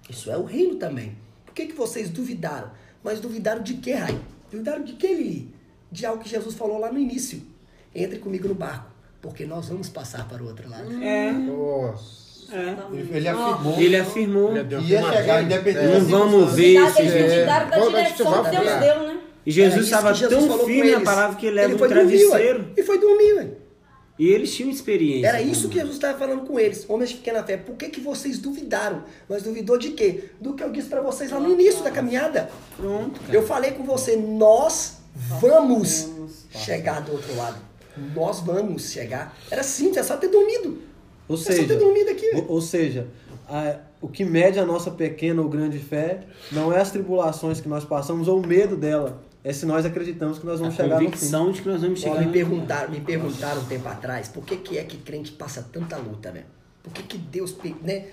Isso 0.10 0.30
é 0.30 0.38
o 0.38 0.44
reino 0.44 0.76
também. 0.76 1.18
Por 1.46 1.54
que, 1.56 1.66
que 1.68 1.74
vocês 1.74 2.10
duvidaram? 2.10 2.70
Mas 3.04 3.20
duvidaram 3.20 3.62
de 3.62 3.76
quê, 3.76 3.94
Rai? 3.94 4.18
Duvidaram 4.52 4.84
de 4.84 4.94
quê, 4.94 5.08
Lili? 5.14 5.54
De 5.92 6.06
algo 6.06 6.24
que 6.24 6.30
Jesus 6.30 6.56
falou 6.56 6.80
lá 6.80 6.92
no 6.92 7.00
início. 7.00 7.42
Entre 7.94 8.18
comigo 8.18 8.48
no 8.48 8.56
barco, 8.56 8.88
porque 9.22 9.46
nós 9.46 9.70
vamos 9.70 9.90
passar 9.90 10.28
para 10.28 10.42
o 10.42 10.48
outro 10.48 10.68
lado. 10.70 10.92
É, 11.04 11.32
Nossa. 11.32 12.56
é. 12.56 12.76
Ele, 12.92 13.18
ele 13.18 13.28
afirmou 13.28 13.80
Ele 13.80 13.98
afirmou. 13.98 14.58
Ele 14.58 14.88
ia 14.88 15.12
chegar 15.12 15.44
independente 15.44 15.86
Não 15.86 16.06
vamos 16.06 16.54
ver 16.56 16.76
Eles 16.76 16.98
É, 16.98 17.46
da 17.46 17.66
direção 17.66 18.32
vai 18.32 18.52
que 18.52 18.58
Deus 18.58 18.80
deu, 18.80 19.08
né? 19.08 19.20
E 19.46 19.52
Jesus 19.52 19.86
estava 19.86 20.14
Jesus 20.14 20.48
tão 20.48 20.60
firme 20.60 20.92
na 20.92 20.98
eles. 20.98 21.04
palavra 21.04 21.36
que 21.36 21.46
ele 21.46 21.56
leva 21.56 21.76
um 21.76 21.78
foi 21.78 21.90
dormir, 21.90 22.18
travesseiro. 22.28 22.68
E 22.78 22.84
foi 22.84 22.98
dormir, 22.98 23.34
ué. 23.34 23.48
E 24.18 24.28
eles 24.28 24.54
tinham 24.54 24.70
experiência. 24.70 25.28
Era 25.28 25.42
isso 25.42 25.68
que 25.70 25.76
Jesus 25.76 25.96
estava 25.96 26.18
falando 26.20 26.46
com 26.46 26.60
eles, 26.60 26.86
homens 26.88 27.10
de 27.10 27.16
pequena 27.18 27.44
fé. 27.44 27.58
Por 27.58 27.76
que, 27.76 27.90
que 27.90 28.00
vocês 28.00 28.38
duvidaram? 28.38 29.04
Mas 29.28 29.42
duvidou 29.44 29.78
de 29.78 29.90
quê? 29.92 30.26
Do 30.40 30.54
que 30.54 30.64
eu 30.64 30.72
disse 30.72 30.88
para 30.88 31.02
vocês 31.02 31.32
lá 31.32 31.40
no 31.40 31.52
início 31.52 31.84
da 31.84 31.90
caminhada. 31.90 32.50
Pronto, 32.78 33.20
cara. 33.22 33.34
Eu 33.34 33.42
falei 33.46 33.72
com 33.72 33.84
você, 33.84 34.16
nós 34.16 34.98
vamos 35.42 36.10
chegar 36.52 37.02
do 37.02 37.12
outro 37.14 37.36
lado. 37.36 37.58
Nós 38.16 38.40
vamos 38.40 38.92
chegar. 38.92 39.36
Era 39.50 39.64
simples, 39.64 39.98
é 39.98 40.04
só 40.04 40.18
ter 40.18 40.28
dormido. 40.28 40.80
Ou 41.28 41.36
é 41.36 41.40
só 41.40 41.46
ter 41.50 41.56
seja, 41.56 41.76
dormido 41.76 42.10
aqui. 42.12 42.32
ou, 42.36 42.46
ou 42.56 42.62
seja 42.62 43.08
a- 43.48 43.78
o 44.02 44.08
que 44.08 44.26
mede 44.26 44.60
a 44.60 44.66
nossa 44.66 44.92
pequena 44.92 45.42
ou 45.42 45.50
grande 45.50 45.80
fé 45.80 46.22
não 46.52 46.72
é 46.74 46.80
as 46.82 46.92
tribulações 46.92 47.62
que 47.62 47.70
nós 47.70 47.84
passamos 47.86 48.28
ou 48.28 48.40
o 48.42 48.46
medo 48.48 48.76
dela. 48.76 49.24
É 49.44 49.52
se 49.52 49.66
nós 49.66 49.86
acreditamos 49.86 50.40
que 50.40 50.46
nós 50.46 50.60
A 50.60 50.64
vamos 50.64 50.76
chegar 50.76 50.96
no 50.96 51.00
fim. 51.00 51.06
convicção 51.06 51.52
de 51.52 51.62
que 51.62 51.68
nós 51.68 51.82
vamos 51.82 52.00
Ó, 52.00 52.04
chegar 52.04 52.20
me 52.22 52.26
no- 52.28 52.32
perguntaram, 52.32 52.92
me 52.92 53.02
perguntaram 53.02 53.62
um 53.62 53.66
tempo 53.66 53.88
atrás, 53.90 54.28
por 54.30 54.44
que, 54.46 54.58
que 54.58 54.78
é 54.78 54.84
que 54.84 54.98
crente 54.98 55.32
passa 55.34 55.62
tanta 55.72 55.98
luta, 55.98 56.32
né? 56.32 56.44
Por 56.82 56.94
que, 56.94 57.04
que 57.04 57.18
Deus, 57.18 57.56
né? 57.82 58.06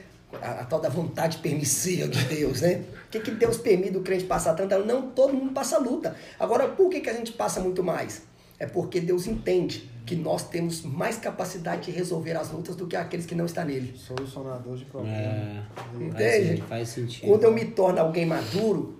A, 0.43 0.61
a 0.61 0.65
tal 0.65 0.81
da 0.81 0.89
vontade 0.89 1.39
permissiva 1.39 2.07
de 2.09 2.25
Deus, 2.25 2.61
né? 2.61 2.83
Por 3.03 3.11
que, 3.11 3.21
que 3.21 3.31
Deus 3.33 3.57
permite 3.59 3.97
o 3.97 4.01
crente 4.03 4.25
passar 4.25 4.55
tanta 4.55 4.77
luta? 4.77 4.93
Não, 4.93 5.03
todo 5.11 5.33
mundo 5.35 5.53
passa 5.53 5.79
luta. 5.79 6.15
Agora, 6.39 6.69
por 6.69 6.89
que, 6.89 7.01
que 7.01 7.11
a 7.11 7.15
gente 7.15 7.33
passa 7.33 7.61
muito 7.61 7.83
mais? 7.83 8.23
É 8.59 8.67
porque 8.67 9.01
Deus 9.01 9.27
entende 9.27 9.91
que 10.07 10.15
nós 10.15 10.43
temos 10.49 10.83
mais 10.83 11.17
capacidade 11.17 11.87
de 11.87 11.91
resolver 11.93 12.33
as 12.37 12.51
lutas 12.51 12.77
do 12.77 12.87
que 12.87 12.95
aqueles 12.95 13.25
que 13.27 13.35
não 13.35 13.47
estão 13.47 13.65
nele. 13.65 13.97
Solucionador 13.97 14.77
de 14.77 14.85
problemas. 14.85 15.19
É, 15.19 15.63
Entende? 16.01 16.57
faz, 16.59 16.69
faz 16.69 16.89
sentido. 16.91 17.27
Quando 17.29 17.45
eu 17.45 17.53
me 17.53 17.65
torno 17.65 17.99
alguém 18.01 18.27
maduro, 18.27 19.00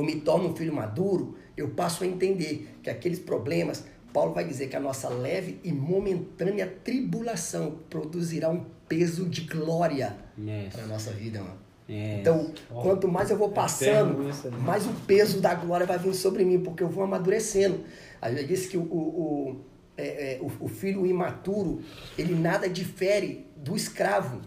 eu 0.00 0.06
me 0.06 0.16
torno 0.20 0.48
um 0.50 0.56
filho 0.56 0.72
maduro, 0.72 1.36
eu 1.56 1.70
passo 1.70 2.04
a 2.04 2.06
entender 2.06 2.76
que 2.82 2.90
aqueles 2.90 3.18
problemas, 3.18 3.84
Paulo 4.12 4.32
vai 4.32 4.44
dizer 4.44 4.68
que 4.68 4.76
a 4.76 4.80
nossa 4.80 5.08
leve 5.08 5.60
e 5.62 5.72
momentânea 5.72 6.66
tribulação 6.84 7.78
produzirá 7.90 8.48
um 8.50 8.64
peso 8.88 9.26
de 9.28 9.42
glória 9.42 10.16
Yes. 10.38 10.74
para 10.74 10.84
a 10.84 10.86
nossa 10.86 11.10
vida, 11.12 11.40
mano. 11.40 11.58
Yes. 11.88 12.20
Então, 12.20 12.52
quanto 12.68 13.06
mais 13.08 13.30
eu 13.30 13.36
vou 13.36 13.50
passando, 13.50 14.28
isso, 14.28 14.50
né? 14.50 14.58
mais 14.58 14.86
o 14.86 14.92
peso 15.06 15.40
da 15.40 15.54
glória 15.54 15.86
vai 15.86 15.98
vir 15.98 16.14
sobre 16.14 16.44
mim, 16.44 16.60
porque 16.60 16.82
eu 16.82 16.88
vou 16.88 17.04
amadurecendo. 17.04 17.80
A 18.20 18.28
Bíblia 18.28 18.46
diz 18.46 18.66
que 18.66 18.76
o, 18.76 18.82
o, 18.82 18.96
o, 18.96 19.60
é, 19.96 20.34
é, 20.34 20.38
o, 20.40 20.64
o 20.64 20.68
filho 20.68 21.06
imaturo, 21.06 21.80
ele 22.18 22.34
nada 22.34 22.68
difere 22.68 23.46
do 23.56 23.76
escravo. 23.76 24.40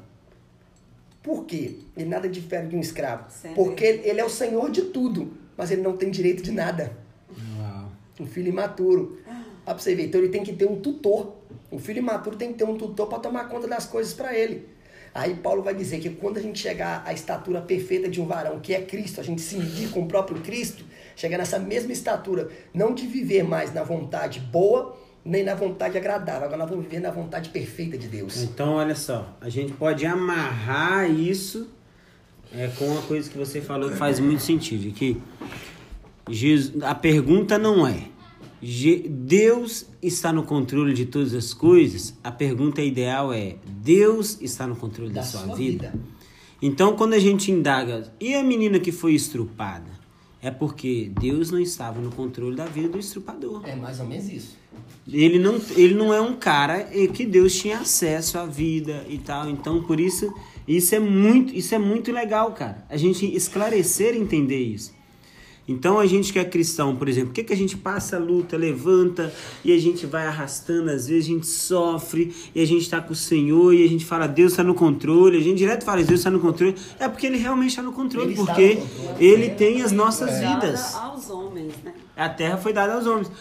Por 1.21 1.45
quê? 1.45 1.75
Ele 1.97 2.09
nada 2.09 2.29
difere 2.29 2.67
de 2.67 2.75
um 2.75 2.79
escravo. 2.79 3.29
Sério? 3.29 3.55
Porque 3.55 3.83
ele 3.83 4.19
é 4.19 4.25
o 4.25 4.29
senhor 4.29 4.71
de 4.71 4.83
tudo, 4.83 5.33
mas 5.57 5.69
ele 5.71 5.81
não 5.81 5.97
tem 5.97 6.09
direito 6.09 6.41
de 6.41 6.51
nada. 6.51 6.97
Uau. 7.57 7.91
Um 8.19 8.25
filho 8.25 8.49
imaturo. 8.49 9.19
Ó, 9.27 9.73
pra 9.73 9.77
você 9.77 9.95
ver, 9.95 10.07
então 10.07 10.19
ele 10.19 10.29
tem 10.29 10.43
que 10.43 10.53
ter 10.53 10.65
um 10.65 10.79
tutor. 10.79 11.35
Um 11.71 11.77
filho 11.77 11.99
imaturo 11.99 12.35
tem 12.35 12.51
que 12.51 12.57
ter 12.57 12.63
um 12.63 12.77
tutor 12.77 13.07
para 13.07 13.19
tomar 13.19 13.49
conta 13.49 13.67
das 13.67 13.85
coisas 13.85 14.13
para 14.13 14.35
ele. 14.35 14.67
Aí 15.13 15.35
Paulo 15.35 15.63
vai 15.63 15.73
dizer 15.73 15.99
que 15.99 16.09
quando 16.09 16.37
a 16.37 16.41
gente 16.41 16.59
chegar 16.59 17.03
à 17.05 17.13
estatura 17.13 17.61
perfeita 17.61 18.07
de 18.07 18.21
um 18.21 18.25
varão, 18.25 18.59
que 18.59 18.73
é 18.73 18.81
Cristo, 18.81 19.19
a 19.19 19.23
gente 19.23 19.41
se 19.41 19.57
medir 19.57 19.89
com 19.89 20.01
o 20.01 20.07
próprio 20.07 20.39
Cristo, 20.41 20.83
chegar 21.15 21.37
nessa 21.37 21.59
mesma 21.59 21.91
estatura, 21.91 22.49
não 22.73 22.93
de 22.93 23.07
viver 23.07 23.43
mais 23.43 23.73
na 23.73 23.83
vontade 23.83 24.39
boa, 24.39 24.97
nem 25.23 25.43
na 25.43 25.55
vontade 25.55 25.97
agradável, 25.97 26.45
agora 26.45 26.57
nós 26.57 26.69
vamos 26.69 26.85
viver 26.85 26.99
na 26.99 27.11
vontade 27.11 27.49
perfeita 27.49 27.97
de 27.97 28.07
Deus. 28.07 28.41
Então, 28.41 28.75
olha 28.75 28.95
só, 28.95 29.37
a 29.41 29.49
gente 29.49 29.73
pode 29.73 30.05
amarrar 30.05 31.09
isso 31.09 31.69
é, 32.53 32.67
com 32.67 32.85
uma 32.85 33.01
coisa 33.03 33.29
que 33.29 33.37
você 33.37 33.61
falou 33.61 33.89
que 33.89 33.97
faz 33.97 34.19
muito 34.19 34.41
sentido, 34.41 34.91
que 34.93 35.21
Jesus, 36.29 36.81
a 36.83 36.95
pergunta 36.95 37.57
não 37.57 37.85
é 37.85 38.07
Deus 38.61 39.85
está 40.01 40.33
no 40.33 40.43
controle 40.43 40.93
de 40.93 41.05
todas 41.05 41.33
as 41.33 41.53
coisas? 41.53 42.13
A 42.23 42.31
pergunta 42.31 42.81
ideal 42.81 43.31
é 43.31 43.55
Deus 43.65 44.37
está 44.41 44.67
no 44.67 44.75
controle 44.75 45.11
da, 45.11 45.21
Da 45.21 45.27
sua, 45.27 45.45
sua 45.45 45.55
vida? 45.55 45.91
vida. 45.91 45.99
Então, 46.61 46.93
quando 46.95 47.13
a 47.13 47.19
gente 47.19 47.51
indaga, 47.51 48.11
e 48.19 48.35
a 48.35 48.43
menina 48.43 48.79
que 48.79 48.91
foi 48.91 49.13
estrupada? 49.13 49.98
É 50.41 50.49
porque 50.49 51.11
Deus 51.19 51.51
não 51.51 51.59
estava 51.59 51.99
no 51.99 52.11
controle 52.11 52.55
da 52.55 52.65
vida 52.65 52.89
do 52.89 52.99
estrupador. 52.99 53.61
É 53.67 53.75
mais 53.75 53.99
ou 53.99 54.05
menos 54.05 54.29
isso. 54.29 54.57
Ele 55.07 55.39
não, 55.39 55.59
ele 55.75 55.93
não 55.93 56.13
é 56.13 56.21
um 56.21 56.35
cara 56.35 56.83
que 57.13 57.25
Deus 57.25 57.55
tinha 57.55 57.79
acesso 57.79 58.37
à 58.37 58.45
vida 58.45 59.05
e 59.09 59.17
tal. 59.17 59.49
Então, 59.49 59.83
por 59.83 59.99
isso, 59.99 60.33
isso 60.67 60.93
é 60.95 60.99
muito, 60.99 61.53
isso 61.53 61.73
é 61.73 61.79
muito 61.79 62.11
legal, 62.11 62.53
cara. 62.53 62.85
A 62.89 62.95
gente 62.95 63.25
esclarecer 63.35 64.15
e 64.15 64.19
entender 64.19 64.59
isso. 64.59 64.93
Então 65.69 65.99
a 65.99 66.05
gente 66.07 66.33
que 66.33 66.39
é 66.39 66.43
cristão, 66.43 66.95
por 66.95 67.07
exemplo, 67.07 67.29
o 67.29 67.33
que, 67.33 67.43
que 67.43 67.53
a 67.53 67.55
gente 67.55 67.77
passa, 67.77 68.17
luta, 68.17 68.57
levanta 68.57 69.31
e 69.63 69.71
a 69.71 69.79
gente 69.79 70.07
vai 70.07 70.25
arrastando, 70.25 70.89
às 70.89 71.07
vezes 71.07 71.25
a 71.25 71.27
gente 71.27 71.45
sofre 71.45 72.35
e 72.55 72.61
a 72.61 72.65
gente 72.65 72.81
está 72.81 72.99
com 72.99 73.13
o 73.13 73.15
Senhor 73.15 73.71
e 73.73 73.83
a 73.85 73.87
gente 73.87 74.03
fala, 74.03 74.27
Deus 74.27 74.53
está 74.53 74.63
no 74.63 74.73
controle, 74.73 75.37
a 75.37 75.41
gente 75.41 75.59
direto 75.59 75.85
fala, 75.85 76.01
Deus 76.01 76.21
está 76.21 76.31
no 76.31 76.39
controle, 76.39 76.75
é 76.99 77.07
porque 77.07 77.27
Ele 77.27 77.37
realmente 77.37 77.69
está 77.69 77.83
no 77.83 77.93
controle, 77.93 78.29
Ele 78.29 78.35
porque 78.35 78.73
no 78.73 78.81
controle. 78.81 79.23
Ele 79.23 79.49
tem 79.51 79.83
as 79.83 79.91
nossas 79.91 80.31
Dada 80.39 80.55
vidas. 80.55 80.95
aos 80.95 81.29
homens, 81.29 81.73
né? 81.83 81.93
A 82.17 82.27
terra 82.27 82.57
foi 82.57 82.73
dada 82.73 82.95
aos 82.95 83.07
homens. 83.07 83.31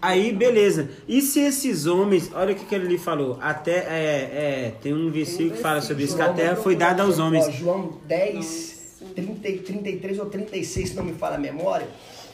Aí, 0.00 0.32
beleza. 0.32 0.90
E 1.08 1.20
se 1.20 1.40
esses 1.40 1.86
homens, 1.86 2.30
olha 2.32 2.52
o 2.52 2.56
que, 2.56 2.66
que 2.66 2.74
ele 2.74 2.86
lhe 2.86 2.98
falou, 2.98 3.36
até, 3.40 3.78
é, 3.78 4.66
é, 4.68 4.74
tem 4.80 4.94
um 4.94 5.10
versículo 5.10 5.56
que 5.56 5.58
fala 5.60 5.80
sobre 5.80 6.04
isso, 6.04 6.14
que 6.14 6.22
a 6.22 6.32
terra 6.32 6.54
foi 6.54 6.76
dada 6.76 7.02
aos 7.02 7.18
homens. 7.18 7.52
João 7.52 7.98
10, 8.06 8.77
30, 9.14 9.48
e 9.48 9.58
33 9.58 10.18
ou 10.18 10.26
36, 10.26 10.88
se 10.90 10.94
não 10.94 11.04
me 11.04 11.12
falha 11.14 11.36
a 11.36 11.38
memória, 11.38 11.88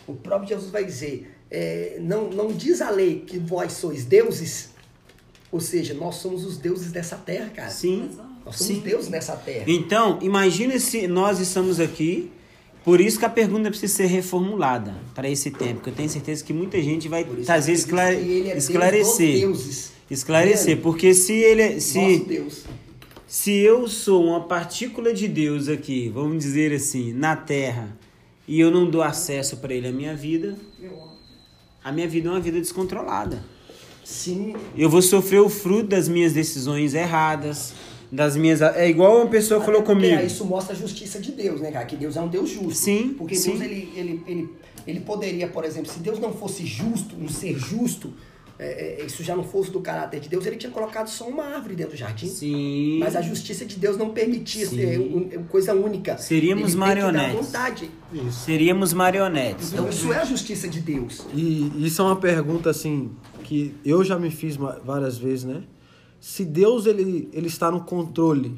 o 0.07 0.15
próprio 0.15 0.49
Jesus 0.51 0.71
vai 0.71 0.85
dizer, 0.85 1.31
é, 1.51 1.99
não, 2.01 2.29
não 2.31 2.49
diz 2.53 2.81
a 2.83 2.91
lei 2.91 3.21
que 3.27 3.39
vós 3.39 3.73
sois 3.75 4.05
deuses, 4.05 4.71
ou 5.53 5.61
seja, 5.61 5.95
nós 5.95 6.17
somos 6.17 6.45
os 6.45 6.57
deuses 6.59 6.91
dessa 6.93 7.17
terra, 7.17 7.49
cara. 7.55 7.71
Sim, 7.71 8.11
Nós 8.45 8.57
somos 8.57 8.75
sim. 8.77 8.81
deuses 8.81 9.09
nessa 9.09 9.37
terra. 9.37 9.65
Então, 9.69 10.19
imagine 10.21 10.79
se 10.81 11.07
nós 11.07 11.39
estamos 11.39 11.79
aqui, 11.81 12.31
por 12.85 13.01
isso 13.01 13.19
que 13.19 13.25
a 13.25 13.29
pergunta 13.31 13.71
precisa 13.71 13.95
ser 13.95 14.07
reformulada 14.07 14.95
para 15.15 15.31
esse 15.31 15.51
tempo, 15.51 15.81
que 15.81 15.89
eu 15.91 15.95
tenho 15.95 16.09
certeza 16.11 16.43
que 16.45 16.53
muita 16.53 16.83
gente 16.83 17.09
vai 17.09 17.25
trazer 17.25 17.73
esclare- 17.73 18.17
é 18.17 18.43
Deus 18.51 18.65
esclarecer. 18.65 19.41
deuses. 19.41 19.93
Esclarecer, 20.11 20.81
porque 20.83 21.15
se 21.15 21.33
ele 21.33 21.63
é- 21.63 21.81
se 21.81 22.19
Deus. 22.19 22.65
Se 23.35 23.51
eu 23.51 23.89
sou 23.89 24.27
uma 24.27 24.43
partícula 24.43 25.13
de 25.13 25.27
Deus 25.27 25.69
aqui, 25.69 26.09
vamos 26.09 26.39
dizer 26.39 26.73
assim, 26.73 27.13
na 27.13 27.35
terra, 27.35 27.89
e 28.47 28.61
eu 28.61 28.71
não 28.71 28.89
dou 28.89 29.03
acesso 29.03 29.57
para 29.57 29.75
ele 29.75 29.89
à 29.89 29.93
minha 29.93 30.15
vida, 30.15 30.57
a 31.83 31.91
minha 31.91 32.07
vida 32.07 32.29
é 32.29 32.31
uma 32.31 32.39
vida 32.39 32.61
descontrolada. 32.61 33.45
Sim, 34.05 34.55
Eu 34.77 34.89
vou 34.89 35.03
sofrer 35.03 35.41
o 35.41 35.49
fruto 35.49 35.89
das 35.89 36.09
minhas 36.09 36.33
decisões 36.33 36.95
erradas, 36.95 37.75
das 38.11 38.37
minhas. 38.37 38.63
É 38.63 38.89
igual 38.89 39.17
uma 39.17 39.27
pessoa 39.27 39.61
falou 39.61 39.81
Até 39.81 39.93
porque 39.93 40.09
comigo. 40.09 40.25
Isso 40.25 40.45
mostra 40.45 40.73
a 40.73 40.79
justiça 40.79 41.19
de 41.19 41.33
Deus, 41.33 41.61
né, 41.61 41.73
cara? 41.73 41.87
Que 41.87 41.97
Deus 41.97 42.17
é 42.17 42.21
um 42.21 42.29
Deus 42.29 42.49
justo. 42.49 42.75
Sim, 42.75 43.17
Porque 43.19 43.35
sim. 43.35 43.51
Deus, 43.51 43.63
ele, 43.63 43.93
ele, 43.97 44.23
ele, 44.29 44.49
ele 44.87 45.01
poderia, 45.01 45.49
por 45.49 45.65
exemplo, 45.65 45.91
se 45.91 45.99
Deus 45.99 46.21
não 46.21 46.33
fosse 46.33 46.65
justo, 46.65 47.17
um 47.17 47.29
ser 47.29 47.59
justo, 47.59 48.15
é, 48.59 49.01
é, 49.03 49.05
isso 49.07 49.23
já 49.25 49.35
não 49.35 49.43
fosse 49.45 49.71
do 49.71 49.81
caráter 49.81 50.21
de 50.21 50.29
Deus, 50.29 50.47
ele 50.47 50.57
tinha 50.57 50.71
colocado 50.71 51.09
só 51.09 51.27
uma 51.29 51.45
árvore 51.45 51.75
dentro 51.75 51.93
do 51.93 51.99
jardim. 51.99 52.29
Sim. 52.29 52.99
Mas 53.01 53.17
a 53.17 53.21
justiça 53.23 53.65
de 53.65 53.77
Deus 53.77 53.97
não 53.97 54.11
permitia 54.11 54.67
ser 54.67 54.99
um- 55.01 55.45
coisa 55.49 55.75
única. 55.75 56.17
Seríamos 56.19 56.73
Ele 56.75 56.81
tem 56.83 56.95
que 56.95 57.01
dar 57.01 57.13
marionetes. 57.13 57.47
vontade. 57.47 57.91
Seríamos 58.31 58.93
marionetes. 58.93 59.73
Então 59.73 59.89
isso 59.89 60.13
é 60.13 60.19
a 60.19 60.25
justiça 60.25 60.69
de 60.69 60.81
Deus. 60.81 61.27
E 61.35 61.73
isso 61.87 62.01
é 62.01 62.05
uma 62.05 62.17
pergunta 62.17 62.71
assim 62.71 63.11
que 63.43 63.75
eu 63.85 64.05
já 64.05 64.19
me 64.19 64.31
fiz 64.31 64.57
várias 64.57 65.19
vezes, 65.19 65.45
né? 65.45 65.63
Se 66.21 66.45
Deus 66.45 66.87
ele, 66.87 67.29
ele 67.33 67.49
está 67.49 67.71
no 67.71 67.81
controle 67.83 68.55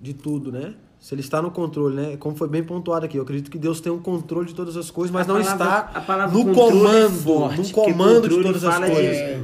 de 0.00 0.12
tudo, 0.12 0.50
né? 0.52 0.74
Se 1.00 1.14
ele 1.14 1.22
está 1.22 1.40
no 1.40 1.50
controle, 1.50 1.96
né? 1.96 2.16
Como 2.18 2.36
foi 2.36 2.46
bem 2.46 2.62
pontuado 2.62 3.06
aqui, 3.06 3.16
eu 3.16 3.22
acredito 3.22 3.50
que 3.50 3.58
Deus 3.58 3.80
tem 3.80 3.90
um 3.90 3.98
controle 4.00 4.46
de 4.48 4.54
todas 4.54 4.76
as 4.76 4.90
coisas, 4.90 5.10
mas 5.10 5.28
A 5.28 5.32
não 5.32 5.40
palavra- 5.40 5.64
está 5.64 5.98
a 5.98 6.00
palavra 6.02 6.38
no 6.38 6.50
é 6.50 6.54
comando, 6.54 7.22
forte, 7.22 7.58
no 7.58 7.70
comando 7.70 8.28
de 8.28 8.42
todas 8.42 8.64
as 8.64 8.74
de- 8.80 8.86
coisas, 8.92 9.16
É, 9.16 9.40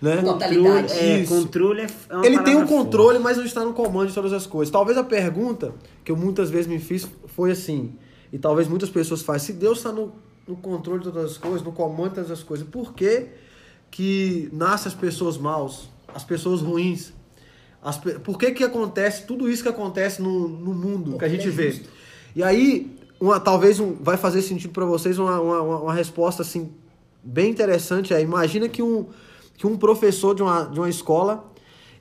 né? 0.00 0.22
totalidade. 0.22 0.92
É, 0.92 1.24
controle 1.26 1.80
é 1.82 1.86
é 2.08 2.14
uma 2.16 2.24
Ele 2.26 2.38
tem 2.38 2.54
um 2.54 2.58
palavra 2.60 2.76
controle, 2.84 3.18
mas 3.18 3.36
não 3.36 3.44
está 3.44 3.64
no 3.64 3.72
comando 3.72 4.06
de 4.08 4.14
todas 4.14 4.32
as 4.32 4.46
coisas. 4.46 4.70
Talvez 4.70 4.96
a 4.96 5.02
pergunta 5.02 5.74
que 6.04 6.12
eu 6.12 6.16
muitas 6.16 6.48
vezes 6.48 6.68
me 6.68 6.78
fiz 6.78 7.08
foi 7.26 7.50
assim, 7.50 7.92
e 8.32 8.38
talvez 8.38 8.68
muitas 8.68 8.88
pessoas 8.88 9.20
fazem, 9.20 9.46
se 9.48 9.52
Deus 9.54 9.78
está 9.78 9.90
no, 9.90 10.12
no 10.46 10.54
controle 10.56 11.00
de 11.00 11.10
todas 11.10 11.32
as 11.32 11.36
coisas, 11.38 11.62
no 11.62 11.72
comando 11.72 12.10
de 12.10 12.14
todas 12.14 12.30
as 12.30 12.42
coisas, 12.44 12.64
por 12.68 12.94
que 12.94 13.26
que 13.90 14.48
nascem 14.52 14.88
as 14.92 14.94
pessoas 14.94 15.36
maus, 15.36 15.88
as 16.14 16.22
pessoas 16.22 16.60
ruins? 16.60 17.12
As 17.82 17.96
por 17.98 18.38
que 18.38 18.50
que 18.52 18.62
acontece 18.64 19.24
tudo 19.24 19.48
isso 19.48 19.62
que 19.62 19.68
acontece 19.68 20.20
no, 20.20 20.48
no 20.48 20.74
mundo 20.74 21.16
que 21.18 21.24
a 21.24 21.28
gente 21.28 21.48
vê? 21.48 21.80
E 22.36 22.42
aí, 22.42 22.94
uma, 23.18 23.40
talvez 23.40 23.80
um, 23.80 23.94
vai 24.00 24.16
fazer 24.16 24.42
sentido 24.42 24.70
para 24.72 24.84
vocês 24.84 25.18
uma, 25.18 25.40
uma, 25.40 25.62
uma- 25.62 25.78
uma 25.84 25.94
resposta 25.94 26.42
assim 26.42 26.70
bem 27.24 27.50
interessante. 27.50 28.12
É, 28.12 28.20
imagina 28.20 28.68
que 28.68 28.82
um, 28.82 29.06
que 29.56 29.66
um 29.66 29.76
professor 29.78 30.34
de 30.34 30.42
uma, 30.42 30.64
de 30.64 30.78
uma 30.78 30.88
escola 30.90 31.50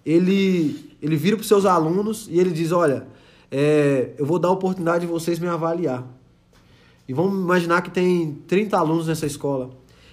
ele, 0.05 0.95
ele 1.01 1.15
vira 1.15 1.35
para 1.37 1.45
seus 1.45 1.65
alunos 1.65 2.27
e 2.29 2.39
ele 2.39 2.51
diz: 2.51 2.71
Olha, 2.71 3.07
é, 3.51 4.11
eu 4.17 4.25
vou 4.25 4.37
dar 4.39 4.49
a 4.49 4.51
oportunidade 4.51 5.05
de 5.05 5.11
vocês 5.11 5.39
me 5.39 5.47
avaliar. 5.47 6.05
E 7.07 7.13
vamos 7.13 7.33
imaginar 7.41 7.81
que 7.81 7.89
tem 7.89 8.33
30 8.47 8.77
alunos 8.77 9.07
nessa 9.07 9.25
escola. 9.25 9.71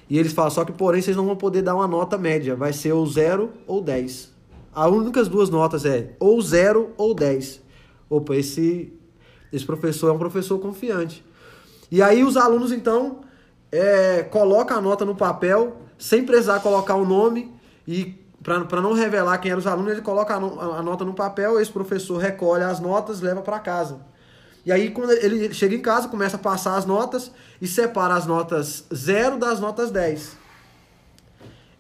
E 0.09 0.17
eles 0.19 0.33
falam, 0.33 0.51
só 0.51 0.65
que 0.65 0.73
porém 0.73 1.03
vocês 1.03 1.17
não 1.17 1.27
vão 1.27 1.37
poder 1.37 1.61
dar 1.63 1.75
uma 1.75 1.87
nota 1.87 2.17
média, 2.17 2.55
vai 2.55 2.73
ser 2.73 2.93
ou 2.93 3.05
0 3.05 3.51
ou 3.67 3.83
10. 3.83 4.33
As 4.77 4.93
únicas 4.93 5.27
duas 5.27 5.49
notas 5.49 5.87
é 5.87 6.11
ou 6.21 6.39
0 6.39 6.91
ou 6.99 7.15
10. 7.15 7.63
Opa, 8.11 8.37
esse, 8.37 8.93
esse 9.51 9.65
professor 9.65 10.11
é 10.11 10.13
um 10.13 10.19
professor 10.19 10.59
confiante. 10.59 11.25
E 11.91 12.03
aí 12.03 12.23
os 12.23 12.37
alunos 12.37 12.71
então 12.71 13.21
é, 13.73 14.23
colocam 14.25 14.77
a 14.77 14.81
nota 14.83 15.03
no 15.03 15.17
papel, 15.17 15.79
sem 15.97 16.27
precisar 16.27 16.61
colocar 16.61 16.95
o 16.95 17.07
nome, 17.07 17.51
e 17.89 18.23
para 18.43 18.83
não 18.83 18.93
revelar 18.93 19.39
quem 19.39 19.51
eram 19.51 19.61
os 19.61 19.67
alunos, 19.67 19.93
ele 19.93 20.03
coloca 20.03 20.35
a, 20.35 20.37
a 20.37 20.83
nota 20.83 21.07
no 21.07 21.15
papel, 21.15 21.59
esse 21.59 21.73
professor 21.73 22.19
recolhe 22.19 22.63
as 22.63 22.79
notas 22.79 23.23
leva 23.23 23.41
para 23.41 23.59
casa. 23.59 24.01
E 24.63 24.71
aí, 24.71 24.91
quando 24.91 25.13
ele 25.13 25.55
chega 25.55 25.75
em 25.75 25.81
casa, 25.81 26.07
começa 26.07 26.37
a 26.37 26.39
passar 26.39 26.77
as 26.77 26.85
notas 26.85 27.33
e 27.63 27.67
separa 27.67 28.15
as 28.15 28.27
notas 28.27 28.85
0 28.95 29.39
das 29.39 29.59
notas 29.59 29.91
10. 29.91 30.37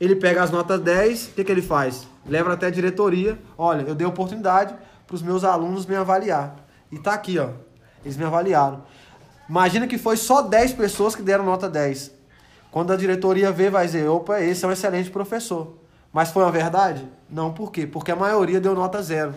Ele 0.00 0.16
pega 0.16 0.42
as 0.42 0.50
notas 0.50 0.80
10, 0.80 1.26
o 1.26 1.30
que, 1.32 1.44
que 1.44 1.52
ele 1.52 1.62
faz? 1.62 2.06
Leva 2.28 2.52
até 2.52 2.66
a 2.66 2.70
diretoria. 2.70 3.38
Olha, 3.56 3.82
eu 3.82 3.94
dei 3.94 4.06
oportunidade 4.06 4.74
para 5.06 5.14
os 5.14 5.22
meus 5.22 5.44
alunos 5.44 5.86
me 5.86 5.94
avaliar. 5.94 6.56
E 6.90 6.98
tá 6.98 7.12
aqui, 7.14 7.38
ó. 7.38 7.50
Eles 8.04 8.16
me 8.16 8.24
avaliaram. 8.24 8.82
Imagina 9.48 9.86
que 9.86 9.98
foi 9.98 10.16
só 10.16 10.42
10 10.42 10.72
pessoas 10.72 11.14
que 11.14 11.22
deram 11.22 11.44
nota 11.44 11.68
10. 11.68 12.10
Quando 12.70 12.92
a 12.92 12.96
diretoria 12.96 13.52
vê, 13.52 13.70
vai 13.70 13.86
dizer: 13.86 14.08
opa, 14.08 14.40
esse 14.40 14.64
é 14.64 14.68
um 14.68 14.72
excelente 14.72 15.10
professor. 15.10 15.74
Mas 16.12 16.30
foi 16.30 16.42
uma 16.42 16.52
verdade? 16.52 17.06
Não, 17.28 17.52
por 17.52 17.70
quê? 17.70 17.86
Porque 17.86 18.10
a 18.10 18.16
maioria 18.16 18.60
deu 18.60 18.74
nota 18.74 19.02
zero. 19.02 19.34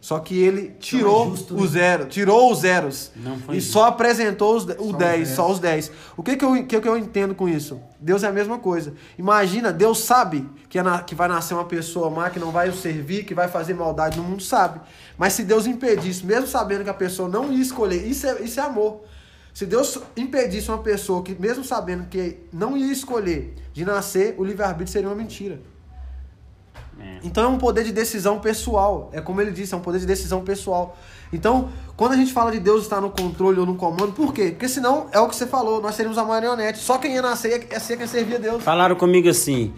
Só 0.00 0.18
que 0.18 0.34
ele 0.40 0.74
tirou 0.80 1.30
justo, 1.30 1.54
o 1.54 1.60
né? 1.60 1.66
zero, 1.66 2.06
tirou 2.06 2.50
os 2.50 2.60
zeros. 2.60 3.10
E 3.50 3.54
justo. 3.60 3.72
só 3.72 3.84
apresentou 3.84 4.56
os, 4.56 4.64
o 4.64 4.90
os 4.90 4.96
10, 4.96 4.98
10. 4.98 5.28
só 5.28 5.50
os 5.50 5.58
10. 5.58 5.92
O 6.16 6.22
que, 6.22 6.36
que, 6.36 6.44
eu, 6.44 6.66
que, 6.66 6.80
que 6.80 6.88
eu 6.88 6.96
entendo 6.96 7.34
com 7.34 7.46
isso? 7.48 7.78
Deus 8.00 8.22
é 8.22 8.28
a 8.28 8.32
mesma 8.32 8.58
coisa. 8.58 8.94
Imagina, 9.18 9.70
Deus 9.72 9.98
sabe 9.98 10.48
que, 10.70 10.78
é 10.78 10.82
na- 10.82 11.02
que 11.02 11.14
vai 11.14 11.28
nascer 11.28 11.52
uma 11.52 11.66
pessoa 11.66 12.08
má, 12.08 12.30
que 12.30 12.38
não 12.38 12.50
vai 12.50 12.70
o 12.70 12.72
servir, 12.74 13.24
que 13.24 13.34
vai 13.34 13.46
fazer 13.48 13.74
maldade 13.74 14.16
no 14.16 14.24
mundo, 14.24 14.42
sabe. 14.42 14.80
Mas 15.18 15.34
se 15.34 15.44
Deus 15.44 15.66
impedisse, 15.66 16.24
mesmo 16.24 16.46
sabendo 16.46 16.82
que 16.82 16.90
a 16.90 16.94
pessoa 16.94 17.28
não 17.28 17.52
ia 17.52 17.60
escolher, 17.60 18.06
isso 18.06 18.26
é, 18.26 18.40
isso 18.40 18.58
é 18.58 18.62
amor. 18.62 19.02
Se 19.52 19.66
Deus 19.66 19.98
impedisse 20.16 20.70
uma 20.70 20.78
pessoa 20.78 21.22
que, 21.22 21.34
mesmo 21.38 21.62
sabendo 21.62 22.06
que 22.06 22.38
não 22.52 22.74
ia 22.76 22.90
escolher 22.90 23.54
de 23.74 23.84
nascer, 23.84 24.34
o 24.38 24.44
livre-arbítrio 24.44 24.92
seria 24.92 25.08
uma 25.08 25.14
mentira. 25.16 25.60
É. 27.00 27.18
Então 27.22 27.44
é 27.44 27.46
um 27.46 27.58
poder 27.58 27.84
de 27.84 27.92
decisão 27.92 28.38
pessoal. 28.38 29.10
É 29.12 29.20
como 29.20 29.40
ele 29.40 29.50
disse, 29.50 29.74
é 29.74 29.76
um 29.76 29.80
poder 29.80 29.98
de 29.98 30.06
decisão 30.06 30.42
pessoal. 30.42 30.96
Então, 31.32 31.70
quando 31.96 32.12
a 32.12 32.16
gente 32.16 32.32
fala 32.32 32.50
de 32.50 32.58
Deus 32.58 32.82
estar 32.82 33.00
no 33.00 33.10
controle 33.10 33.60
ou 33.60 33.66
no 33.66 33.76
comando, 33.76 34.12
por 34.12 34.34
quê? 34.34 34.48
Porque 34.50 34.68
senão 34.68 35.06
é 35.12 35.20
o 35.20 35.28
que 35.28 35.36
você 35.36 35.46
falou, 35.46 35.80
nós 35.80 35.94
seríamos 35.94 36.18
a 36.18 36.24
marionete. 36.24 36.78
Só 36.78 36.98
quem 36.98 37.14
ia 37.14 37.22
nascer 37.22 37.68
ia 37.70 37.80
ser 37.80 37.96
quem 37.96 38.06
servia 38.06 38.36
a 38.36 38.40
Deus. 38.40 38.62
Falaram 38.62 38.96
comigo 38.96 39.28
assim. 39.28 39.72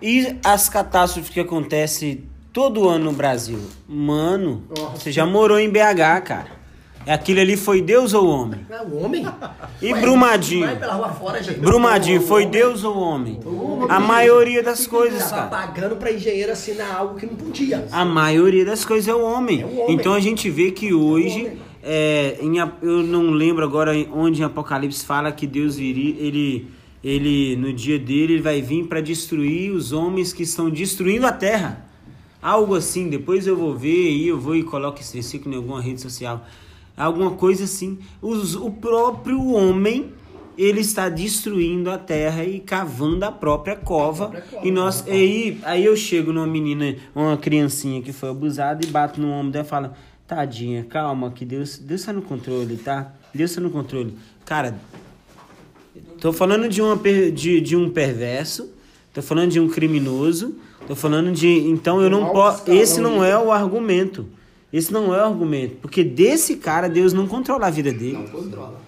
E 0.00 0.38
as 0.44 0.68
catástrofes 0.68 1.30
que 1.30 1.40
acontecem 1.40 2.28
todo 2.52 2.88
ano 2.88 3.06
no 3.06 3.12
Brasil? 3.12 3.60
Mano, 3.88 4.64
você 4.94 5.10
já 5.10 5.24
morou 5.24 5.58
em 5.58 5.70
BH, 5.70 6.22
cara. 6.24 6.55
Aquilo 7.06 7.40
ali 7.40 7.56
foi 7.56 7.80
Deus 7.80 8.12
ou 8.14 8.26
homem? 8.28 8.60
É 8.68 8.82
o 8.82 8.96
homem? 9.04 9.24
E 9.80 9.94
Brumadinho? 9.94 10.76
Pela 10.76 10.94
rua 10.94 11.08
fora. 11.10 11.40
Brumadinho, 11.58 12.20
foi 12.20 12.42
homem- 12.42 12.50
Deus 12.50 12.82
ou 12.82 12.96
homem? 12.98 13.38
o 13.44 13.72
homem- 13.74 13.86
A 13.88 14.00
maioria 14.00 14.60
das 14.62 14.86
coisas, 14.88 15.22
cara. 15.30 15.46
pagando 15.46 15.94
pra 15.96 16.10
engenheiro 16.10 16.50
assinar 16.50 16.96
algo 16.96 17.14
que 17.18 17.24
não 17.26 17.34
podia. 17.36 17.86
A 17.92 18.04
maioria 18.04 18.64
das 18.64 18.84
coisas 18.84 19.06
é 19.06 19.14
o 19.14 19.22
homem. 19.22 19.62
É 19.62 19.64
o 19.64 19.68
homem. 19.82 19.94
Então 19.94 20.12
a 20.14 20.20
gente 20.20 20.50
vê 20.50 20.72
que 20.72 20.92
hoje, 20.92 21.42
homem. 21.42 21.58
é, 21.82 22.38
em 22.40 22.56
eu 22.58 23.02
não 23.04 23.30
lembro 23.30 23.62
agora 23.64 23.92
onde 24.12 24.40
em 24.42 24.44
Apocalipse 24.44 25.04
fala 25.06 25.30
que 25.30 25.46
Deus 25.46 25.76
viria, 25.76 26.16
ele, 26.18 26.68
ele 27.04 27.54
no 27.54 27.72
dia 27.72 28.00
dele 28.00 28.32
ele 28.34 28.42
vai 28.42 28.60
vir 28.60 28.84
para 28.88 29.00
destruir 29.00 29.70
os 29.70 29.92
homens 29.92 30.32
que 30.32 30.42
estão 30.42 30.68
destruindo 30.68 31.24
a 31.24 31.32
terra. 31.32 31.86
Algo 32.42 32.74
assim, 32.74 33.08
depois 33.08 33.46
eu 33.46 33.56
vou 33.56 33.76
ver 33.76 34.08
aí, 34.08 34.26
eu 34.28 34.38
vou 34.40 34.56
e 34.56 34.62
coloco 34.64 35.00
esse 35.00 35.12
versículo 35.14 35.54
em 35.54 35.58
alguma 35.58 35.80
rede 35.80 36.00
social. 36.00 36.44
Alguma 36.96 37.32
coisa 37.32 37.64
assim. 37.64 37.98
Os- 38.22 38.54
o 38.54 38.70
próprio 38.70 39.44
homem 39.52 40.12
ele 40.56 40.80
está 40.80 41.10
destruindo 41.10 41.90
a 41.90 41.98
terra 41.98 42.42
e 42.44 42.60
cavando 42.60 43.24
a 43.26 43.30
própria 43.30 43.76
cova. 43.76 44.24
A 44.24 44.28
própria 44.28 44.50
cova. 44.50 44.66
e 44.66 44.70
nós, 44.70 45.04
aí, 45.06 45.60
aí 45.64 45.84
eu 45.84 45.94
chego 45.94 46.32
numa 46.32 46.46
menina, 46.46 46.96
uma 47.14 47.36
criancinha 47.36 48.00
que 48.00 48.12
foi 48.12 48.30
abusada 48.30 48.82
e 48.84 48.88
bato 48.88 49.20
no 49.20 49.30
ombro 49.30 49.52
dela 49.52 49.64
e 49.66 49.68
falo: 49.68 49.90
Tadinha, 50.26 50.84
calma, 50.84 51.30
que 51.30 51.44
Deus, 51.44 51.76
Deus 51.78 52.00
está 52.00 52.12
no 52.12 52.22
controle, 52.22 52.76
tá? 52.78 53.12
Deus 53.34 53.50
está 53.50 53.60
no 53.60 53.68
controle. 53.70 54.16
Cara, 54.46 54.78
tô 56.20 56.32
falando 56.32 56.68
de, 56.68 56.80
uma, 56.80 56.96
de, 56.96 57.60
de 57.60 57.76
um 57.76 57.90
perverso, 57.90 58.70
tô 59.12 59.20
falando 59.20 59.50
de 59.50 59.60
um 59.60 59.68
criminoso, 59.68 60.54
tô 60.86 60.94
falando 60.96 61.30
de. 61.32 61.46
Então 61.68 62.00
eu 62.00 62.08
não 62.08 62.30
posso. 62.30 62.70
Esse 62.72 63.00
não 63.00 63.22
é 63.22 63.36
o 63.38 63.52
argumento. 63.52 64.26
Esse 64.76 64.92
não 64.92 65.14
é 65.14 65.18
o 65.18 65.24
argumento. 65.24 65.76
Porque 65.80 66.04
desse 66.04 66.56
cara, 66.56 66.88
Deus 66.88 67.12
não 67.12 67.26
controla 67.26 67.66
a 67.66 67.70
vida 67.70 67.90
dele. 67.92 68.12
Não 68.12 68.26
controla. 68.26 68.80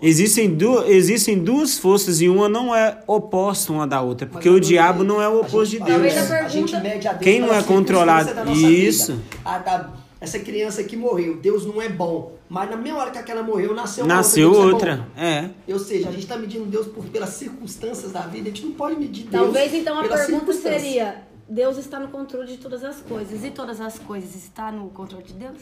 Existem, 0.00 0.54
du 0.54 0.84
existem 0.84 1.36
duas 1.36 1.76
forças 1.76 2.20
e 2.20 2.28
uma 2.28 2.48
não 2.48 2.72
é 2.72 2.98
oposta 3.04 3.72
uma 3.72 3.84
da 3.84 4.00
outra, 4.00 4.28
porque 4.28 4.48
o 4.48 4.60
diabo 4.60 5.02
não 5.02 5.20
é 5.20 5.28
o 5.28 5.40
oposto 5.40 5.70
de 5.72 5.78
Deus. 5.78 5.88
Talvez 5.90 6.16
a 6.30 6.48
gente 6.48 6.70
pergunta- 6.70 6.80
mede 6.80 7.08
a 7.08 7.12
Deus 7.14 7.24
Quem 7.24 7.40
não 7.40 7.52
é 7.52 7.60
controlado? 7.64 8.30
Isso. 8.52 9.14
vida. 9.14 9.24
Ah, 9.44 9.58
tá. 9.58 9.92
Essa 10.20 10.38
criança 10.38 10.84
que 10.84 10.96
morreu, 10.96 11.36
Deus 11.38 11.66
não 11.66 11.82
é 11.82 11.88
bom. 11.88 12.32
Mas 12.48 12.70
na 12.70 12.76
mesma 12.76 13.00
hora 13.00 13.10
que 13.10 13.18
aquela 13.18 13.42
morreu, 13.42 13.74
nasceu 13.74 14.04
uma 14.04 14.14
Nasceu 14.14 14.50
Deus 14.50 14.56
é 14.56 14.66
bom. 14.66 14.72
outra. 14.72 15.08
É. 15.16 15.48
Ou 15.68 15.78
seja, 15.80 16.08
a 16.08 16.12
gente 16.12 16.22
está 16.22 16.36
medindo 16.36 16.64
Deus 16.66 16.86
por, 16.86 17.04
pelas 17.06 17.30
circunstâncias 17.30 18.12
da 18.12 18.20
vida. 18.20 18.48
A 18.48 18.52
gente 18.52 18.64
não 18.66 18.72
pode 18.72 18.96
medir 18.96 19.26
Deus. 19.26 19.44
Talvez 19.44 19.74
então 19.74 19.98
a 19.98 20.04
pergunta 20.08 20.52
seria: 20.52 21.22
Deus 21.48 21.78
está 21.78 21.98
no 21.98 22.08
controle 22.08 22.48
de 22.48 22.58
todas 22.58 22.84
as 22.84 23.00
coisas. 23.00 23.44
E 23.44 23.50
todas 23.50 23.80
as 23.80 23.98
coisas 23.98 24.34
está 24.34 24.70
no 24.70 24.88
controle 24.90 25.24
de 25.24 25.32
Deus? 25.32 25.58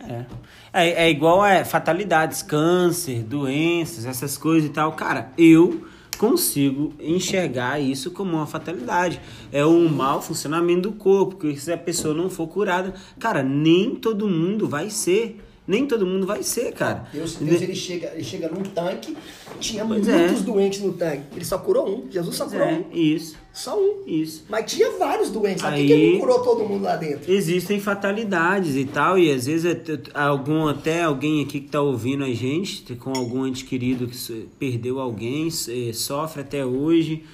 É. 0.00 0.24
É, 0.72 1.06
é 1.06 1.10
igual 1.10 1.42
a 1.42 1.64
fatalidades, 1.64 2.42
câncer, 2.42 3.22
doenças, 3.22 4.04
essas 4.04 4.36
coisas 4.36 4.68
e 4.68 4.72
tal. 4.72 4.92
Cara, 4.92 5.32
eu 5.36 5.86
consigo 6.18 6.92
enxergar 7.00 7.80
isso 7.80 8.10
como 8.10 8.36
uma 8.36 8.46
fatalidade. 8.46 9.20
É 9.50 9.64
um 9.64 9.88
mau 9.88 10.20
funcionamento 10.20 10.90
do 10.90 10.92
corpo, 10.92 11.36
porque 11.36 11.56
se 11.56 11.72
a 11.72 11.78
pessoa 11.78 12.12
não 12.12 12.28
for 12.28 12.48
curada, 12.48 12.92
cara, 13.18 13.42
nem 13.42 13.94
todo 13.94 14.28
mundo 14.28 14.68
vai 14.68 14.90
ser. 14.90 15.40
Nem 15.68 15.86
todo 15.86 16.06
mundo 16.06 16.26
vai 16.26 16.42
ser, 16.42 16.72
cara. 16.72 17.06
Deus, 17.12 17.36
Deus 17.36 17.60
ele, 17.60 17.74
chega, 17.74 18.10
ele 18.14 18.24
chega 18.24 18.48
num 18.48 18.62
tanque, 18.62 19.14
tinha 19.60 19.84
Pois 19.84 20.06
muitos 20.06 20.40
é. 20.40 20.42
doentes 20.44 20.80
no 20.80 20.94
tanque. 20.94 21.24
Ele 21.36 21.44
só 21.44 21.58
curou 21.58 21.86
um. 21.86 22.10
Jesus 22.10 22.34
só 22.36 22.46
curou 22.46 22.66
É, 22.66 22.72
um. 22.90 22.96
isso, 22.96 23.36
Só 23.52 23.78
um. 23.78 24.02
isso. 24.06 24.44
Mas 24.48 24.72
tinha 24.72 24.90
vários 24.92 25.28
doentes. 25.30 25.60
Sabe 25.60 25.74
por 25.76 25.80
Aí- 25.82 25.86
que 25.86 25.92
ele 25.92 26.12
não 26.14 26.20
curou 26.20 26.38
todo 26.40 26.64
mundo 26.66 26.84
lá 26.84 26.96
dentro? 26.96 27.30
Existem 27.30 27.78
fatalidades 27.78 28.76
e 28.76 28.86
tal, 28.86 29.18
e 29.18 29.30
às 29.30 29.44
vezes 29.44 29.66
é 29.66 29.78
algum 30.14 30.66
até 30.68 31.02
alguém 31.02 31.42
aqui 31.42 31.60
que 31.60 31.68
tá 31.68 31.82
ouvindo 31.82 32.24
a 32.24 32.32
gente, 32.32 32.94
com 32.96 33.10
algum 33.14 33.46
ente 33.46 33.66
querido 33.66 34.06
que 34.08 34.48
perdeu 34.58 34.98
alguém, 34.98 35.50
sofre 35.92 36.40
até 36.40 36.64
hoje. 36.64 37.24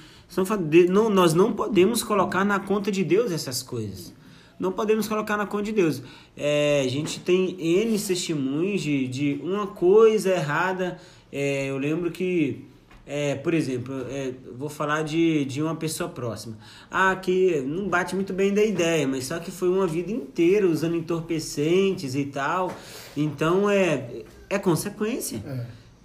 Não, 0.89 1.09
nós 1.09 1.33
não 1.33 1.53
podemos 1.53 2.03
colocar 2.03 2.43
na 2.43 2.59
conta 2.59 2.91
de 2.91 3.03
Deus 3.03 3.31
essas 3.31 3.63
coisas. 3.63 4.13
Não 4.59 4.71
podemos 4.71 5.07
colocar 5.07 5.37
na 5.37 5.45
conta 5.45 5.63
de 5.63 5.71
Deus. 5.71 6.01
É, 6.35 6.83
a 6.85 6.89
gente 6.89 7.19
tem 7.19 7.55
N 7.59 7.99
testemunhos 7.99 8.81
de, 8.81 9.07
de 9.07 9.39
uma 9.43 9.67
coisa 9.67 10.31
errada. 10.31 10.99
É, 11.31 11.69
eu 11.69 11.77
lembro 11.77 12.11
que 12.11 12.65
é, 13.07 13.35
por 13.35 13.53
exemplo, 13.53 13.93
é, 14.09 14.33
vou 14.57 14.67
falar 14.67 15.03
de, 15.03 15.45
de 15.45 15.61
uma 15.61 15.75
pessoa 15.75 16.09
próxima. 16.09 16.57
Ah, 16.89 17.15
que 17.15 17.61
não 17.61 17.87
bate 17.87 18.15
muito 18.15 18.33
bem 18.33 18.51
da 18.51 18.63
ideia, 18.63 19.07
mas 19.07 19.25
só 19.25 19.37
que 19.37 19.51
foi 19.51 19.69
uma 19.69 19.85
vida 19.85 20.11
inteira 20.11 20.67
usando 20.67 20.95
entorpecentes 20.95 22.15
e 22.15 22.25
tal. 22.25 22.73
Então 23.15 23.69
é, 23.69 24.23
é 24.49 24.57
consequência. 24.57 25.43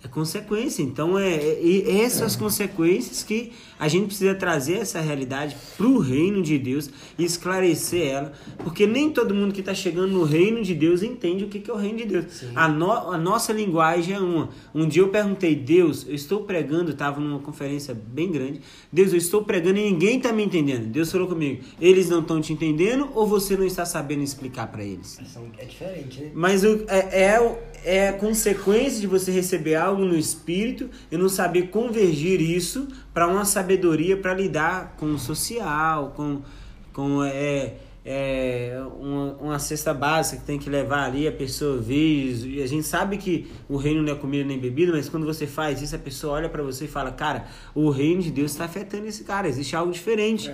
É. 0.04 0.08
consequência. 0.08 0.82
Então 0.82 1.18
é, 1.18 1.36
é, 1.36 1.62
e 1.62 2.02
essas 2.02 2.36
consequências 2.36 3.22
que 3.22 3.52
a 3.80 3.88
gente 3.88 4.06
precisa 4.08 4.34
trazer 4.34 4.74
essa 4.74 5.00
realidade 5.00 5.56
para 5.76 5.86
o 5.86 5.98
reino 5.98 6.42
de 6.42 6.58
Deus 6.58 6.88
e 7.18 7.24
esclarecer 7.24 8.06
ela, 8.06 8.32
porque 8.58 8.86
nem 8.86 9.10
todo 9.10 9.34
mundo 9.34 9.52
que 9.54 9.60
está 9.60 9.74
chegando 9.74 10.12
no 10.12 10.22
reino 10.22 10.62
de 10.62 10.74
Deus 10.74 11.02
entende 11.02 11.44
o 11.44 11.48
que, 11.48 11.58
que 11.58 11.70
é 11.70 11.74
o 11.74 11.76
reino 11.78 11.98
de 11.98 12.04
Deus. 12.04 12.24
A, 12.54 12.68
no, 12.68 12.92
a 12.92 13.16
nossa 13.18 13.52
linguagem 13.52 14.14
é 14.14 14.20
uma. 14.20 14.50
Um 14.74 14.86
dia 14.86 15.02
eu 15.02 15.08
perguntei, 15.08 15.54
Deus, 15.56 16.06
eu 16.06 16.14
estou 16.14 16.44
pregando, 16.44 16.90
estava 16.92 17.18
numa 17.18 17.38
conferência 17.40 17.94
bem 17.94 18.30
grande, 18.30 18.60
Deus, 18.92 19.12
eu 19.12 19.18
estou 19.18 19.42
pregando 19.42 19.78
e 19.78 19.90
ninguém 19.90 20.18
está 20.18 20.32
me 20.32 20.44
entendendo. 20.44 20.86
Deus 20.86 21.10
falou 21.10 21.26
comigo, 21.26 21.62
eles 21.80 22.08
não 22.10 22.20
estão 22.20 22.40
te 22.40 22.52
entendendo 22.52 23.08
ou 23.14 23.26
você 23.26 23.56
não 23.56 23.64
está 23.64 23.86
sabendo 23.86 24.22
explicar 24.22 24.66
para 24.66 24.84
eles? 24.84 25.18
É 25.58 25.64
diferente, 25.64 26.20
né? 26.20 26.30
Mas 26.34 26.62
o- 26.64 26.84
é, 26.86 27.22
é, 27.32 27.40
o- 27.40 27.56
é 27.84 28.08
a 28.08 28.12
consequência 28.12 29.00
de 29.00 29.06
você 29.06 29.30
receber 29.30 29.74
algo 29.76 30.04
no 30.04 30.16
espírito 30.16 30.90
e 31.10 31.16
não 31.16 31.28
saber 31.30 31.68
convergir 31.68 32.40
isso 32.42 32.88
para 33.12 33.26
uma 33.26 33.44
sabedoria 33.44 34.16
para 34.16 34.34
lidar 34.34 34.94
com 34.98 35.06
o 35.06 35.18
social, 35.18 36.12
com, 36.16 36.40
com 36.92 37.24
é, 37.24 37.74
é, 38.04 38.80
uma, 38.98 39.32
uma 39.40 39.58
cesta 39.58 39.92
básica 39.92 40.40
que 40.40 40.46
tem 40.46 40.58
que 40.58 40.70
levar 40.70 41.04
ali, 41.04 41.28
a 41.28 41.32
pessoa 41.32 41.78
vê. 41.78 42.32
E 42.32 42.62
a 42.62 42.66
gente 42.66 42.86
sabe 42.86 43.16
que 43.16 43.50
o 43.68 43.76
reino 43.76 44.02
não 44.02 44.12
é 44.12 44.16
comida 44.16 44.44
nem 44.44 44.58
bebida, 44.58 44.92
mas 44.92 45.08
quando 45.08 45.26
você 45.26 45.46
faz 45.46 45.82
isso, 45.82 45.94
a 45.94 45.98
pessoa 45.98 46.34
olha 46.34 46.48
para 46.48 46.62
você 46.62 46.84
e 46.84 46.88
fala: 46.88 47.10
Cara, 47.10 47.46
o 47.74 47.90
reino 47.90 48.22
de 48.22 48.30
Deus 48.30 48.52
está 48.52 48.64
afetando 48.64 49.06
esse 49.06 49.24
cara, 49.24 49.48
existe 49.48 49.76
algo 49.76 49.92
diferente. 49.92 50.52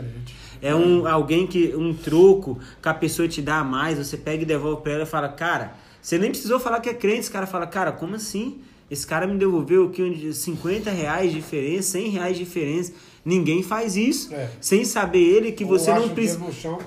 É 0.60 0.74
um 0.74 1.06
alguém 1.06 1.46
que 1.46 1.74
um 1.76 1.94
troco 1.94 2.58
que 2.82 2.88
a 2.88 2.94
pessoa 2.94 3.28
te 3.28 3.42
dá 3.42 3.58
a 3.58 3.64
mais, 3.64 3.98
você 3.98 4.16
pega 4.16 4.42
e 4.42 4.46
devolve 4.46 4.82
para 4.82 4.92
ela 4.92 5.02
e 5.02 5.06
fala: 5.06 5.28
"Cara, 5.28 5.74
você 6.00 6.18
nem 6.18 6.30
precisou 6.30 6.58
falar 6.58 6.80
que 6.80 6.88
é 6.88 6.94
crente". 6.94 7.20
Esse 7.20 7.30
cara 7.30 7.46
fala: 7.46 7.66
"Cara, 7.66 7.92
como 7.92 8.16
assim? 8.16 8.60
Esse 8.90 9.06
cara 9.06 9.26
me 9.26 9.36
devolveu 9.36 9.86
aqui 9.86 10.02
um 10.02 10.32
50 10.32 10.90
reais 10.90 11.32
de 11.32 11.40
diferença, 11.40 11.92
100 11.92 12.08
reais 12.10 12.36
de 12.36 12.44
diferença. 12.44 12.92
Ninguém 13.24 13.62
faz 13.62 13.96
isso. 13.96 14.32
É. 14.32 14.48
Sem 14.60 14.84
saber 14.84 15.18
ele 15.18 15.50
que 15.50 15.64
você 15.64 15.90
Ou 15.90 15.96
não 15.96 16.04
acha 16.04 16.12
o 16.12 16.14
precisa. 16.14 16.38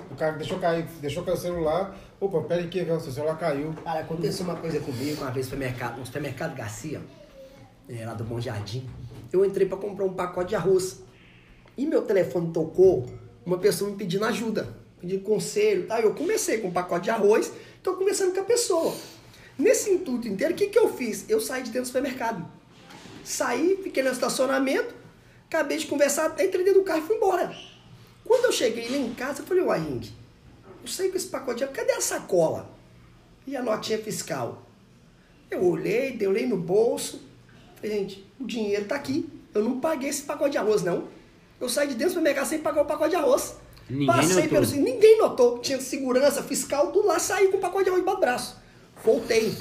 o 0.10 0.16
cara 0.16 0.38
deixou 0.38 0.58
cair, 0.58 0.86
deixou 1.02 1.24
cair 1.24 1.34
o 1.34 1.38
celular. 1.38 1.97
Opa, 2.22 2.41
pera 2.41 2.62
aí 2.62 2.68
que 2.70 2.82
o 2.82 3.00
seu 3.02 3.12
celular 3.12 3.38
caiu. 3.38 3.74
Cara, 3.84 4.00
aconteceu 4.00 4.45
uma 4.45 4.56
coisa 4.56 4.80
comigo 4.80 5.22
uma 5.22 5.32
vez 5.32 5.45
no 5.45 5.52
supermercado, 5.52 6.00
no 6.00 6.06
supermercado 6.06 6.56
Garcia, 6.56 7.02
é, 7.89 8.06
lá 8.06 8.14
do 8.14 8.24
Bom 8.24 8.39
Jardim. 8.39 8.89
Eu 9.32 9.43
entrei 9.43 9.68
pra 9.68 9.78
comprar 9.78 10.06
um 10.06 10.14
pacote 10.14 10.50
de 10.50 10.56
arroz. 10.56 11.02
E 11.78 11.86
meu 11.86 12.02
telefone 12.02 12.52
tocou, 12.54 13.06
uma 13.45 13.58
pessoa 13.58 13.91
me 13.91 13.97
pedindo 13.97 14.24
ajuda, 14.24 14.74
pedindo 15.02 15.22
conselho. 15.24 15.88
Tá? 15.88 16.00
Eu 16.00 16.14
comecei 16.14 16.60
com 16.60 16.70
um 16.70 16.72
pacote 16.72 17.06
de 17.06 17.10
arroz, 17.10 17.52
tô 17.84 17.95
conversando 17.95 18.34
com 18.34 18.39
a 18.39 18.45
pessoa. 18.45 18.93
Nesse 19.60 19.91
intuito 19.91 20.26
inteiro, 20.26 20.53
o 20.53 20.55
que, 20.55 20.68
que 20.68 20.80
eu 20.80 20.91
fiz? 20.93 21.30
Eu 21.30 21.41
saí 21.41 21.62
de 21.62 21.70
dentro 21.70 21.82
do 21.82 21.88
supermercado. 21.88 22.49
Saí, 23.26 23.78
fiquei 23.84 24.01
no 24.01 24.10
estacionamento, 24.10 24.95
acabei 25.47 25.78
de 25.78 25.86
conversar, 25.86 26.32
entrei 26.39 26.64
dentro 26.64 26.80
do 26.80 26.86
carro 26.86 26.99
e 26.99 27.07
fui 27.07 27.18
embora. 27.18 27.53
Quando 28.24 28.45
eu 28.45 28.51
cheguei 28.53 28.89
lá 28.89 28.95
em 28.95 29.14
casa, 29.14 29.41
eu 29.41 29.45
falei, 29.45 29.64
uai, 29.64 29.84
gente, 29.84 30.16
eu 30.82 30.88
saí 30.88 31.10
com 31.10 31.18
esse 31.18 31.28
pacote 31.28 31.57
de 31.57 31.64
arroz, 31.66 31.78
cadê 31.78 31.91
a 31.91 31.99
sacola? 31.99 32.70
E 33.45 33.57
a 33.57 33.62
notinha 33.62 33.97
fiscal? 33.97 34.66
Eu 35.51 35.66
olhei, 35.66 36.14
dei 36.14 36.28
olhei 36.28 36.47
no 36.47 36.55
bolso. 36.55 37.22
Falei, 37.76 37.99
gente, 37.99 38.26
o 38.39 38.45
dinheiro 38.45 38.86
tá 38.86 38.95
aqui. 38.95 39.28
Eu 39.53 39.64
não 39.64 39.80
paguei 39.80 40.10
esse 40.10 40.22
pacote 40.22 40.51
de 40.51 40.57
arroz, 40.57 40.84
não. 40.84 41.07
Eu 41.60 41.68
saí 41.68 41.88
de 41.88 41.95
dentro 41.95 42.14
do 42.14 42.18
supermercado 42.18 42.47
sem 42.47 42.60
pagar 42.60 42.84
o 42.84 42.86
pacote 42.86 43.10
de 43.10 43.16
arroz. 43.18 43.55
Ninguém 43.89 44.07
Passei 44.07 44.43
notou. 44.43 44.49
pelo. 44.49 44.84
Ninguém 44.84 45.18
notou. 45.18 45.60
Tinha 45.60 45.82
segurança 45.82 46.43
fiscal, 46.43 46.91
tudo 46.91 47.07
lá, 47.07 47.20
saí 47.20 47.49
com 47.49 47.57
o 47.57 47.60
pacote 47.60 47.86
de 47.86 47.89
arroz 47.89 48.01
debaixo 48.01 48.20
do 48.20 48.22
braço. 48.22 48.57
Voltei. 49.04 49.56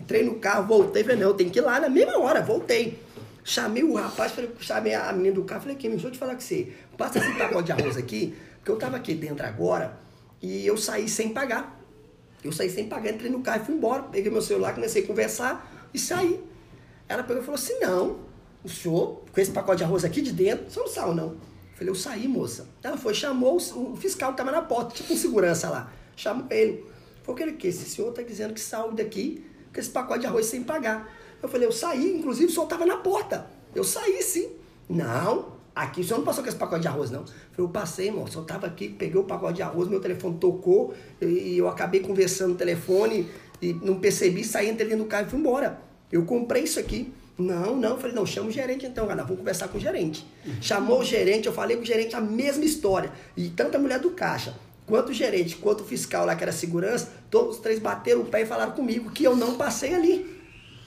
Entrei 0.00 0.22
no 0.22 0.36
carro, 0.36 0.66
voltei. 0.66 1.02
Falei, 1.02 1.18
não, 1.18 1.28
eu 1.28 1.34
tenho 1.34 1.50
que 1.50 1.58
ir 1.58 1.62
lá 1.62 1.80
na 1.80 1.88
mesma 1.88 2.18
hora. 2.18 2.42
Voltei. 2.42 2.98
Chamei 3.42 3.82
o 3.82 3.94
rapaz, 3.94 4.32
falei, 4.32 4.50
chamei 4.58 4.94
a 4.94 5.12
menina 5.12 5.34
do 5.34 5.44
carro. 5.44 5.62
Falei, 5.62 5.76
aqui, 5.76 5.88
deixa 5.88 6.06
eu 6.06 6.10
te 6.10 6.18
falar 6.18 6.34
com 6.34 6.40
você. 6.40 6.72
Passa 6.96 7.18
esse 7.18 7.32
pacote 7.34 7.64
de 7.64 7.72
arroz 7.72 7.96
aqui, 7.96 8.34
porque 8.56 8.70
eu 8.70 8.76
tava 8.76 8.96
aqui 8.96 9.14
dentro 9.14 9.44
agora 9.44 9.98
e 10.40 10.66
eu 10.66 10.76
saí 10.76 11.08
sem 11.08 11.30
pagar. 11.30 11.80
Eu 12.42 12.52
saí 12.52 12.70
sem 12.70 12.88
pagar, 12.88 13.12
entrei 13.12 13.30
no 13.30 13.40
carro 13.40 13.62
e 13.62 13.66
fui 13.66 13.74
embora. 13.74 14.02
Peguei 14.04 14.30
meu 14.30 14.42
celular, 14.42 14.74
comecei 14.74 15.02
a 15.02 15.06
conversar 15.06 15.88
e 15.92 15.98
saí. 15.98 16.38
Ela 17.08 17.22
pegou 17.22 17.42
e 17.42 17.44
falou 17.44 17.58
assim: 17.58 17.78
não, 17.80 18.20
o 18.62 18.68
senhor, 18.68 19.22
com 19.32 19.40
esse 19.40 19.50
pacote 19.50 19.78
de 19.78 19.84
arroz 19.84 20.04
aqui 20.04 20.20
de 20.20 20.32
dentro, 20.32 20.70
você 20.70 20.80
não 20.80 20.88
saiu, 20.88 21.14
não. 21.14 21.28
Eu 21.28 21.38
falei, 21.76 21.90
eu 21.90 21.94
saí, 21.94 22.28
moça. 22.28 22.68
Ela 22.82 22.96
foi, 22.96 23.14
chamou 23.14 23.56
o, 23.56 23.96
fiscal 23.96 24.30
que 24.30 24.40
estava 24.40 24.52
na 24.52 24.62
porta, 24.62 24.94
tipo 24.94 25.12
um 25.12 25.16
segurança 25.16 25.68
lá. 25.68 25.92
Chamou 26.16 26.46
ele. 26.50 26.84
Falou, 27.24 27.36
que 27.36 27.42
ele 27.42 27.52
que? 27.54 27.66
Esse 27.66 27.88
senhor 27.88 28.10
está 28.10 28.22
dizendo 28.22 28.54
que 28.54 28.60
saiu 28.60 28.92
daqui 28.92 29.44
com 29.72 29.80
esse 29.80 29.90
pacote 29.90 30.20
de 30.20 30.26
arroz 30.26 30.46
sem 30.46 30.62
pagar. 30.62 31.10
Eu 31.42 31.48
falei, 31.48 31.66
eu 31.66 31.72
saí, 31.72 32.16
inclusive 32.16 32.46
o 32.46 32.50
senhor 32.50 32.64
estava 32.64 32.86
na 32.86 32.98
porta. 32.98 33.46
Eu 33.74 33.82
saí 33.82 34.22
sim. 34.22 34.50
Não, 34.88 35.54
aqui 35.74 36.02
o 36.02 36.04
senhor 36.04 36.18
não 36.18 36.24
passou 36.24 36.44
com 36.44 36.48
esse 36.48 36.58
pacote 36.58 36.82
de 36.82 36.88
arroz, 36.88 37.10
não. 37.10 37.20
Eu 37.20 37.26
falei, 37.26 37.40
eu 37.58 37.68
passei, 37.68 38.10
moço. 38.10 38.38
Eu 38.38 38.42
estava 38.42 38.66
aqui, 38.66 38.90
peguei 38.90 39.18
o 39.18 39.24
pacote 39.24 39.54
de 39.54 39.62
arroz, 39.62 39.88
meu 39.88 40.00
telefone 40.00 40.36
tocou 40.38 40.94
e 41.20 41.56
eu 41.56 41.66
acabei 41.66 42.00
conversando 42.00 42.50
no 42.50 42.56
telefone 42.56 43.28
e 43.60 43.72
não 43.72 43.98
percebi, 43.98 44.44
saí, 44.44 44.68
entrei 44.68 44.88
dentro 44.88 45.04
do 45.04 45.08
carro 45.08 45.26
e 45.26 45.30
fui 45.30 45.38
embora. 45.38 45.80
Eu 46.12 46.24
comprei 46.24 46.64
isso 46.64 46.78
aqui. 46.78 47.12
Não, 47.36 47.74
não. 47.76 47.90
Eu 47.90 47.98
falei, 47.98 48.14
não, 48.14 48.24
chama 48.24 48.48
o 48.48 48.50
gerente 48.50 48.86
então, 48.86 49.06
cara. 49.06 49.22
Vamos 49.22 49.38
conversar 49.38 49.68
com 49.68 49.78
o 49.78 49.80
gerente. 49.80 50.26
Chamou 50.60 51.00
o 51.00 51.04
gerente, 51.04 51.46
eu 51.46 51.52
falei 51.52 51.76
com 51.76 51.82
o 51.82 51.86
gerente 51.86 52.14
a 52.14 52.20
mesma 52.20 52.64
história. 52.64 53.10
E 53.36 53.48
tanto 53.48 53.76
a 53.76 53.80
mulher 53.80 53.98
do 53.98 54.10
caixa, 54.10 54.54
quanto 54.86 55.10
o 55.10 55.12
gerente, 55.12 55.56
quanto 55.56 55.82
o 55.82 55.84
fiscal 55.84 56.26
lá, 56.26 56.34
que 56.34 56.42
era 56.42 56.52
segurança, 56.52 57.08
todos 57.30 57.56
os 57.56 57.62
três 57.62 57.78
bateram 57.78 58.22
o 58.22 58.24
pé 58.26 58.42
e 58.42 58.46
falaram 58.46 58.72
comigo 58.72 59.10
que 59.10 59.24
eu 59.24 59.36
não 59.36 59.54
passei 59.54 59.94
ali. 59.94 60.34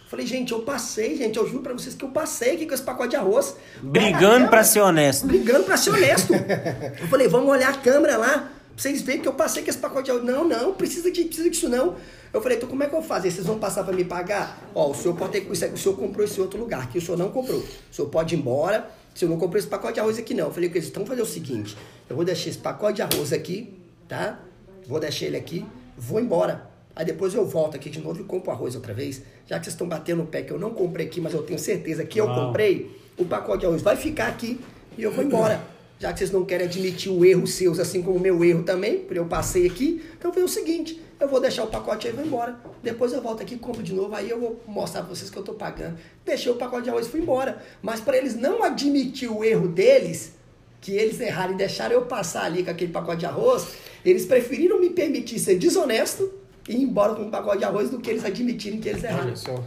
Falei, 0.07 0.25
gente, 0.25 0.53
eu 0.53 0.61
passei, 0.61 1.17
gente, 1.17 1.37
eu 1.37 1.45
juro 1.45 1.61
pra 1.61 1.73
vocês 1.73 1.93
que 1.93 2.05
eu 2.05 2.09
passei 2.09 2.55
aqui 2.55 2.65
com 2.65 2.73
esse 2.73 2.83
pacote 2.83 3.09
de 3.09 3.15
arroz. 3.17 3.57
Brigando 3.81 4.47
pra 4.47 4.63
ser 4.63 4.79
honesto. 4.79 5.27
Brigando 5.27 5.65
pra 5.65 5.75
ser 5.75 5.89
honesto. 5.89 6.31
eu 7.01 7.07
falei, 7.09 7.27
vamos 7.27 7.49
olhar 7.49 7.69
a 7.69 7.77
câmera 7.77 8.15
lá, 8.15 8.29
pra 8.29 8.49
vocês 8.77 9.01
verem 9.01 9.21
que 9.21 9.27
eu 9.27 9.33
passei 9.33 9.63
com 9.63 9.69
esse 9.69 9.79
pacote 9.79 10.05
de 10.05 10.11
arroz. 10.11 10.25
Não, 10.25 10.47
não, 10.47 10.73
precisa, 10.73 11.11
de, 11.11 11.25
precisa 11.25 11.49
disso 11.49 11.67
não. 11.67 11.95
Eu 12.33 12.41
falei, 12.41 12.57
então 12.57 12.69
como 12.69 12.83
é 12.83 12.87
que 12.87 12.95
eu 12.95 12.99
vou 12.99 13.07
fazer? 13.07 13.31
Vocês 13.31 13.45
vão 13.45 13.59
passar 13.59 13.83
pra 13.83 13.93
me 13.93 14.05
pagar? 14.05 14.69
Ó, 14.73 14.91
o 14.91 14.95
senhor 14.95 15.15
pode 15.15 15.33
ter 15.33 15.41
que. 15.41 15.51
O 15.51 15.55
senhor 15.55 15.95
comprou 15.97 16.23
esse 16.23 16.39
outro 16.39 16.57
lugar, 16.57 16.89
que 16.89 16.97
o 16.97 17.01
senhor 17.01 17.17
não 17.17 17.29
comprou. 17.29 17.59
O 17.59 17.93
senhor 17.93 18.07
pode 18.09 18.33
ir 18.33 18.37
embora. 18.37 18.89
Se 19.13 19.25
eu 19.25 19.29
não 19.29 19.37
comprei 19.37 19.59
esse 19.59 19.67
pacote 19.67 19.95
de 19.95 19.99
arroz 19.99 20.17
aqui, 20.17 20.33
não. 20.33 20.45
Eu 20.45 20.53
falei 20.53 20.69
eles, 20.69 20.87
então 20.87 21.03
vamos 21.03 21.09
fazer 21.09 21.21
o 21.21 21.33
seguinte: 21.33 21.75
eu 22.09 22.15
vou 22.15 22.23
deixar 22.23 22.49
esse 22.49 22.59
pacote 22.59 22.97
de 22.97 23.01
arroz 23.01 23.33
aqui, 23.33 23.76
tá? 24.08 24.39
Vou 24.88 24.99
deixar 24.99 25.26
ele 25.26 25.38
aqui, 25.38 25.66
vou 25.97 26.20
embora. 26.20 26.70
Aí 26.95 27.05
depois 27.05 27.34
eu 27.34 27.45
volto 27.45 27.76
aqui 27.76 27.89
de 27.89 27.99
novo 27.99 28.22
e 28.22 28.24
compro 28.24 28.51
arroz 28.51 28.76
outra 28.76 28.93
vez. 28.93 29.22
Já 29.45 29.60
que 29.60 29.66
vocês 29.66 29.74
estão 29.74 29.88
batendo 29.88 30.24
o 30.24 30.26
pé 30.26 30.41
que 30.41 30.51
eu 30.51 30.60
não 30.60 30.72
comprei 30.72 31.05
aqui, 31.05 31.22
mas 31.22 31.34
eu 31.34 31.43
tenho 31.43 31.60
certeza 31.60 32.03
que 32.03 32.20
eu 32.20 32.28
comprei, 32.28 32.99
o 33.18 33.26
pacote 33.26 33.60
de 33.60 33.66
arroz 33.66 33.82
vai 33.82 33.95
ficar 33.95 34.28
aqui 34.28 34.60
e 34.97 35.03
eu 35.03 35.12
vou 35.12 35.24
embora. 35.24 35.62
Já 35.99 36.14
que 36.14 36.20
vocês 36.20 36.32
não 36.32 36.45
querem 36.45 36.68
admitir 36.68 37.12
o 37.12 37.26
erro 37.26 37.47
seus, 37.47 37.80
assim 37.80 38.03
como 38.03 38.18
o 38.18 38.20
meu 38.20 38.43
erro 38.43 38.62
também, 38.62 38.99
porque 38.99 39.18
eu 39.18 39.26
passei 39.26 39.66
aqui, 39.66 40.03
então 40.16 40.32
foi 40.32 40.43
o 40.43 40.47
seguinte, 40.47 41.01
eu 41.20 41.28
vou 41.28 41.41
deixar 41.41 41.64
o 41.64 41.68
pacote 41.68 42.08
aí 42.08 42.14
e 42.14 42.16
vou 42.16 42.24
embora. 42.24 42.55
Depois 42.84 43.12
eu 43.14 43.22
volto 43.22 43.41
aqui, 43.41 43.58
compro 43.58 43.82
de 43.82 43.93
novo, 43.93 44.14
aí 44.14 44.30
eu 44.30 44.39
vou 44.39 44.62
mostrar 44.68 45.01
pra 45.01 45.16
vocês 45.16 45.32
que 45.32 45.38
eu 45.38 45.41
tô 45.41 45.53
pagando. 45.53 45.97
Deixei 46.24 46.51
o 46.51 46.55
pacote 46.55 46.84
de 46.84 46.89
arroz 46.91 47.08
e 47.08 47.10
fui 47.10 47.22
embora. 47.22 47.64
Mas 47.82 47.99
para 47.99 48.16
eles 48.16 48.36
não 48.36 48.64
admitir 48.64 49.32
o 49.32 49.43
erro 49.43 49.68
deles, 49.68 50.34
que 50.80 50.91
eles 50.91 51.20
erraram 51.20 51.53
e 51.53 51.58
deixaram 51.58 51.95
eu 51.95 52.05
passar 52.05 52.43
ali 52.45 52.64
com 52.64 52.70
aquele 52.70 52.91
pacote 52.91 53.22
de 53.22 53.26
arroz, 53.26 53.68
eles 54.03 54.25
preferiram 54.25 54.79
me 54.79 54.89
permitir 54.89 55.39
ser 55.39 55.57
desonesto 55.57 56.31
e 56.67 56.73
ir 56.73 56.81
embora 56.81 57.15
com 57.15 57.23
um 57.23 57.29
pacote 57.29 57.59
de 57.59 57.63
arroz 57.65 57.89
do 57.89 57.99
que 57.99 58.09
eles 58.09 58.25
admitirem 58.25 58.79
que 58.79 58.89
eles 58.89 59.03
erraram. 59.03 59.27
Olha 59.27 59.35
só. 59.35 59.63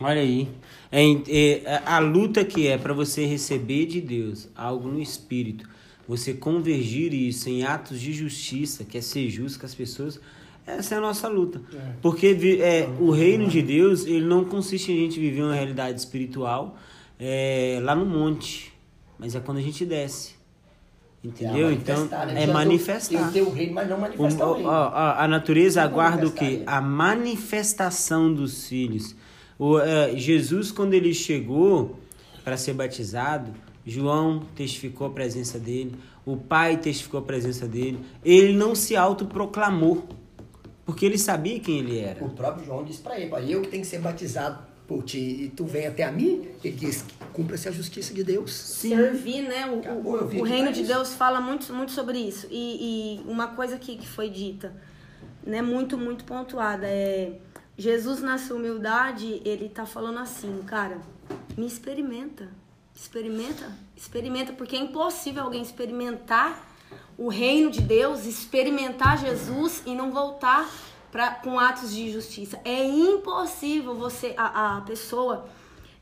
Olha 0.00 0.20
aí. 0.20 0.48
É, 0.90 1.02
é, 1.28 1.82
a 1.86 1.98
luta 1.98 2.44
que 2.44 2.66
é 2.66 2.76
para 2.76 2.92
você 2.92 3.24
receber 3.24 3.86
de 3.86 4.00
Deus 4.00 4.48
algo 4.54 4.88
no 4.88 5.00
espírito, 5.00 5.68
você 6.06 6.34
convergir 6.34 7.14
isso 7.14 7.48
em 7.48 7.62
atos 7.62 8.00
de 8.00 8.12
justiça, 8.12 8.84
que 8.84 8.98
é 8.98 9.00
ser 9.00 9.30
justo 9.30 9.60
com 9.60 9.66
as 9.66 9.74
pessoas, 9.74 10.20
essa 10.66 10.94
é 10.94 10.98
a 10.98 11.00
nossa 11.00 11.28
luta. 11.28 11.60
É. 11.72 11.92
Porque 12.00 12.58
é, 12.60 12.88
o 13.00 13.10
reino 13.10 13.48
de 13.48 13.62
Deus, 13.62 14.06
ele 14.06 14.24
não 14.24 14.44
consiste 14.44 14.92
em 14.92 14.96
a 14.96 15.00
gente 15.00 15.18
viver 15.18 15.42
uma 15.42 15.54
realidade 15.54 15.98
espiritual 15.98 16.76
é, 17.18 17.78
lá 17.82 17.94
no 17.94 18.04
monte, 18.04 18.72
mas 19.18 19.34
é 19.34 19.40
quando 19.40 19.58
a 19.58 19.62
gente 19.62 19.84
desce. 19.84 20.34
Entendeu? 21.24 21.68
É 21.68 21.72
então, 21.72 22.04
né? 22.06 22.42
é 22.42 22.46
manifestar. 22.48 23.22
Tem, 23.24 23.32
tem 23.32 23.42
o 23.42 23.50
reino, 23.50 23.74
mas 23.74 23.88
não 23.88 23.98
manifestar 23.98 24.44
o 24.46 24.50
O- 24.50 24.54
reino. 24.54 24.68
ó, 24.68 24.88
ó, 24.90 25.14
a 25.18 25.28
natureza 25.28 25.80
Não 25.80 25.88
aguarda 25.88 26.26
o 26.26 26.32
quê? 26.32 26.62
A 26.66 26.80
manifestação 26.80 28.32
dos 28.32 28.66
filhos. 28.66 29.14
O, 29.58 29.78
é, 29.78 30.16
Jesus, 30.16 30.72
quando 30.72 30.94
ele 30.94 31.14
chegou 31.14 31.96
para 32.42 32.56
ser 32.56 32.72
batizado, 32.72 33.52
João 33.86 34.40
testificou 34.56 35.06
a 35.06 35.10
presença 35.10 35.58
dele, 35.58 35.94
o 36.26 36.36
pai 36.36 36.76
testificou 36.76 37.20
a 37.20 37.22
presença 37.22 37.68
dele. 37.68 38.00
Ele 38.24 38.52
não 38.52 38.74
se 38.74 38.96
autoproclamou, 38.96 40.08
porque 40.84 41.06
ele 41.06 41.18
sabia 41.18 41.60
quem 41.60 41.78
ele 41.78 41.98
era. 42.00 42.24
O 42.24 42.30
próprio 42.30 42.64
João 42.66 42.82
disse 42.84 43.00
pra 43.00 43.18
ele, 43.18 43.30
"Ó, 43.32 43.38
eu 43.38 43.62
que 43.62 43.68
tenho 43.68 43.82
que 43.82 43.88
ser 43.88 44.00
batizado 44.00 44.58
ti 45.00 45.44
e 45.44 45.48
tu 45.48 45.64
vem 45.64 45.86
até 45.86 46.02
a 46.02 46.10
mim, 46.10 46.48
ele 46.62 46.76
diz, 46.76 47.04
cumpra-se 47.32 47.68
a 47.68 47.72
justiça 47.72 48.12
de 48.12 48.24
Deus. 48.24 48.52
Servir, 48.52 49.42
né? 49.42 49.70
O, 49.70 49.78
Acabou, 49.78 50.16
eu 50.18 50.28
vi 50.28 50.40
o, 50.40 50.42
reino 50.42 50.72
de. 50.72 50.82
Deus 50.82 51.14
fala 51.14 51.40
muito, 51.40 51.72
muito 51.72 51.92
sobre 51.92 52.18
isso. 52.18 52.46
E, 52.50 53.20
e 53.24 53.30
uma 53.30 53.48
coisa 53.48 53.78
que, 53.78 53.96
que 53.96 54.06
foi 54.06 54.28
dita, 54.28 54.74
né, 55.46 55.62
muito, 55.62 55.96
muito 55.96 56.24
pontuada, 56.24 56.86
é 56.86 57.38
Jesus 57.78 58.20
na 58.20 58.36
sua 58.36 58.56
humildade, 58.56 59.40
ele 59.44 59.68
tá 59.68 59.86
falando 59.86 60.18
assim, 60.18 60.60
cara, 60.66 60.98
me 61.56 61.66
experimenta. 61.66 62.48
Experimenta, 62.94 63.64
experimenta, 63.96 64.52
porque 64.52 64.76
é 64.76 64.78
impossível 64.78 65.42
alguém 65.44 65.62
experimentar 65.62 66.70
o 67.16 67.28
reino 67.28 67.70
de 67.70 67.80
Deus, 67.80 68.26
experimentar 68.26 69.18
Jesus 69.18 69.82
e 69.86 69.94
não 69.94 70.10
voltar 70.12 70.70
pra, 71.12 71.34
com 71.34 71.60
atos 71.60 71.94
de 71.94 72.10
justiça. 72.10 72.58
É 72.64 72.82
impossível 72.84 73.94
você, 73.94 74.34
a, 74.36 74.78
a 74.78 74.80
pessoa, 74.80 75.46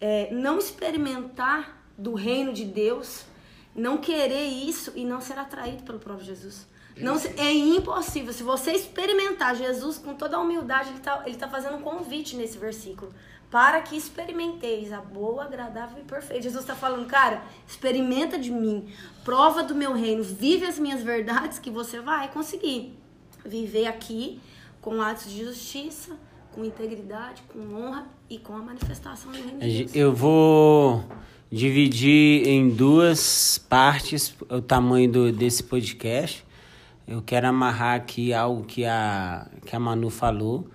é, 0.00 0.32
não 0.32 0.58
experimentar 0.58 1.84
do 1.98 2.14
reino 2.14 2.52
de 2.52 2.64
Deus, 2.64 3.26
não 3.74 3.98
querer 3.98 4.46
isso 4.46 4.92
e 4.94 5.04
não 5.04 5.20
ser 5.20 5.36
atraído 5.36 5.82
pelo 5.82 5.98
próprio 5.98 6.24
Jesus. 6.24 6.66
Não, 6.96 7.16
é 7.36 7.52
impossível. 7.52 8.32
Se 8.32 8.42
você 8.42 8.72
experimentar 8.72 9.54
Jesus 9.54 9.98
com 9.98 10.14
toda 10.14 10.36
a 10.36 10.40
humildade, 10.40 10.90
ele 10.90 10.98
está 10.98 11.22
ele 11.26 11.36
tá 11.36 11.48
fazendo 11.48 11.76
um 11.76 11.82
convite 11.82 12.36
nesse 12.36 12.58
versículo. 12.58 13.12
Para 13.50 13.80
que 13.80 13.96
experimenteis 13.96 14.92
a 14.92 15.00
boa, 15.00 15.44
agradável 15.44 15.98
e 15.98 16.04
perfeita. 16.04 16.42
Jesus 16.42 16.62
está 16.62 16.74
falando, 16.74 17.06
cara, 17.06 17.42
experimenta 17.66 18.38
de 18.38 18.50
mim, 18.50 18.92
prova 19.24 19.62
do 19.62 19.74
meu 19.74 19.92
reino, 19.92 20.22
vive 20.22 20.66
as 20.66 20.78
minhas 20.78 21.02
verdades 21.02 21.58
que 21.58 21.70
você 21.70 22.00
vai 22.00 22.30
conseguir 22.30 22.96
viver 23.44 23.86
aqui 23.86 24.40
com 24.80 25.00
atos 25.00 25.30
de 25.30 25.44
justiça, 25.44 26.16
com 26.52 26.64
integridade, 26.64 27.42
com 27.52 27.74
honra 27.74 28.06
e 28.28 28.38
com 28.38 28.54
a 28.54 28.58
manifestação 28.58 29.30
do 29.30 29.36
reino 29.36 29.60
de 29.60 29.84
Deus. 29.84 29.94
Eu 29.94 30.12
vou 30.12 31.04
dividir 31.50 32.46
em 32.46 32.70
duas 32.70 33.58
partes 33.68 34.34
o 34.48 34.60
tamanho 34.60 35.10
do, 35.10 35.32
desse 35.32 35.62
podcast. 35.62 36.44
Eu 37.06 37.22
quero 37.22 37.48
amarrar 37.48 37.96
aqui 37.96 38.32
algo 38.32 38.64
que 38.64 38.84
a, 38.84 39.48
que 39.66 39.74
a 39.74 39.80
Manu 39.80 40.10
falou 40.10 40.68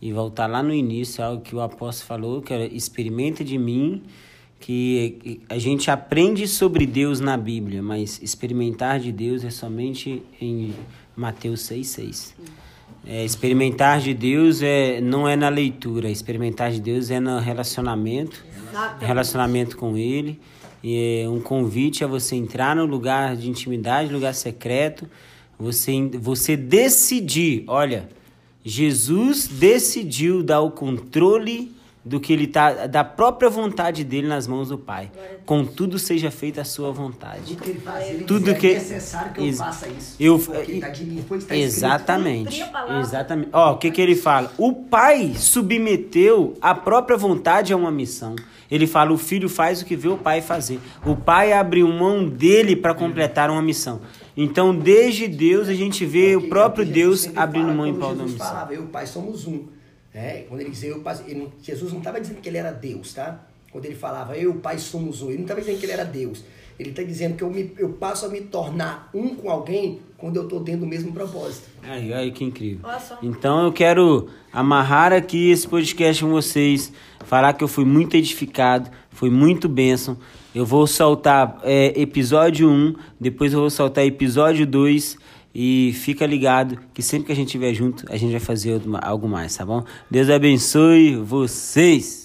e 0.00 0.12
voltar 0.12 0.46
lá 0.46 0.62
no 0.62 0.72
início, 0.72 1.22
algo 1.22 1.42
que 1.42 1.54
o 1.54 1.60
apóstolo 1.60 2.08
falou, 2.08 2.42
que 2.42 2.52
é 2.52 2.66
experimenta 2.66 3.44
de 3.44 3.56
mim, 3.56 4.02
que 4.58 5.42
a 5.48 5.58
gente 5.58 5.90
aprende 5.90 6.48
sobre 6.48 6.86
Deus 6.86 7.20
na 7.20 7.36
Bíblia, 7.36 7.82
mas 7.82 8.20
experimentar 8.22 8.98
de 8.98 9.12
Deus 9.12 9.44
é 9.44 9.50
somente 9.50 10.22
em 10.40 10.74
Mateus 11.14 11.60
6,6. 11.60 12.34
É, 13.04 13.24
experimentar 13.24 14.00
de 14.00 14.14
Deus 14.14 14.62
é, 14.62 15.00
não 15.00 15.28
é 15.28 15.34
na 15.34 15.48
leitura, 15.48 16.08
experimentar 16.08 16.70
de 16.70 16.80
Deus 16.80 17.10
é 17.10 17.18
no 17.18 17.38
relacionamento, 17.40 18.44
Exatamente. 18.56 19.04
relacionamento 19.04 19.76
com 19.76 19.96
Ele. 19.96 20.40
E 20.84 21.22
é 21.24 21.28
um 21.28 21.40
convite 21.40 22.04
a 22.04 22.06
você 22.06 22.36
entrar 22.36 22.76
no 22.76 22.84
lugar 22.84 23.36
de 23.36 23.48
intimidade, 23.48 24.12
lugar 24.12 24.34
secreto, 24.34 25.08
você, 25.58 25.92
você 26.20 26.56
decidir, 26.56 27.64
olha, 27.66 28.08
Jesus 28.64 29.48
decidiu 29.48 30.42
dar 30.42 30.60
o 30.60 30.70
controle 30.70 31.71
do 32.04 32.18
que 32.18 32.32
ele 32.32 32.48
tá, 32.48 32.86
da 32.88 33.04
própria 33.04 33.48
vontade 33.48 34.02
dele 34.02 34.26
nas 34.26 34.46
mãos 34.48 34.70
do 34.70 34.76
Pai. 34.78 35.10
Contudo 35.46 35.98
seja 36.00 36.30
feita 36.32 36.60
a 36.62 36.64
sua 36.64 36.90
vontade. 36.90 37.54
Tudo 37.54 37.62
que 37.62 37.70
ele 37.70 37.78
faz, 37.80 38.08
ele 38.10 38.24
Tudo 38.24 38.50
diz, 38.52 38.58
que- 38.60 38.66
é 38.70 38.74
necessário 38.74 39.32
que 39.32 39.40
eu 39.48 39.52
faça 39.52 39.86
isso. 39.88 40.16
eu- 40.18 40.38
Porque 40.38 40.80
tá 40.80 40.88
de 40.88 41.04
mim, 41.04 41.24
pois 41.28 41.44
tá. 41.44 41.54
Exatamente. 41.56 42.60
Exatamente. 43.00 43.50
Ó, 43.52 43.72
o 43.74 43.76
que 43.78 43.90
que 43.92 44.00
ele 44.00 44.16
fala? 44.16 44.52
O 44.58 44.72
pai 44.72 45.34
submeteu 45.36 46.54
a 46.60 46.74
própria 46.74 47.16
vontade 47.16 47.72
a 47.72 47.76
uma 47.76 47.90
missão. 47.90 48.34
Ele 48.70 48.86
fala: 48.86 49.12
o 49.12 49.18
filho 49.18 49.48
faz 49.48 49.82
o 49.82 49.84
que 49.84 49.94
vê 49.96 50.08
o 50.08 50.16
pai 50.16 50.40
fazer. 50.40 50.80
O 51.04 51.14
pai 51.14 51.52
abriu 51.52 51.86
mão 51.88 52.26
dele 52.28 52.74
para 52.74 52.94
completar 52.94 53.50
uma 53.50 53.62
missão. 53.62 54.00
Então, 54.36 54.74
desde 54.74 55.28
Deus, 55.28 55.68
a 55.68 55.74
gente 55.74 56.06
vê 56.06 56.34
o 56.36 56.48
próprio 56.48 56.84
Deus 56.86 57.28
abrindo 57.36 57.72
mão 57.72 57.86
em 57.86 57.94
prol 57.94 58.14
da 58.14 58.24
missão. 58.24 58.38
falava, 58.38 58.72
eu 58.72 58.80
e 58.80 58.84
o 58.84 58.88
Pai 58.88 59.06
somos 59.06 59.46
um. 59.46 59.64
É, 60.14 60.44
quando 60.48 60.60
ele 60.60 60.70
dizia, 60.70 60.90
eu, 60.90 60.98
o 60.98 61.00
Pai- 61.00 61.18
ele 61.26 61.48
Jesus 61.62 61.90
não 61.92 61.98
estava 62.00 62.20
dizendo 62.20 62.40
que 62.40 62.48
ele 62.48 62.58
era 62.58 62.70
Deus, 62.70 63.14
tá? 63.14 63.40
Quando 63.70 63.86
ele 63.86 63.94
falava, 63.94 64.36
eu 64.36 64.42
e 64.42 64.46
o 64.48 64.54
Pai 64.56 64.78
somos 64.78 65.22
um, 65.22 65.28
ele 65.28 65.36
não 65.38 65.44
estava 65.44 65.60
dizendo 65.60 65.78
que 65.78 65.86
ele 65.86 65.92
era 65.92 66.04
Deus. 66.04 66.44
Ele 66.78 66.90
está 66.90 67.02
dizendo 67.02 67.36
que 67.36 67.42
eu, 67.42 67.50
me, 67.50 67.72
eu 67.78 67.90
passo 67.90 68.26
a 68.26 68.28
me 68.28 68.40
tornar 68.40 69.08
um 69.14 69.34
com 69.34 69.48
alguém 69.50 70.00
quando 70.18 70.36
eu 70.36 70.44
estou 70.44 70.58
dentro 70.60 70.80
do 70.80 70.86
mesmo 70.86 71.12
propósito. 71.12 71.68
Aí, 71.82 72.12
aí 72.12 72.30
que 72.32 72.44
incrível. 72.44 72.80
Então 73.22 73.64
eu 73.64 73.72
quero 73.72 74.28
amarrar 74.52 75.12
aqui 75.12 75.50
esse 75.50 75.66
podcast 75.68 76.22
com 76.22 76.30
vocês, 76.30 76.92
falar 77.24 77.52
que 77.54 77.62
eu 77.64 77.68
fui 77.68 77.84
muito 77.84 78.16
edificado, 78.16 78.90
foi 79.10 79.30
muito 79.30 79.68
bênção. 79.68 80.16
Eu 80.54 80.66
vou 80.66 80.86
soltar 80.86 81.58
é, 81.62 81.98
episódio 81.98 82.68
1, 82.68 82.94
depois 83.20 83.52
eu 83.52 83.60
vou 83.60 83.70
soltar 83.70 84.04
episódio 84.04 84.66
2 84.66 85.16
e 85.54 85.92
fica 85.94 86.26
ligado 86.26 86.78
que 86.94 87.02
sempre 87.02 87.26
que 87.26 87.32
a 87.32 87.36
gente 87.36 87.48
estiver 87.48 87.74
junto, 87.74 88.04
a 88.10 88.16
gente 88.16 88.30
vai 88.30 88.40
fazer 88.40 88.80
algo 89.02 89.28
mais, 89.28 89.56
tá 89.56 89.64
bom? 89.64 89.84
Deus 90.10 90.30
abençoe 90.30 91.16
vocês! 91.16 92.21